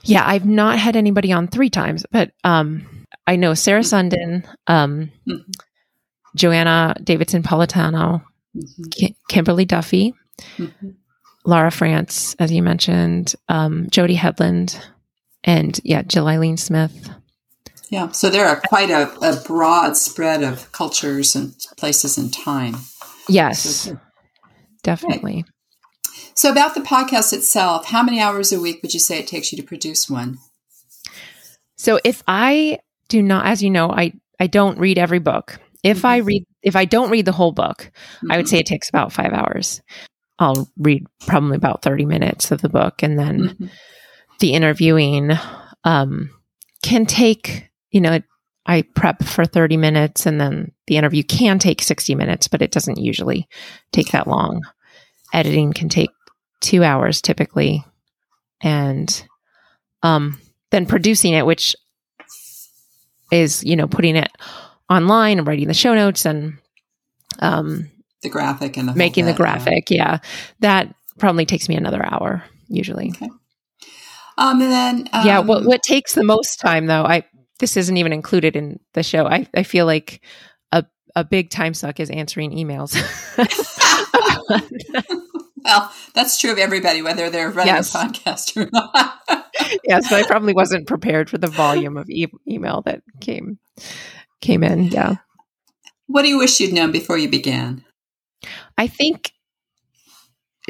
Yeah, 0.04 0.22
I've 0.26 0.44
not 0.44 0.78
had 0.78 0.94
anybody 0.96 1.32
on 1.32 1.46
three 1.48 1.70
times, 1.70 2.04
but 2.10 2.32
um, 2.44 2.86
I 3.26 3.36
know 3.36 3.54
Sarah 3.54 3.82
Sundin, 3.84 4.44
um, 4.66 5.10
Mhm. 5.26 5.44
Joanna 6.36 6.94
Davidson 7.02 7.42
Politano, 7.42 8.22
Mhm. 8.56 8.90
Ki- 8.90 9.16
Kimberly 9.28 9.64
Duffy, 9.64 10.12
Mhm. 10.58 10.96
Laura 11.46 11.70
Frantz, 11.70 12.34
as 12.38 12.52
you 12.52 12.62
mentioned, 12.62 13.34
um, 13.48 13.86
Jody 13.90 14.16
Hedlund, 14.16 14.78
and 15.44 15.78
yeah, 15.84 16.02
Jill 16.02 16.28
Eileen 16.28 16.56
Smith. 16.58 17.10
Yeah, 17.92 18.10
so 18.12 18.30
there 18.30 18.46
are 18.48 18.58
quite 18.68 18.88
a, 18.90 19.12
a 19.20 19.36
broad 19.46 19.98
spread 19.98 20.42
of 20.42 20.72
cultures 20.72 21.36
and 21.36 21.54
places 21.76 22.16
and 22.16 22.32
time. 22.32 22.76
Yes, 23.28 23.60
So- 23.60 24.00
definitely. 24.82 25.44
So, 26.34 26.50
about 26.50 26.74
the 26.74 26.80
podcast 26.80 27.34
itself, 27.34 27.84
how 27.86 28.02
many 28.02 28.18
hours 28.18 28.50
a 28.50 28.58
week 28.58 28.80
would 28.82 28.94
you 28.94 29.00
say 29.00 29.18
it 29.18 29.26
takes 29.26 29.52
you 29.52 29.56
to 29.58 29.62
produce 29.62 30.08
one? 30.08 30.38
So 31.76 31.98
if 32.04 32.22
I 32.26 32.78
do 33.08 33.20
not, 33.22 33.44
as 33.44 33.62
you 33.62 33.68
know, 33.70 33.90
I 33.90 34.12
I 34.40 34.46
don't 34.46 34.78
read 34.78 34.96
every 34.98 35.18
book. 35.18 35.60
If 35.82 36.04
I 36.06 36.20
Mhm. 36.20 36.26
read, 36.26 36.44
if 36.62 36.76
I 36.76 36.86
don't 36.86 37.10
read 37.10 37.26
the 37.26 37.32
whole 37.32 37.52
book, 37.52 37.90
I 38.30 38.36
would 38.38 38.46
Mhm. 38.46 38.48
say 38.48 38.58
it 38.58 38.66
takes 38.66 38.88
about 38.88 39.12
five 39.12 39.32
hours. 39.32 39.82
I'll 40.38 40.70
read 40.78 41.04
probably 41.26 41.56
about 41.56 41.82
30 41.82 42.06
minutes 42.06 42.50
of 42.50 42.62
the 42.62 42.68
book 42.70 43.02
and 43.02 43.18
then 43.18 43.38
Mhm. 43.60 43.70
the 44.40 44.54
interviewing 44.54 45.32
um, 45.84 46.30
can 46.82 47.04
take, 47.04 47.68
you 47.92 48.00
know, 48.00 48.20
I 48.66 48.82
prep 48.82 49.22
for 49.22 49.44
30 49.44 49.76
minutes 49.76 50.26
and 50.26 50.40
then 50.40 50.72
the 50.86 50.96
interview 50.96 51.22
can 51.22 51.58
take 51.58 51.82
60 51.82 52.14
minutes, 52.14 52.48
but 52.48 52.62
it 52.62 52.72
doesn't 52.72 52.98
usually 52.98 53.48
take 53.92 54.10
that 54.12 54.26
long. 54.26 54.62
Editing 55.32 55.72
can 55.72 55.88
take 55.88 56.10
two 56.60 56.82
hours 56.82 57.20
typically. 57.20 57.84
And 58.62 59.26
um, 60.02 60.40
then 60.70 60.86
producing 60.86 61.32
it, 61.32 61.44
which 61.44 61.74
is, 63.30 63.64
you 63.64 63.76
know, 63.76 63.88
putting 63.88 64.16
it 64.16 64.30
online 64.88 65.38
and 65.38 65.46
writing 65.46 65.68
the 65.68 65.74
show 65.74 65.94
notes 65.94 66.24
and 66.24 66.58
um, 67.40 67.90
the 68.22 68.28
graphic 68.28 68.76
and 68.76 68.88
the 68.88 68.94
making 68.94 69.24
the 69.24 69.32
bit, 69.32 69.40
yeah. 69.40 69.44
graphic. 69.44 69.90
Yeah. 69.90 70.18
That 70.60 70.94
probably 71.18 71.46
takes 71.46 71.68
me 71.68 71.76
another 71.76 72.04
hour 72.04 72.44
usually. 72.68 73.10
Okay. 73.10 73.28
Um, 74.38 74.62
and 74.62 74.72
then 74.72 75.08
um, 75.12 75.26
yeah. 75.26 75.40
What, 75.40 75.64
what 75.64 75.82
takes 75.82 76.14
the 76.14 76.24
most 76.24 76.60
time 76.60 76.86
though, 76.86 77.04
I, 77.04 77.24
this 77.62 77.76
isn't 77.76 77.96
even 77.96 78.12
included 78.12 78.56
in 78.56 78.80
the 78.94 79.04
show. 79.04 79.24
I, 79.24 79.46
I 79.54 79.62
feel 79.62 79.86
like 79.86 80.20
a, 80.72 80.84
a 81.14 81.22
big 81.22 81.48
time 81.48 81.74
suck 81.74 82.00
is 82.00 82.10
answering 82.10 82.50
emails. 82.50 82.96
well, 85.64 85.92
that's 86.14 86.40
true 86.40 86.50
of 86.50 86.58
everybody, 86.58 87.02
whether 87.02 87.30
they're 87.30 87.50
running 87.50 87.72
Yes. 87.74 87.94
a 87.94 87.98
podcast 87.98 88.56
or 88.56 88.68
not. 88.72 89.20
yeah. 89.84 90.00
So 90.00 90.16
I 90.16 90.24
probably 90.24 90.52
wasn't 90.54 90.88
prepared 90.88 91.30
for 91.30 91.38
the 91.38 91.46
volume 91.46 91.96
of 91.96 92.10
e- 92.10 92.26
email 92.48 92.82
that 92.82 93.02
came, 93.20 93.58
came 94.40 94.64
in. 94.64 94.86
Yeah. 94.86 95.16
what 96.06 96.22
do 96.22 96.28
you 96.28 96.38
wish 96.38 96.58
you'd 96.58 96.74
known 96.74 96.90
before 96.90 97.16
you 97.16 97.28
began? 97.28 97.84
I 98.76 98.88
think 98.88 99.30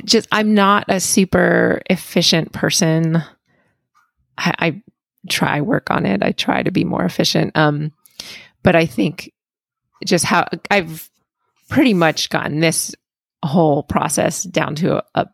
just 0.05 0.29
I'm 0.31 0.53
not 0.53 0.85
a 0.89 1.01
super 1.01 1.81
efficient 1.89 2.53
person. 2.53 3.23
I, 4.37 4.55
I 4.59 4.83
try 5.29 5.61
work 5.61 5.91
on 5.91 6.07
it. 6.07 6.23
I 6.23 6.33
try 6.33 6.63
to 6.63 6.71
be 6.71 6.85
more 6.85 7.05
efficient. 7.05 7.57
Um, 7.57 7.93
but 8.63 8.77
I 8.77 8.87
think 8.87 9.33
just 10.05 10.25
how 10.25 10.47
I've 10.71 11.09
pretty 11.69 11.95
much 11.95 12.31
gotten 12.31 12.61
this 12.61 12.95
whole 13.45 13.83
process 13.83 14.43
down 14.43 14.75
to 14.77 14.99
a, 14.99 15.05
a 15.15 15.27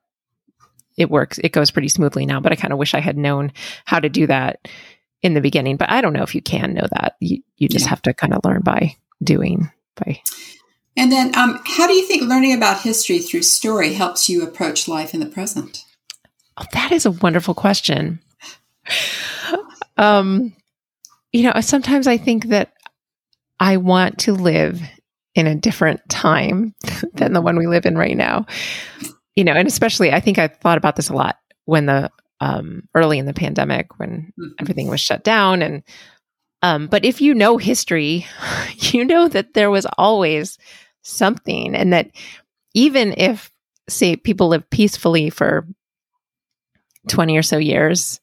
it 0.96 1.10
works. 1.10 1.38
It 1.38 1.52
goes 1.52 1.70
pretty 1.70 1.88
smoothly 1.88 2.26
now, 2.26 2.40
but 2.40 2.52
I 2.52 2.56
kind 2.56 2.72
of 2.72 2.78
wish 2.78 2.94
I 2.94 3.00
had 3.00 3.16
known 3.16 3.52
how 3.84 4.00
to 4.00 4.08
do 4.08 4.26
that 4.26 4.66
in 5.22 5.34
the 5.34 5.40
beginning. 5.40 5.76
But 5.76 5.90
I 5.90 6.00
don't 6.00 6.12
know 6.12 6.24
if 6.24 6.34
you 6.34 6.42
can 6.42 6.74
know 6.74 6.86
that. 6.90 7.14
You 7.20 7.42
you 7.56 7.68
just 7.68 7.84
yeah. 7.84 7.90
have 7.90 8.02
to 8.02 8.14
kind 8.14 8.34
of 8.34 8.44
learn 8.44 8.62
by 8.62 8.96
doing 9.22 9.70
by. 9.94 10.20
And 10.96 11.12
then, 11.12 11.32
um, 11.36 11.60
how 11.64 11.86
do 11.86 11.92
you 11.92 12.04
think 12.04 12.22
learning 12.22 12.54
about 12.54 12.80
history 12.80 13.20
through 13.20 13.42
story 13.42 13.92
helps 13.92 14.28
you 14.28 14.42
approach 14.42 14.88
life 14.88 15.14
in 15.14 15.20
the 15.20 15.26
present? 15.26 15.84
Oh, 16.56 16.64
that 16.72 16.90
is 16.90 17.06
a 17.06 17.12
wonderful 17.12 17.54
question. 17.54 18.18
Um, 19.98 20.54
you 21.32 21.42
know, 21.42 21.60
sometimes 21.60 22.06
I 22.06 22.16
think 22.16 22.46
that 22.46 22.72
I 23.60 23.76
want 23.76 24.18
to 24.20 24.32
live 24.32 24.80
in 25.34 25.46
a 25.46 25.54
different 25.54 26.00
time 26.08 26.74
than 27.12 27.32
the 27.32 27.42
one 27.42 27.58
we 27.58 27.66
live 27.66 27.86
in 27.86 27.98
right 27.98 28.16
now. 28.16 28.46
You 29.36 29.44
know, 29.44 29.52
and 29.52 29.68
especially 29.68 30.12
I 30.12 30.20
think 30.20 30.38
I 30.38 30.48
thought 30.48 30.78
about 30.78 30.96
this 30.96 31.10
a 31.10 31.14
lot 31.14 31.36
when 31.64 31.86
the 31.86 32.10
um, 32.40 32.88
early 32.94 33.18
in 33.18 33.26
the 33.26 33.34
pandemic 33.34 33.98
when 33.98 34.32
mm-hmm. 34.38 34.52
everything 34.60 34.88
was 34.88 35.00
shut 35.00 35.24
down 35.24 35.60
and 35.60 35.82
um, 36.62 36.88
but 36.88 37.04
if 37.04 37.20
you 37.20 37.34
know 37.34 37.56
history, 37.56 38.26
you 38.76 39.04
know 39.04 39.28
that 39.28 39.54
there 39.54 39.70
was 39.70 39.86
always 39.96 40.58
something 41.02 41.74
and 41.74 41.92
that 41.92 42.10
even 42.74 43.14
if 43.16 43.50
say 43.88 44.16
people 44.16 44.48
live 44.48 44.68
peacefully 44.70 45.30
for 45.30 45.66
20 47.08 47.38
or 47.38 47.42
so 47.42 47.58
years 47.58 48.20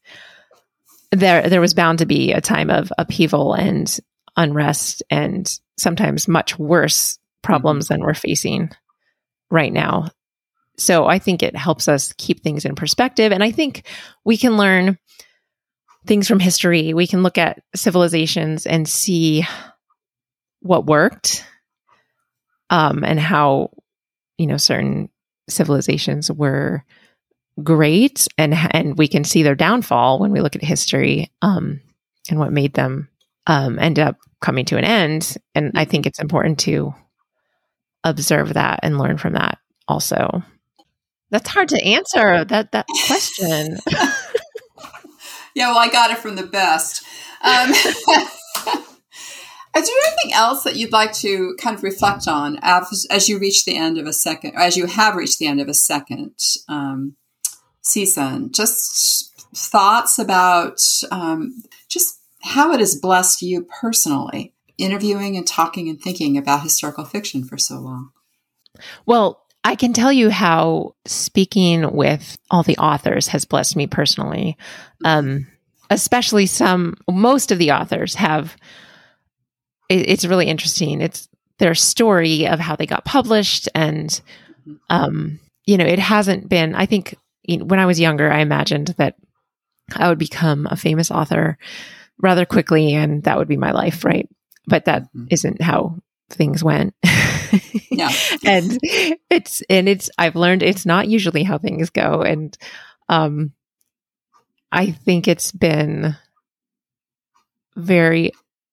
there 1.12 1.48
there 1.48 1.60
was 1.60 1.74
bound 1.74 2.00
to 2.00 2.06
be 2.06 2.32
a 2.32 2.40
time 2.40 2.70
of 2.70 2.92
upheaval 2.98 3.54
and 3.54 3.98
unrest 4.36 5.02
and 5.10 5.58
sometimes 5.78 6.28
much 6.28 6.58
worse 6.58 7.18
problems 7.42 7.88
than 7.88 8.00
we're 8.00 8.14
facing 8.14 8.70
right 9.50 9.72
now. 9.72 10.08
So 10.78 11.06
I 11.06 11.18
think 11.18 11.42
it 11.42 11.56
helps 11.56 11.88
us 11.88 12.12
keep 12.18 12.42
things 12.42 12.64
in 12.64 12.74
perspective. 12.74 13.32
And 13.32 13.42
I 13.42 13.50
think 13.50 13.86
we 14.24 14.36
can 14.36 14.56
learn 14.56 14.98
things 16.06 16.28
from 16.28 16.38
history. 16.38 16.92
We 16.92 17.06
can 17.06 17.22
look 17.22 17.38
at 17.38 17.62
civilizations 17.74 18.66
and 18.66 18.88
see 18.88 19.44
what 20.60 20.86
worked 20.86 21.44
um, 22.68 23.04
and 23.04 23.18
how, 23.18 23.70
you 24.38 24.46
know, 24.46 24.56
certain 24.56 25.08
civilizations 25.48 26.30
were 26.30 26.84
great 27.62 28.26
and 28.36 28.54
and 28.72 28.98
we 28.98 29.08
can 29.08 29.24
see 29.24 29.42
their 29.42 29.54
downfall 29.54 30.18
when 30.18 30.30
we 30.30 30.40
look 30.40 30.56
at 30.56 30.62
history 30.62 31.30
um, 31.42 31.80
and 32.28 32.38
what 32.38 32.52
made 32.52 32.74
them 32.74 33.08
um, 33.46 33.78
end 33.78 33.98
up 33.98 34.16
coming 34.40 34.64
to 34.66 34.76
an 34.76 34.84
end. 34.84 35.36
And 35.54 35.72
I 35.74 35.84
think 35.84 36.06
it's 36.06 36.20
important 36.20 36.58
to 36.60 36.94
observe 38.04 38.54
that 38.54 38.80
and 38.82 38.98
learn 38.98 39.18
from 39.18 39.34
that 39.34 39.58
also. 39.88 40.42
That's 41.30 41.48
hard 41.48 41.68
to 41.70 41.84
answer 41.84 42.44
that 42.44 42.72
that 42.72 42.86
question. 43.06 43.78
yeah, 45.54 45.68
well, 45.68 45.78
I 45.78 45.88
got 45.88 46.10
it 46.10 46.18
from 46.18 46.36
the 46.36 46.46
best. 46.46 47.04
Um, 47.42 47.70
is 47.70 47.76
there 49.74 49.94
anything 50.06 50.32
else 50.34 50.62
that 50.62 50.76
you'd 50.76 50.92
like 50.92 51.12
to 51.14 51.56
kind 51.60 51.76
of 51.76 51.82
reflect 51.82 52.28
on 52.28 52.58
as, 52.62 53.06
as 53.10 53.28
you 53.28 53.38
reach 53.38 53.64
the 53.64 53.76
end 53.76 53.98
of 53.98 54.06
a 54.06 54.12
second, 54.12 54.54
as 54.56 54.76
you 54.76 54.86
have 54.86 55.16
reached 55.16 55.38
the 55.38 55.48
end 55.48 55.60
of 55.60 55.68
a 55.68 55.74
second 55.74 56.38
um, 56.68 57.16
season? 57.86 58.52
Just 58.52 59.32
thoughts 59.54 60.18
about 60.18 60.80
um, 61.10 61.62
just 61.88 62.20
how 62.42 62.72
it 62.72 62.80
has 62.80 62.94
blessed 62.94 63.42
you 63.42 63.66
personally, 63.80 64.54
interviewing 64.78 65.36
and 65.36 65.46
talking 65.46 65.88
and 65.88 66.00
thinking 66.00 66.36
about 66.36 66.62
historical 66.62 67.04
fiction 67.04 67.44
for 67.44 67.58
so 67.58 67.78
long. 67.78 68.10
Well, 69.06 69.42
I 69.64 69.74
can 69.74 69.92
tell 69.92 70.12
you 70.12 70.30
how 70.30 70.94
speaking 71.06 71.90
with 71.92 72.36
all 72.50 72.62
the 72.62 72.76
authors 72.76 73.28
has 73.28 73.44
blessed 73.44 73.76
me 73.76 73.86
personally. 73.86 74.56
Um, 75.04 75.46
especially 75.90 76.46
some, 76.46 76.96
most 77.10 77.52
of 77.52 77.58
the 77.58 77.72
authors 77.72 78.14
have. 78.14 78.56
It, 79.88 80.08
it's 80.08 80.24
really 80.24 80.46
interesting. 80.46 81.00
It's 81.00 81.28
their 81.58 81.74
story 81.74 82.46
of 82.46 82.58
how 82.58 82.76
they 82.76 82.86
got 82.86 83.04
published, 83.04 83.68
and 83.74 84.08
mm-hmm. 84.66 84.74
um, 84.90 85.40
you 85.64 85.78
know, 85.78 85.86
it 85.86 85.98
hasn't 85.98 86.48
been. 86.48 86.74
I 86.74 86.86
think 86.86 87.16
when 87.48 87.78
I 87.78 87.86
was 87.86 88.00
younger, 88.00 88.30
I 88.30 88.40
imagined 88.40 88.88
that 88.98 89.16
I 89.94 90.08
would 90.08 90.18
become 90.18 90.66
a 90.70 90.76
famous 90.76 91.10
author 91.10 91.58
rather 92.18 92.44
quickly 92.44 92.94
and 92.94 93.22
that 93.24 93.38
would 93.38 93.48
be 93.48 93.56
my 93.56 93.72
life, 93.72 94.04
right? 94.04 94.28
But 94.66 94.86
that 94.86 95.04
mm-hmm. 95.04 95.26
not 95.28 95.60
how 95.60 95.98
things 96.30 96.64
went. 96.64 96.94
yeah. 97.90 98.10
and 98.44 98.78
it's 99.30 99.62
and 99.68 99.88
it's 99.88 100.10
I've 100.18 100.36
learned 100.36 100.62
it's 100.62 100.86
not 100.86 101.08
usually 101.08 101.44
how 101.44 101.58
things 101.58 101.90
go 101.90 102.22
and 102.22 102.56
um 103.08 103.52
I 104.72 104.90
think 104.90 105.28
it's 105.28 105.52
been 105.52 106.16
very 107.76 108.32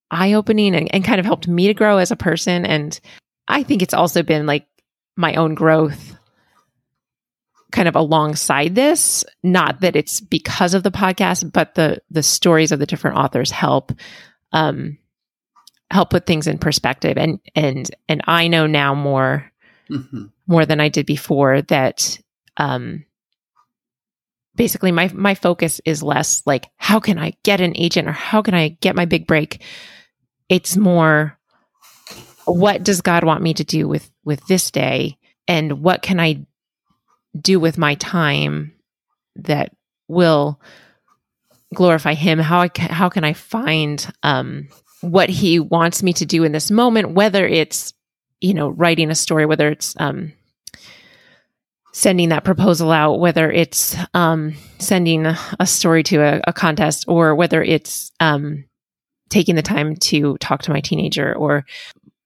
eye-opening 0.09 0.75
and, 0.75 0.93
and 0.93 1.05
kind 1.05 1.19
of 1.19 1.25
helped 1.25 1.47
me 1.47 1.67
to 1.67 1.73
grow 1.73 1.97
as 1.97 2.11
a 2.11 2.15
person 2.15 2.65
and 2.65 2.99
I 3.47 3.63
think 3.63 3.81
it's 3.81 3.93
also 3.93 4.23
been 4.23 4.47
like 4.47 4.67
my 5.15 5.35
own 5.35 5.53
growth 5.53 6.15
kind 7.73 7.89
of 7.89 7.95
alongside 7.95 8.75
this 8.75 9.25
not 9.43 9.81
that 9.81 9.95
it's 9.95 10.21
because 10.21 10.73
of 10.73 10.83
the 10.83 10.91
podcast 10.91 11.51
but 11.51 11.75
the 11.75 12.01
the 12.09 12.23
stories 12.23 12.71
of 12.71 12.79
the 12.79 12.85
different 12.85 13.17
authors 13.17 13.51
help 13.51 13.91
um 14.53 14.97
help 15.93 16.09
put 16.09 16.25
things 16.25 16.47
in 16.47 16.57
perspective. 16.57 17.17
And 17.17 17.39
and 17.55 17.89
and 18.09 18.21
i 18.25 18.47
know 18.47 18.65
now 18.67 18.93
more 18.95 19.51
mm-hmm. 19.89 20.25
more 20.47 20.65
than 20.65 20.79
i 20.81 20.89
did 20.89 21.05
before 21.05 21.61
that 21.63 22.19
um 22.57 23.05
basically 24.55 24.91
my 24.91 25.09
my 25.13 25.35
focus 25.35 25.79
is 25.85 26.03
less 26.03 26.41
like 26.45 26.67
how 26.77 26.99
can 26.99 27.17
i 27.17 27.33
get 27.43 27.61
an 27.61 27.73
agent 27.75 28.07
or 28.07 28.11
how 28.11 28.41
can 28.41 28.53
i 28.53 28.69
get 28.81 28.95
my 28.95 29.05
big 29.05 29.27
break? 29.27 29.63
It's 30.49 30.75
more 30.75 31.37
what 32.45 32.83
does 32.83 33.01
god 33.01 33.23
want 33.23 33.43
me 33.43 33.53
to 33.53 33.63
do 33.63 33.87
with 33.87 34.09
with 34.25 34.45
this 34.47 34.71
day? 34.71 35.17
And 35.47 35.81
what 35.81 36.01
can 36.01 36.19
i 36.19 36.45
do 37.39 37.59
with 37.59 37.77
my 37.77 37.95
time 37.95 38.73
that 39.35 39.73
will 40.07 40.59
glorify 41.73 42.13
him. 42.13 42.39
How 42.39 42.61
I 42.61 42.69
how 42.77 43.09
can 43.09 43.23
I 43.23 43.33
find 43.33 44.05
um, 44.21 44.69
what 45.03 45.29
he 45.29 45.59
wants 45.59 46.01
me 46.01 46.13
to 46.13 46.25
do 46.25 46.45
in 46.45 46.53
this 46.53 46.71
moment 46.71 47.11
whether 47.11 47.45
it's 47.45 47.93
you 48.39 48.53
know 48.53 48.69
writing 48.69 49.11
a 49.11 49.15
story 49.15 49.45
whether 49.45 49.69
it's 49.69 49.95
um, 49.99 50.31
sending 51.91 52.29
that 52.29 52.45
proposal 52.45 52.89
out 52.89 53.19
whether 53.19 53.51
it's 53.51 53.97
um, 54.13 54.53
sending 54.79 55.25
a 55.25 55.67
story 55.67 56.03
to 56.03 56.21
a, 56.21 56.41
a, 56.47 56.53
contest 56.53 57.05
or 57.09 57.35
whether 57.35 57.61
it's 57.61 58.11
um, 58.21 58.63
taking 59.29 59.55
the 59.55 59.61
time 59.61 59.95
to 59.97 60.37
talk 60.37 60.61
to 60.61 60.71
my 60.71 60.79
teenager 60.79 61.35
or 61.35 61.65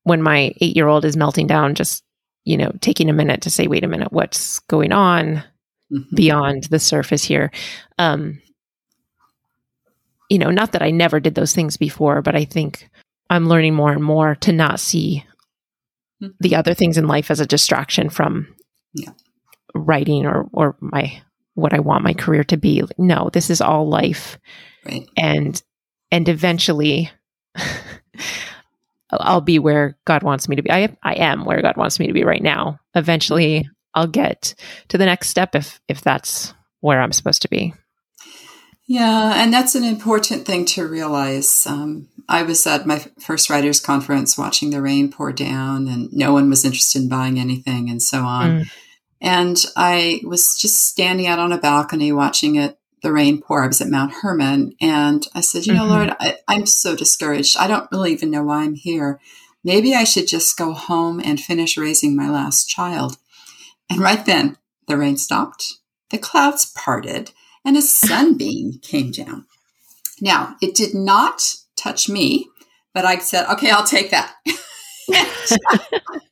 when 0.03 0.21
my 0.21 0.53
8 0.61 0.75
year 0.75 0.87
old 0.87 1.03
is 1.03 1.17
melting 1.17 1.47
down 1.47 1.73
just 1.73 2.03
you 2.47 2.55
know, 2.55 2.71
taking 2.79 3.09
a 3.09 3.13
minute 3.13 3.41
to 3.41 3.49
say, 3.49 3.67
wait 3.67 3.83
a 3.83 3.89
minute, 3.89 4.13
what's 4.13 4.59
going 4.59 4.93
on 4.93 5.43
mm-hmm. 5.91 6.15
beyond 6.15 6.63
the 6.63 6.79
surface 6.79 7.25
here? 7.25 7.51
Um, 7.97 8.41
you 10.29 10.39
know, 10.39 10.49
not 10.49 10.71
that 10.71 10.81
I 10.81 10.89
never 10.89 11.19
did 11.19 11.35
those 11.35 11.53
things 11.53 11.75
before, 11.75 12.21
but 12.21 12.37
I 12.37 12.45
think 12.45 12.89
I'm 13.29 13.49
learning 13.49 13.73
more 13.73 13.91
and 13.91 14.01
more 14.01 14.35
to 14.35 14.53
not 14.53 14.79
see 14.79 15.25
mm-hmm. 16.23 16.31
the 16.39 16.55
other 16.55 16.73
things 16.73 16.97
in 16.97 17.07
life 17.07 17.29
as 17.29 17.41
a 17.41 17.45
distraction 17.45 18.09
from 18.09 18.47
yeah. 18.93 19.11
writing 19.75 20.25
or 20.25 20.47
or 20.53 20.77
my 20.79 21.21
what 21.55 21.73
I 21.73 21.79
want 21.79 22.05
my 22.05 22.13
career 22.13 22.45
to 22.45 22.55
be. 22.55 22.81
No, 22.97 23.29
this 23.33 23.49
is 23.49 23.59
all 23.59 23.89
life. 23.89 24.39
Right. 24.85 25.05
And 25.17 25.61
and 26.11 26.29
eventually 26.29 27.11
I'll 29.11 29.41
be 29.41 29.59
where 29.59 29.97
God 30.05 30.23
wants 30.23 30.49
me 30.49 30.55
to 30.57 30.61
be. 30.61 30.71
I 30.71 30.95
I 31.03 31.13
am 31.13 31.45
where 31.45 31.61
God 31.61 31.77
wants 31.77 31.99
me 31.99 32.07
to 32.07 32.13
be 32.13 32.23
right 32.23 32.41
now. 32.41 32.79
Eventually, 32.95 33.69
I'll 33.93 34.07
get 34.07 34.53
to 34.89 34.97
the 34.97 35.05
next 35.05 35.29
step 35.29 35.55
if 35.55 35.79
if 35.87 36.01
that's 36.01 36.53
where 36.81 37.01
I'm 37.01 37.13
supposed 37.13 37.41
to 37.43 37.49
be. 37.49 37.73
Yeah, 38.85 39.33
and 39.35 39.51
that's 39.51 39.75
an 39.75 39.83
important 39.83 40.45
thing 40.45 40.65
to 40.65 40.87
realize. 40.87 41.67
Um, 41.67 42.07
I 42.29 42.43
was 42.43 42.65
at 42.65 42.87
my 42.87 43.05
first 43.19 43.49
writers' 43.49 43.81
conference 43.81 44.37
watching 44.37 44.69
the 44.69 44.81
rain 44.81 45.11
pour 45.11 45.33
down, 45.33 45.87
and 45.87 46.11
no 46.13 46.33
one 46.33 46.49
was 46.49 46.63
interested 46.63 47.01
in 47.01 47.09
buying 47.09 47.39
anything, 47.39 47.89
and 47.89 48.01
so 48.01 48.23
on. 48.23 48.49
Mm. 48.49 48.71
And 49.19 49.65
I 49.75 50.21
was 50.23 50.57
just 50.57 50.87
standing 50.87 51.27
out 51.27 51.39
on 51.39 51.51
a 51.51 51.57
balcony 51.57 52.11
watching 52.11 52.55
it 52.55 52.77
the 53.07 53.13
rain 53.13 53.41
pour. 53.41 53.63
I 53.63 53.67
was 53.67 53.79
at 53.79 53.87
Mount 53.87 54.11
Hermon 54.11 54.73
and 54.81 55.25
I 55.33 55.39
said, 55.39 55.65
you 55.65 55.73
know, 55.73 55.83
mm-hmm. 55.83 55.91
Lord, 55.91 56.15
I, 56.19 56.35
I'm 56.45 56.65
so 56.65 56.93
discouraged. 56.93 57.55
I 57.57 57.65
don't 57.67 57.89
really 57.89 58.11
even 58.11 58.29
know 58.31 58.43
why 58.43 58.63
I'm 58.63 58.75
here. 58.75 59.21
Maybe 59.63 59.95
I 59.95 60.03
should 60.03 60.27
just 60.27 60.57
go 60.57 60.73
home 60.73 61.21
and 61.23 61.39
finish 61.39 61.77
raising 61.77 62.17
my 62.17 62.29
last 62.29 62.67
child. 62.67 63.15
And 63.89 64.01
right 64.01 64.25
then, 64.25 64.57
the 64.89 64.97
rain 64.97 65.15
stopped, 65.15 65.75
the 66.09 66.17
clouds 66.17 66.65
parted, 66.75 67.31
and 67.63 67.77
a 67.77 67.81
sunbeam 68.03 68.79
came 68.81 69.11
down. 69.11 69.45
Now, 70.19 70.57
it 70.61 70.75
did 70.75 70.93
not 70.93 71.55
touch 71.77 72.09
me, 72.09 72.49
but 72.93 73.05
I 73.05 73.19
said, 73.19 73.47
okay, 73.53 73.71
I'll 73.71 73.85
take 73.85 74.11
that. 74.11 74.35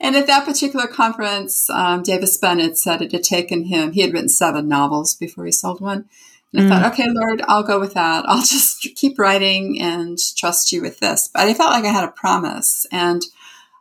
and 0.00 0.16
at 0.16 0.26
that 0.26 0.44
particular 0.44 0.86
conference, 0.86 1.68
um, 1.70 2.02
Davis 2.02 2.36
Bunn 2.36 2.74
said 2.74 3.02
it 3.02 3.12
had 3.12 3.22
taken 3.22 3.64
him, 3.64 3.92
he 3.92 4.00
had 4.02 4.12
written 4.12 4.28
seven 4.28 4.68
novels 4.68 5.14
before 5.14 5.44
he 5.44 5.52
sold 5.52 5.80
one. 5.80 6.08
And 6.52 6.62
I 6.62 6.64
mm. 6.64 6.68
thought, 6.68 6.92
okay, 6.92 7.08
Lord, 7.08 7.42
I'll 7.48 7.62
go 7.62 7.80
with 7.80 7.94
that. 7.94 8.24
I'll 8.28 8.42
just 8.44 8.88
keep 8.96 9.18
writing 9.18 9.80
and 9.80 10.18
trust 10.36 10.72
you 10.72 10.82
with 10.82 11.00
this. 11.00 11.28
But 11.32 11.48
I 11.48 11.54
felt 11.54 11.70
like 11.70 11.84
I 11.84 11.92
had 11.92 12.08
a 12.08 12.12
promise. 12.12 12.86
And 12.92 13.22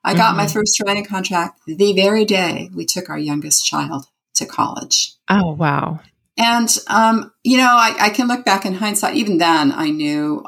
I 0.03 0.13
got 0.13 0.29
mm-hmm. 0.29 0.37
my 0.37 0.47
first 0.47 0.81
writing 0.85 1.05
contract 1.05 1.59
the 1.65 1.93
very 1.93 2.25
day 2.25 2.69
we 2.73 2.85
took 2.85 3.09
our 3.09 3.19
youngest 3.19 3.65
child 3.65 4.05
to 4.35 4.45
college. 4.45 5.13
Oh, 5.29 5.53
wow. 5.53 5.99
And, 6.37 6.75
um, 6.87 7.33
you 7.43 7.57
know, 7.57 7.69
I, 7.69 7.95
I, 7.99 8.09
can 8.09 8.27
look 8.27 8.45
back 8.45 8.65
in 8.65 8.73
hindsight. 8.73 9.15
Even 9.15 9.37
then, 9.37 9.71
I 9.71 9.89
knew 9.91 10.43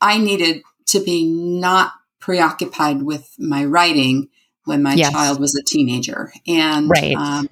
I 0.00 0.18
needed 0.18 0.62
to 0.86 1.00
be 1.00 1.26
not 1.26 1.92
preoccupied 2.20 3.02
with 3.02 3.34
my 3.38 3.64
writing 3.64 4.28
when 4.64 4.82
my 4.82 4.94
yes. 4.94 5.12
child 5.12 5.40
was 5.40 5.54
a 5.54 5.62
teenager. 5.62 6.32
And, 6.46 6.88
right. 6.88 7.14
Um, 7.14 7.48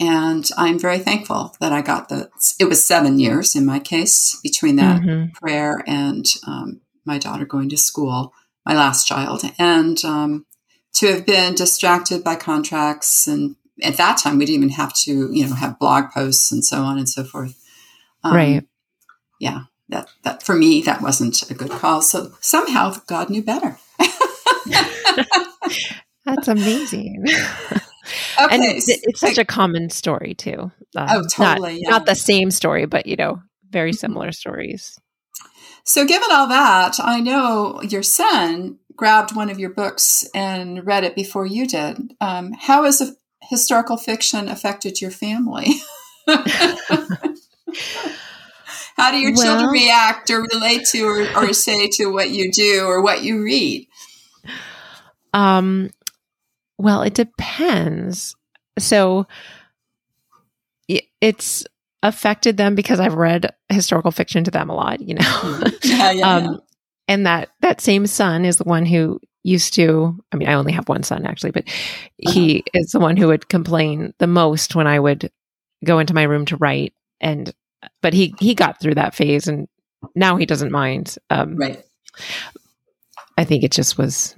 and 0.00 0.48
I'm 0.56 0.78
very 0.78 0.98
thankful 0.98 1.54
that 1.60 1.72
I 1.72 1.82
got 1.82 2.08
the, 2.08 2.30
it 2.58 2.64
was 2.64 2.84
seven 2.84 3.18
years 3.18 3.54
in 3.54 3.64
my 3.64 3.78
case 3.78 4.38
between 4.42 4.76
that 4.76 5.02
mm-hmm. 5.02 5.32
prayer 5.32 5.82
and 5.86 6.26
um, 6.46 6.80
my 7.04 7.18
daughter 7.18 7.44
going 7.44 7.68
to 7.68 7.76
school, 7.76 8.32
my 8.64 8.74
last 8.74 9.06
child. 9.06 9.42
And 9.58 10.02
um, 10.04 10.46
to 10.94 11.06
have 11.08 11.26
been 11.26 11.54
distracted 11.54 12.22
by 12.22 12.36
contracts 12.36 13.26
and 13.26 13.56
at 13.82 13.96
that 13.96 14.18
time 14.18 14.38
we 14.38 14.44
didn't 14.44 14.62
even 14.62 14.68
have 14.70 14.92
to 14.92 15.32
you 15.32 15.46
know 15.46 15.54
have 15.54 15.78
blog 15.78 16.10
posts 16.12 16.52
and 16.52 16.64
so 16.64 16.82
on 16.82 16.98
and 16.98 17.08
so 17.08 17.24
forth 17.24 17.58
um, 18.24 18.34
right 18.34 18.64
yeah 19.40 19.62
that 19.88 20.08
that 20.22 20.42
for 20.42 20.54
me 20.54 20.82
that 20.82 21.02
wasn't 21.02 21.50
a 21.50 21.54
good 21.54 21.70
call 21.70 22.02
so 22.02 22.32
somehow 22.40 22.94
god 23.06 23.30
knew 23.30 23.42
better 23.42 23.78
that's 26.24 26.48
amazing 26.48 27.24
okay 27.28 28.54
and 28.54 28.62
it's 28.64 29.20
such 29.20 29.38
a 29.38 29.44
common 29.44 29.90
story 29.90 30.34
too 30.34 30.70
um, 30.96 31.08
oh 31.10 31.22
totally 31.30 31.74
not, 31.74 31.80
yeah. 31.80 31.90
not 31.90 32.06
the 32.06 32.14
same 32.14 32.50
story 32.50 32.86
but 32.86 33.06
you 33.06 33.16
know 33.16 33.40
very 33.70 33.90
mm-hmm. 33.90 33.96
similar 33.96 34.26
mm-hmm. 34.26 34.32
stories 34.32 34.98
so 35.84 36.04
given 36.04 36.28
all 36.30 36.48
that 36.48 36.96
i 37.00 37.20
know 37.20 37.80
your 37.82 38.02
son 38.02 38.78
grabbed 38.96 39.34
one 39.34 39.50
of 39.50 39.58
your 39.58 39.70
books 39.70 40.24
and 40.34 40.86
read 40.86 41.04
it 41.04 41.14
before 41.14 41.46
you 41.46 41.66
did. 41.66 42.14
Um, 42.20 42.52
how 42.52 42.84
has 42.84 43.16
historical 43.42 43.96
fiction 43.96 44.48
affected 44.48 45.00
your 45.00 45.10
family? 45.10 45.66
how 46.26 46.36
do 49.10 49.18
your 49.18 49.32
well, 49.34 49.42
children 49.44 49.70
react 49.70 50.30
or 50.30 50.42
relate 50.52 50.84
to 50.92 51.02
or, 51.02 51.26
or 51.36 51.52
say 51.52 51.88
to 51.94 52.06
what 52.06 52.30
you 52.30 52.52
do 52.52 52.84
or 52.84 53.02
what 53.02 53.22
you 53.22 53.42
read? 53.42 53.88
Um, 55.32 55.90
well, 56.82 57.02
it 57.02 57.14
depends. 57.14 58.34
So 58.78 59.26
it's 61.20 61.64
affected 62.02 62.56
them 62.56 62.74
because 62.74 63.00
I've 63.00 63.14
read 63.14 63.54
historical 63.68 64.10
fiction 64.10 64.44
to 64.44 64.50
them 64.50 64.68
a 64.68 64.74
lot, 64.74 65.00
you 65.00 65.14
know. 65.14 65.62
Yeah, 65.84 66.10
yeah, 66.12 66.34
um, 66.36 66.44
yeah 66.44 66.56
and 67.08 67.26
that 67.26 67.50
that 67.60 67.80
same 67.80 68.06
son 68.06 68.44
is 68.44 68.56
the 68.56 68.64
one 68.64 68.86
who 68.86 69.20
used 69.42 69.74
to 69.74 70.16
i 70.32 70.36
mean 70.36 70.48
i 70.48 70.54
only 70.54 70.72
have 70.72 70.88
one 70.88 71.02
son 71.02 71.26
actually 71.26 71.50
but 71.50 71.64
he 72.16 72.58
uh-huh. 72.58 72.80
is 72.80 72.92
the 72.92 73.00
one 73.00 73.16
who 73.16 73.26
would 73.26 73.48
complain 73.48 74.14
the 74.18 74.26
most 74.26 74.74
when 74.74 74.86
i 74.86 74.98
would 74.98 75.30
go 75.84 75.98
into 75.98 76.14
my 76.14 76.22
room 76.22 76.46
to 76.46 76.56
write 76.56 76.94
and 77.20 77.52
but 78.00 78.14
he 78.14 78.34
he 78.38 78.54
got 78.54 78.80
through 78.80 78.94
that 78.94 79.14
phase 79.14 79.48
and 79.48 79.68
now 80.14 80.36
he 80.36 80.46
doesn't 80.46 80.72
mind 80.72 81.16
um, 81.30 81.56
right 81.56 81.84
i 83.36 83.44
think 83.44 83.64
it 83.64 83.72
just 83.72 83.98
was 83.98 84.36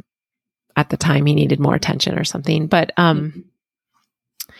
at 0.76 0.90
the 0.90 0.96
time 0.96 1.26
he 1.26 1.34
needed 1.34 1.60
more 1.60 1.74
attention 1.74 2.18
or 2.18 2.24
something 2.24 2.66
but 2.66 2.92
um 2.96 3.30
mm-hmm. 3.30 4.52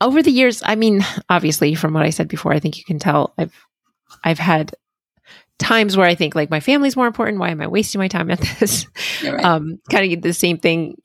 over 0.00 0.22
the 0.22 0.30
years 0.30 0.62
i 0.64 0.74
mean 0.74 1.04
obviously 1.28 1.74
from 1.74 1.92
what 1.92 2.04
i 2.04 2.10
said 2.10 2.28
before 2.28 2.52
i 2.52 2.60
think 2.60 2.78
you 2.78 2.84
can 2.84 2.98
tell 2.98 3.34
i've 3.38 3.54
i've 4.24 4.38
had 4.38 4.74
times 5.58 5.96
where 5.96 6.06
I 6.06 6.14
think 6.14 6.34
like 6.34 6.50
my 6.50 6.60
family's 6.60 6.96
more 6.96 7.06
important. 7.06 7.38
Why 7.38 7.50
am 7.50 7.60
I 7.60 7.66
wasting 7.66 7.98
my 7.98 8.08
time 8.08 8.30
at 8.30 8.40
this? 8.60 8.86
Right. 9.24 9.44
Um, 9.44 9.80
kind 9.90 10.12
of 10.12 10.22
the 10.22 10.34
same 10.34 10.58
thing 10.58 10.96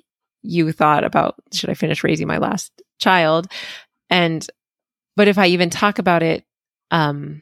you 0.41 0.71
thought 0.71 1.03
about 1.03 1.35
should 1.53 1.69
I 1.69 1.73
finish 1.73 2.03
raising 2.03 2.27
my 2.27 2.37
last 2.37 2.71
child? 2.97 3.47
And 4.09 4.45
but 5.15 5.27
if 5.27 5.37
I 5.37 5.47
even 5.47 5.69
talk 5.69 5.99
about 5.99 6.23
it, 6.23 6.43
um, 6.91 7.41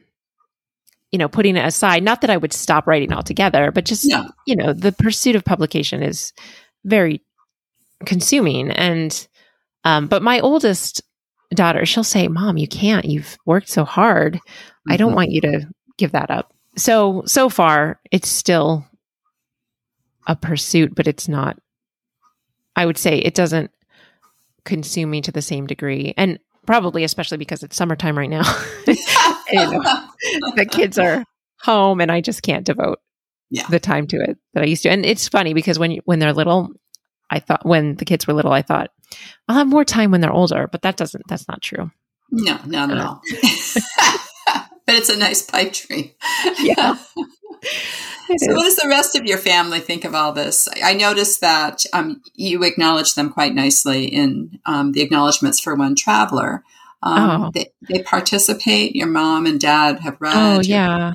you 1.10 1.18
know, 1.18 1.28
putting 1.28 1.56
it 1.56 1.64
aside, 1.64 2.02
not 2.02 2.20
that 2.20 2.30
I 2.30 2.36
would 2.36 2.52
stop 2.52 2.86
writing 2.86 3.12
altogether, 3.12 3.72
but 3.72 3.84
just 3.84 4.06
no. 4.06 4.28
you 4.46 4.56
know, 4.56 4.72
the 4.72 4.92
pursuit 4.92 5.36
of 5.36 5.44
publication 5.44 6.02
is 6.02 6.32
very 6.88 7.22
consuming. 8.04 8.70
And 8.70 9.28
um, 9.84 10.08
but 10.08 10.22
my 10.22 10.40
oldest 10.40 11.02
daughter, 11.54 11.86
she'll 11.86 12.04
say, 12.04 12.28
Mom, 12.28 12.56
you 12.56 12.68
can't. 12.68 13.04
You've 13.04 13.38
worked 13.46 13.68
so 13.68 13.84
hard. 13.84 14.34
Mm-hmm. 14.34 14.92
I 14.92 14.96
don't 14.96 15.10
mm-hmm. 15.10 15.16
want 15.16 15.30
you 15.30 15.40
to 15.42 15.68
give 15.96 16.12
that 16.12 16.30
up 16.30 16.52
so 16.78 17.22
so 17.26 17.48
far 17.48 18.00
it's 18.10 18.28
still 18.28 18.86
a 20.26 20.36
pursuit 20.36 20.94
but 20.94 21.06
it's 21.06 21.28
not 21.28 21.58
i 22.76 22.86
would 22.86 22.98
say 22.98 23.18
it 23.18 23.34
doesn't 23.34 23.70
consume 24.64 25.10
me 25.10 25.20
to 25.20 25.32
the 25.32 25.42
same 25.42 25.66
degree 25.66 26.14
and 26.16 26.38
probably 26.66 27.04
especially 27.04 27.38
because 27.38 27.62
it's 27.62 27.76
summertime 27.76 28.16
right 28.16 28.30
now 28.30 28.42
you 28.86 28.94
know, 29.52 29.82
the 30.56 30.66
kids 30.70 30.98
are 30.98 31.24
home 31.60 32.00
and 32.00 32.12
i 32.12 32.20
just 32.20 32.42
can't 32.42 32.66
devote 32.66 33.00
yeah. 33.50 33.66
the 33.68 33.80
time 33.80 34.06
to 34.06 34.16
it 34.16 34.36
that 34.54 34.62
i 34.62 34.66
used 34.66 34.82
to 34.82 34.90
and 34.90 35.04
it's 35.04 35.28
funny 35.28 35.54
because 35.54 35.78
when 35.78 35.98
when 36.04 36.18
they're 36.18 36.32
little 36.32 36.70
i 37.30 37.38
thought 37.38 37.64
when 37.64 37.94
the 37.96 38.04
kids 38.04 38.26
were 38.26 38.34
little 38.34 38.52
i 38.52 38.62
thought 38.62 38.90
i'll 39.48 39.56
have 39.56 39.68
more 39.68 39.84
time 39.84 40.10
when 40.10 40.20
they're 40.20 40.32
older 40.32 40.68
but 40.70 40.82
that 40.82 40.96
doesn't 40.96 41.22
that's 41.28 41.48
not 41.48 41.62
true 41.62 41.90
no 42.30 42.58
not 42.66 42.90
at 42.90 42.98
uh, 42.98 43.06
all 43.06 43.22
but 44.88 44.96
it's 44.96 45.10
a 45.10 45.18
nice 45.18 45.42
pipe 45.42 45.74
dream. 45.74 46.12
Yeah. 46.58 46.94
so, 48.38 48.54
what 48.54 48.62
does 48.62 48.76
the 48.76 48.88
rest 48.88 49.14
of 49.16 49.26
your 49.26 49.36
family 49.36 49.80
think 49.80 50.06
of 50.06 50.14
all 50.14 50.32
this? 50.32 50.66
I 50.82 50.94
noticed 50.94 51.42
that 51.42 51.84
um, 51.92 52.22
you 52.34 52.64
acknowledge 52.64 53.14
them 53.14 53.28
quite 53.28 53.54
nicely 53.54 54.06
in 54.06 54.58
um, 54.64 54.92
the 54.92 55.02
acknowledgments 55.02 55.60
for 55.60 55.74
one 55.74 55.94
traveler. 55.94 56.64
Um, 57.02 57.42
oh. 57.42 57.50
they, 57.52 57.66
they, 57.86 58.02
participate. 58.02 58.96
Your 58.96 59.08
mom 59.08 59.44
and 59.44 59.60
dad 59.60 60.00
have 60.00 60.16
read. 60.20 60.34
Oh, 60.34 60.60
yeah. 60.62 61.12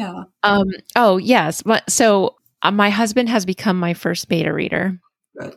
Yeah. 0.00 0.24
Um, 0.42 0.70
oh, 0.96 1.18
yes. 1.18 1.62
So, 1.88 2.36
uh, 2.62 2.70
my 2.70 2.88
husband 2.88 3.28
has 3.28 3.44
become 3.44 3.78
my 3.78 3.92
first 3.92 4.28
beta 4.28 4.50
reader. 4.50 4.98
Good. 5.38 5.56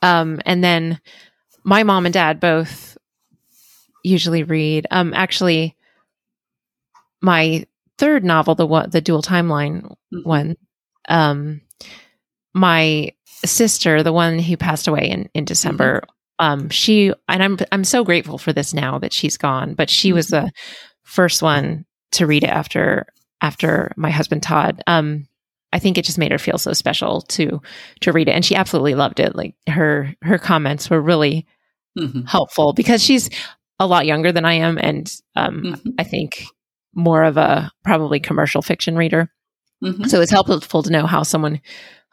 Um, 0.00 0.40
and 0.46 0.64
then 0.64 0.98
my 1.62 1.82
mom 1.82 2.06
and 2.06 2.12
dad 2.12 2.40
both 2.40 2.96
usually 4.02 4.44
read. 4.44 4.86
Um, 4.90 5.12
actually, 5.14 5.76
my 7.20 7.66
third 7.98 8.24
novel, 8.24 8.54
the 8.54 8.66
one, 8.66 8.88
the 8.88 9.02
dual 9.02 9.20
timeline 9.20 9.82
mm-hmm. 9.82 10.26
one, 10.26 10.56
um, 11.10 11.60
my 12.54 13.12
sister, 13.44 14.02
the 14.02 14.12
one 14.12 14.38
who 14.38 14.56
passed 14.56 14.88
away 14.88 15.10
in, 15.10 15.28
in 15.34 15.44
December, 15.44 16.00
mm-hmm. 16.40 16.62
um, 16.62 16.68
she, 16.70 17.12
and 17.28 17.42
I'm, 17.42 17.58
I'm 17.70 17.84
so 17.84 18.04
grateful 18.04 18.38
for 18.38 18.54
this 18.54 18.72
now 18.72 18.98
that 19.00 19.12
she's 19.12 19.36
gone, 19.36 19.74
but 19.74 19.90
she 19.90 20.08
mm-hmm. 20.08 20.16
was 20.16 20.28
the 20.28 20.50
first 21.02 21.42
one 21.42 21.84
to 22.12 22.26
read 22.26 22.44
it 22.44 22.50
after, 22.50 23.06
after 23.42 23.92
my 23.96 24.10
husband 24.10 24.42
Todd. 24.42 24.82
Um, 24.86 25.28
I 25.72 25.78
think 25.78 25.98
it 25.98 26.04
just 26.04 26.18
made 26.18 26.32
her 26.32 26.38
feel 26.38 26.58
so 26.58 26.72
special 26.72 27.22
to, 27.22 27.60
to 28.00 28.12
read 28.12 28.28
it. 28.28 28.32
And 28.32 28.44
she 28.44 28.54
absolutely 28.54 28.94
loved 28.94 29.20
it. 29.20 29.34
Like 29.34 29.54
her, 29.68 30.14
her 30.22 30.38
comments 30.38 30.88
were 30.88 31.00
really 31.00 31.46
mm-hmm. 31.98 32.22
helpful 32.22 32.72
because 32.72 33.02
she's 33.02 33.28
a 33.78 33.86
lot 33.86 34.06
younger 34.06 34.32
than 34.32 34.44
I 34.44 34.54
am. 34.54 34.78
And, 34.78 35.14
um, 35.34 35.62
mm-hmm. 35.62 35.90
I 35.98 36.04
think 36.04 36.44
more 36.94 37.24
of 37.24 37.36
a 37.36 37.70
probably 37.84 38.20
commercial 38.20 38.62
fiction 38.62 38.96
reader. 38.96 39.30
Mm-hmm. 39.82 40.04
So 40.04 40.20
it's 40.20 40.30
helpful 40.30 40.82
to 40.82 40.90
know 40.92 41.06
how 41.06 41.22
someone 41.22 41.60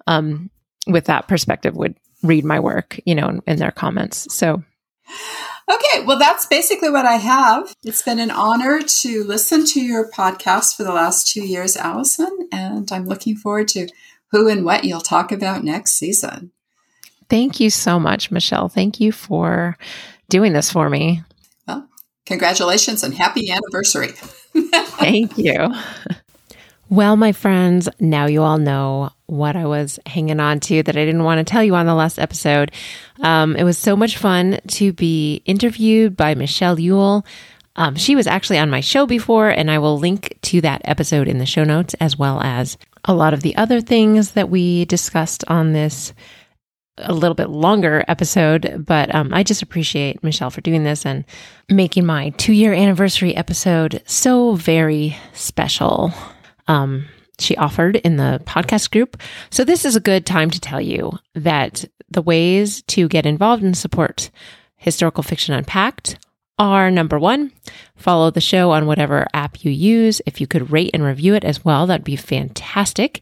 um, 0.08 0.50
with 0.88 1.06
that 1.06 1.28
perspective 1.28 1.76
would 1.76 1.96
read 2.24 2.44
my 2.44 2.60
work, 2.60 3.00
you 3.06 3.14
know, 3.14 3.30
in, 3.30 3.42
in 3.46 3.60
their 3.60 3.72
comments. 3.72 4.34
So. 4.34 4.64
Okay, 5.70 6.04
well, 6.04 6.18
that's 6.18 6.48
basically 6.48 6.90
what 6.90 7.06
I 7.06 7.18
have. 7.18 7.76
It's 7.84 8.02
been 8.02 8.20
an 8.20 8.32
honor 8.32 8.82
to 8.82 9.24
listen 9.24 9.66
to 9.68 9.82
your 9.82 10.10
podcast 10.10 10.76
for 10.76 10.84
the 10.84 10.92
last 10.92 11.32
two 11.32 11.46
years, 11.46 11.78
Allison, 11.78 12.50
and 12.52 12.92
I'm 12.92 13.06
looking 13.06 13.36
forward 13.36 13.68
to 13.70 13.88
who 14.32 14.48
and 14.48 14.66
what 14.66 14.84
you'll 14.84 15.02
talk 15.02 15.32
about 15.32 15.64
next 15.64 15.92
season. 15.94 16.52
Thank 17.30 17.60
you 17.60 17.70
so 17.70 18.00
much, 18.00 18.32
Michelle. 18.32 18.68
Thank 18.68 19.00
you 19.00 19.12
for 19.12 19.78
doing 20.30 20.54
this 20.54 20.72
for 20.72 20.90
me. 20.90 21.22
Well, 21.68 21.88
congratulations 22.26 23.04
and 23.04 23.14
happy 23.14 23.52
anniversary. 23.52 24.14
Thank 24.54 25.38
you. 25.38 25.74
Well, 26.92 27.16
my 27.18 27.34
friends, 27.34 27.88
now 28.00 28.26
you 28.26 28.42
all 28.42 28.58
know 28.58 29.12
what 29.30 29.56
I 29.56 29.66
was 29.66 30.00
hanging 30.06 30.40
on 30.40 30.60
to 30.62 30.84
that 30.84 30.98
I 30.98 31.06
didn't 31.06 31.24
want 31.24 31.40
to 31.40 31.50
tell 31.50 31.64
you 31.64 31.76
on 31.76 31.86
the 31.86 31.94
last 31.94 32.20
episode. 32.20 32.72
Um, 33.22 33.56
it 33.56 33.64
was 33.64 33.78
so 33.78 33.96
much 33.96 34.18
fun 34.18 34.60
to 34.70 34.94
be 34.94 35.42
interviewed 35.46 36.18
by 36.18 36.36
Michelle 36.36 36.80
Ule. 36.80 37.26
Um, 37.76 37.96
she 37.96 38.16
was 38.16 38.28
actually 38.28 38.58
on 38.58 38.70
my 38.70 38.82
show 38.82 39.06
before, 39.06 39.50
and 39.50 39.70
I 39.70 39.80
will 39.80 40.00
link 40.00 40.38
to 40.44 40.62
that 40.62 40.82
episode 40.86 41.28
in 41.28 41.38
the 41.38 41.46
show 41.46 41.64
notes, 41.64 41.94
as 41.96 42.18
well 42.18 42.42
as 42.42 42.78
a 43.06 43.14
lot 43.14 43.34
of 43.34 43.42
the 43.42 43.56
other 43.56 43.80
things 43.80 44.32
that 44.32 44.50
we 44.50 44.86
discussed 44.86 45.44
on 45.48 45.74
this 45.74 46.14
a 47.02 47.14
little 47.14 47.36
bit 47.36 47.50
longer 47.50 48.04
episode, 48.08 48.84
but 48.86 49.14
um, 49.16 49.34
I 49.34 49.44
just 49.44 49.62
appreciate 49.62 50.24
Michelle 50.24 50.50
for 50.50 50.62
doing 50.62 50.84
this 50.84 51.06
and 51.06 51.24
making 51.70 52.06
my 52.06 52.32
two 52.32 52.54
year 52.54 52.74
anniversary 52.74 53.36
episode 53.36 54.02
so 54.06 54.56
very 54.56 55.16
special. 55.34 56.14
Um, 56.68 57.06
she 57.42 57.56
offered 57.58 57.98
in 57.98 58.18
the 58.18 58.42
podcast 58.46 58.92
group. 58.92 59.22
So, 59.50 59.64
this 59.64 59.86
is 59.86 59.96
a 59.96 60.02
good 60.02 60.26
time 60.26 60.50
to 60.50 60.60
tell 60.60 60.82
you 60.82 61.18
that 61.36 61.86
the 62.10 62.22
ways 62.22 62.82
to 62.84 63.08
get 63.08 63.26
involved 63.26 63.64
and 63.64 63.78
support 63.78 64.30
Historical 64.78 65.24
Fiction 65.24 65.54
Unpacked 65.54 66.18
are 66.58 66.92
number 66.92 67.18
one, 67.18 67.52
follow 67.96 68.30
the 68.30 68.42
show 68.42 68.72
on 68.72 68.86
whatever 68.86 69.26
app 69.34 69.64
you 69.64 69.72
use. 69.72 70.22
If 70.26 70.42
you 70.42 70.48
could 70.48 70.72
rate 70.72 70.92
and 70.94 71.04
review 71.04 71.34
it 71.34 71.46
as 71.46 71.64
well, 71.64 71.88
that'd 71.88 72.04
be 72.04 72.18
fantastic. 72.18 73.22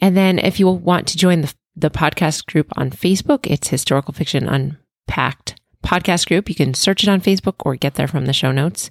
And 0.00 0.16
then 0.16 0.38
if 0.38 0.60
you 0.60 0.68
want 0.68 1.08
to 1.08 1.16
join 1.16 1.40
the, 1.40 1.52
the 1.74 1.90
podcast 1.90 2.46
group 2.46 2.72
on 2.76 2.90
Facebook, 2.90 3.46
it's 3.46 3.68
Historical 3.68 4.14
Fiction 4.14 4.48
Unpacked 4.48 5.56
podcast 5.84 6.28
group. 6.28 6.48
You 6.48 6.54
can 6.54 6.74
search 6.74 7.02
it 7.02 7.08
on 7.08 7.20
Facebook 7.20 7.54
or 7.60 7.74
get 7.74 7.94
there 7.94 8.08
from 8.08 8.26
the 8.26 8.32
show 8.32 8.52
notes. 8.52 8.90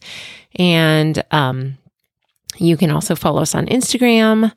And 0.56 1.24
um, 1.32 1.78
you 2.60 2.78
can 2.78 2.92
also 2.92 3.16
follow 3.16 3.42
us 3.42 3.56
on 3.56 3.68
Instagram 3.68 4.52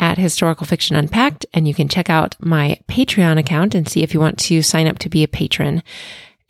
at 0.00 0.18
Historical 0.18 0.66
Fiction 0.66 0.96
Unpacked, 0.96 1.46
and 1.54 1.68
you 1.68 1.74
can 1.74 1.88
check 1.88 2.10
out 2.10 2.36
my 2.40 2.78
Patreon 2.88 3.38
account 3.38 3.74
and 3.74 3.88
see 3.88 4.02
if 4.02 4.12
you 4.12 4.20
want 4.20 4.38
to 4.40 4.62
sign 4.62 4.86
up 4.86 4.98
to 5.00 5.08
be 5.08 5.22
a 5.22 5.28
patron 5.28 5.82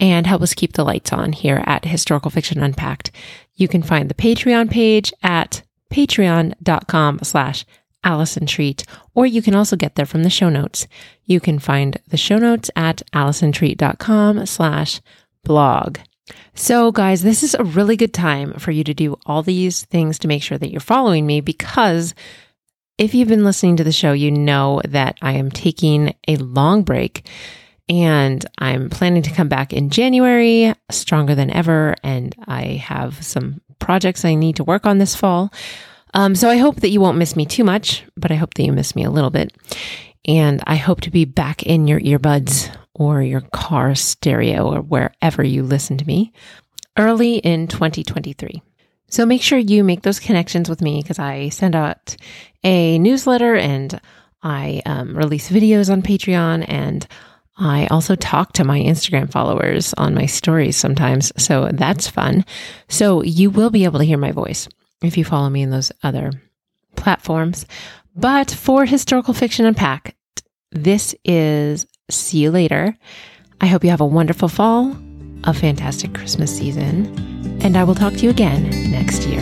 and 0.01 0.27
help 0.27 0.43
us 0.43 0.55
keep 0.55 0.73
the 0.73 0.85
lights 0.85 1.13
on 1.13 1.33
here 1.33 1.63
at 1.67 1.85
Historical 1.85 2.31
Fiction 2.31 2.63
Unpacked. 2.63 3.11
You 3.55 3.69
can 3.69 3.83
find 3.83 4.09
the 4.09 4.15
Patreon 4.15 4.71
page 4.71 5.13
at 5.23 5.63
patreon.com 5.93 7.21
slash 7.23 7.65
Allison 8.03 8.47
Treat, 8.47 8.85
or 9.15 9.25
you 9.27 9.41
can 9.41 9.55
also 9.55 9.77
get 9.77 9.95
there 9.95 10.07
from 10.07 10.25
the 10.25 10.31
show 10.31 10.49
notes. 10.49 10.87
You 11.25 11.41
can 11.41 11.59
find 11.59 12.01
the 12.09 12.17
show 12.17 12.39
notes 12.39 12.71
at 12.77 13.03
allisontreat.com 13.13 14.47
slash 14.47 15.01
blog. 15.45 15.99
So, 16.55 16.93
guys, 16.93 17.22
this 17.22 17.43
is 17.43 17.55
a 17.55 17.64
really 17.64 17.97
good 17.97 18.14
time 18.14 18.55
for 18.55 18.70
you 18.70 18.85
to 18.85 18.95
do 18.95 19.16
all 19.27 19.43
these 19.43 19.85
things 19.85 20.18
to 20.20 20.29
make 20.29 20.43
sure 20.43 20.59
that 20.59 20.70
you're 20.70 20.81
following 20.81 21.27
me 21.27 21.41
because 21.41 22.14
if 22.97 23.14
you've 23.14 23.29
been 23.29 23.45
listening 23.45 23.77
to 23.77 23.85
the 23.85 23.93
show, 23.93 24.12
you 24.12 24.31
know 24.31 24.81
that 24.89 25.18
I 25.20 25.33
am 25.33 25.51
taking 25.51 26.14
a 26.29 26.37
long 26.37 26.83
break 26.83 27.29
and 27.89 28.45
I'm 28.59 28.89
planning 28.89 29.22
to 29.22 29.33
come 29.33 29.49
back 29.49 29.72
in 29.72 29.91
January 29.91 30.72
stronger 30.91 31.35
than 31.35 31.51
ever. 31.51 31.97
And 32.03 32.35
I 32.47 32.62
have 32.87 33.22
some 33.22 33.61
projects 33.79 34.25
I 34.25 34.35
need 34.35 34.57
to 34.57 34.64
work 34.64 34.87
on 34.87 34.99
this 34.99 35.14
fall. 35.14 35.53
Um, 36.14 36.35
so 36.35 36.49
I 36.49 36.57
hope 36.57 36.77
that 36.77 36.91
you 36.91 37.01
won't 37.01 37.18
miss 37.18 37.37
me 37.37 37.45
too 37.45 37.64
much, 37.64 38.05
but 38.16 38.31
I 38.31 38.37
hope 38.37 38.55
that 38.55 38.62
you 38.62 38.72
miss 38.72 38.95
me 38.95 39.05
a 39.05 39.11
little 39.11 39.31
bit. 39.31 39.53
And 40.27 40.62
I 40.66 40.77
hope 40.77 41.03
to 41.03 41.11
be 41.11 41.25
back 41.25 41.64
in 41.64 41.87
your 41.89 42.01
earbuds 42.01 42.75
or 42.95 43.23
your 43.23 43.41
car 43.41 43.95
stereo 43.95 44.73
or 44.73 44.81
wherever 44.81 45.43
you 45.43 45.63
listen 45.63 45.99
to 45.99 46.07
me 46.07 46.33
early 46.97 47.37
in 47.37 47.67
2023. 47.67 48.63
So 49.09 49.27
make 49.27 49.43
sure 49.43 49.59
you 49.59 49.85
make 49.85 50.03
those 50.03 50.21
connections 50.21 50.69
with 50.69 50.81
me 50.81 51.01
because 51.03 51.19
I 51.19 51.49
send 51.51 51.75
out 51.75 52.17
a 52.63 52.99
newsletter 52.99 53.55
and 53.55 54.01
I 54.43 54.83
um, 54.87 55.17
release 55.17 55.51
videos 55.51 55.91
on 55.91 56.03
Patreon 56.03 56.65
and 56.69 57.07
I 57.57 57.87
also 57.87 58.17
talk 58.17 58.53
to 58.55 58.65
my 58.65 58.81
Instagram 58.81 59.31
followers 59.31 59.95
on 59.95 60.15
my 60.15 60.27
stories 60.27 60.77
sometimes. 60.77 61.33
So 61.37 61.71
that's 61.73 62.09
fun. 62.09 62.45
So 62.89 63.23
you 63.23 63.51
will 63.51 63.71
be 63.71 63.85
able 63.85 64.01
to 64.01 64.05
hear 64.05 64.19
my 64.19 64.33
voice 64.33 64.69
if 65.03 65.17
you 65.17 65.25
follow 65.25 65.49
me 65.49 65.63
in 65.63 65.71
those 65.71 65.93
other 66.03 66.33
platforms. 66.97 67.67
But 68.17 68.51
for 68.51 68.85
Historical 68.85 69.35
Fiction 69.35 69.67
Unpacked, 69.67 70.15
this 70.73 71.15
is 71.25 71.87
See 72.11 72.39
You 72.39 72.51
Later. 72.51 72.99
I 73.63 73.67
hope 73.67 73.83
you 73.83 73.89
have 73.89 74.01
a 74.03 74.07
wonderful 74.07 74.49
fall, 74.49 74.95
a 75.45 75.55
fantastic 75.55 76.13
Christmas 76.13 76.55
season, 76.55 77.07
and 77.63 77.79
I 77.79 77.85
will 77.85 77.95
talk 77.95 78.13
to 78.15 78.19
you 78.19 78.31
again 78.31 78.69
next 78.91 79.27
year. 79.27 79.41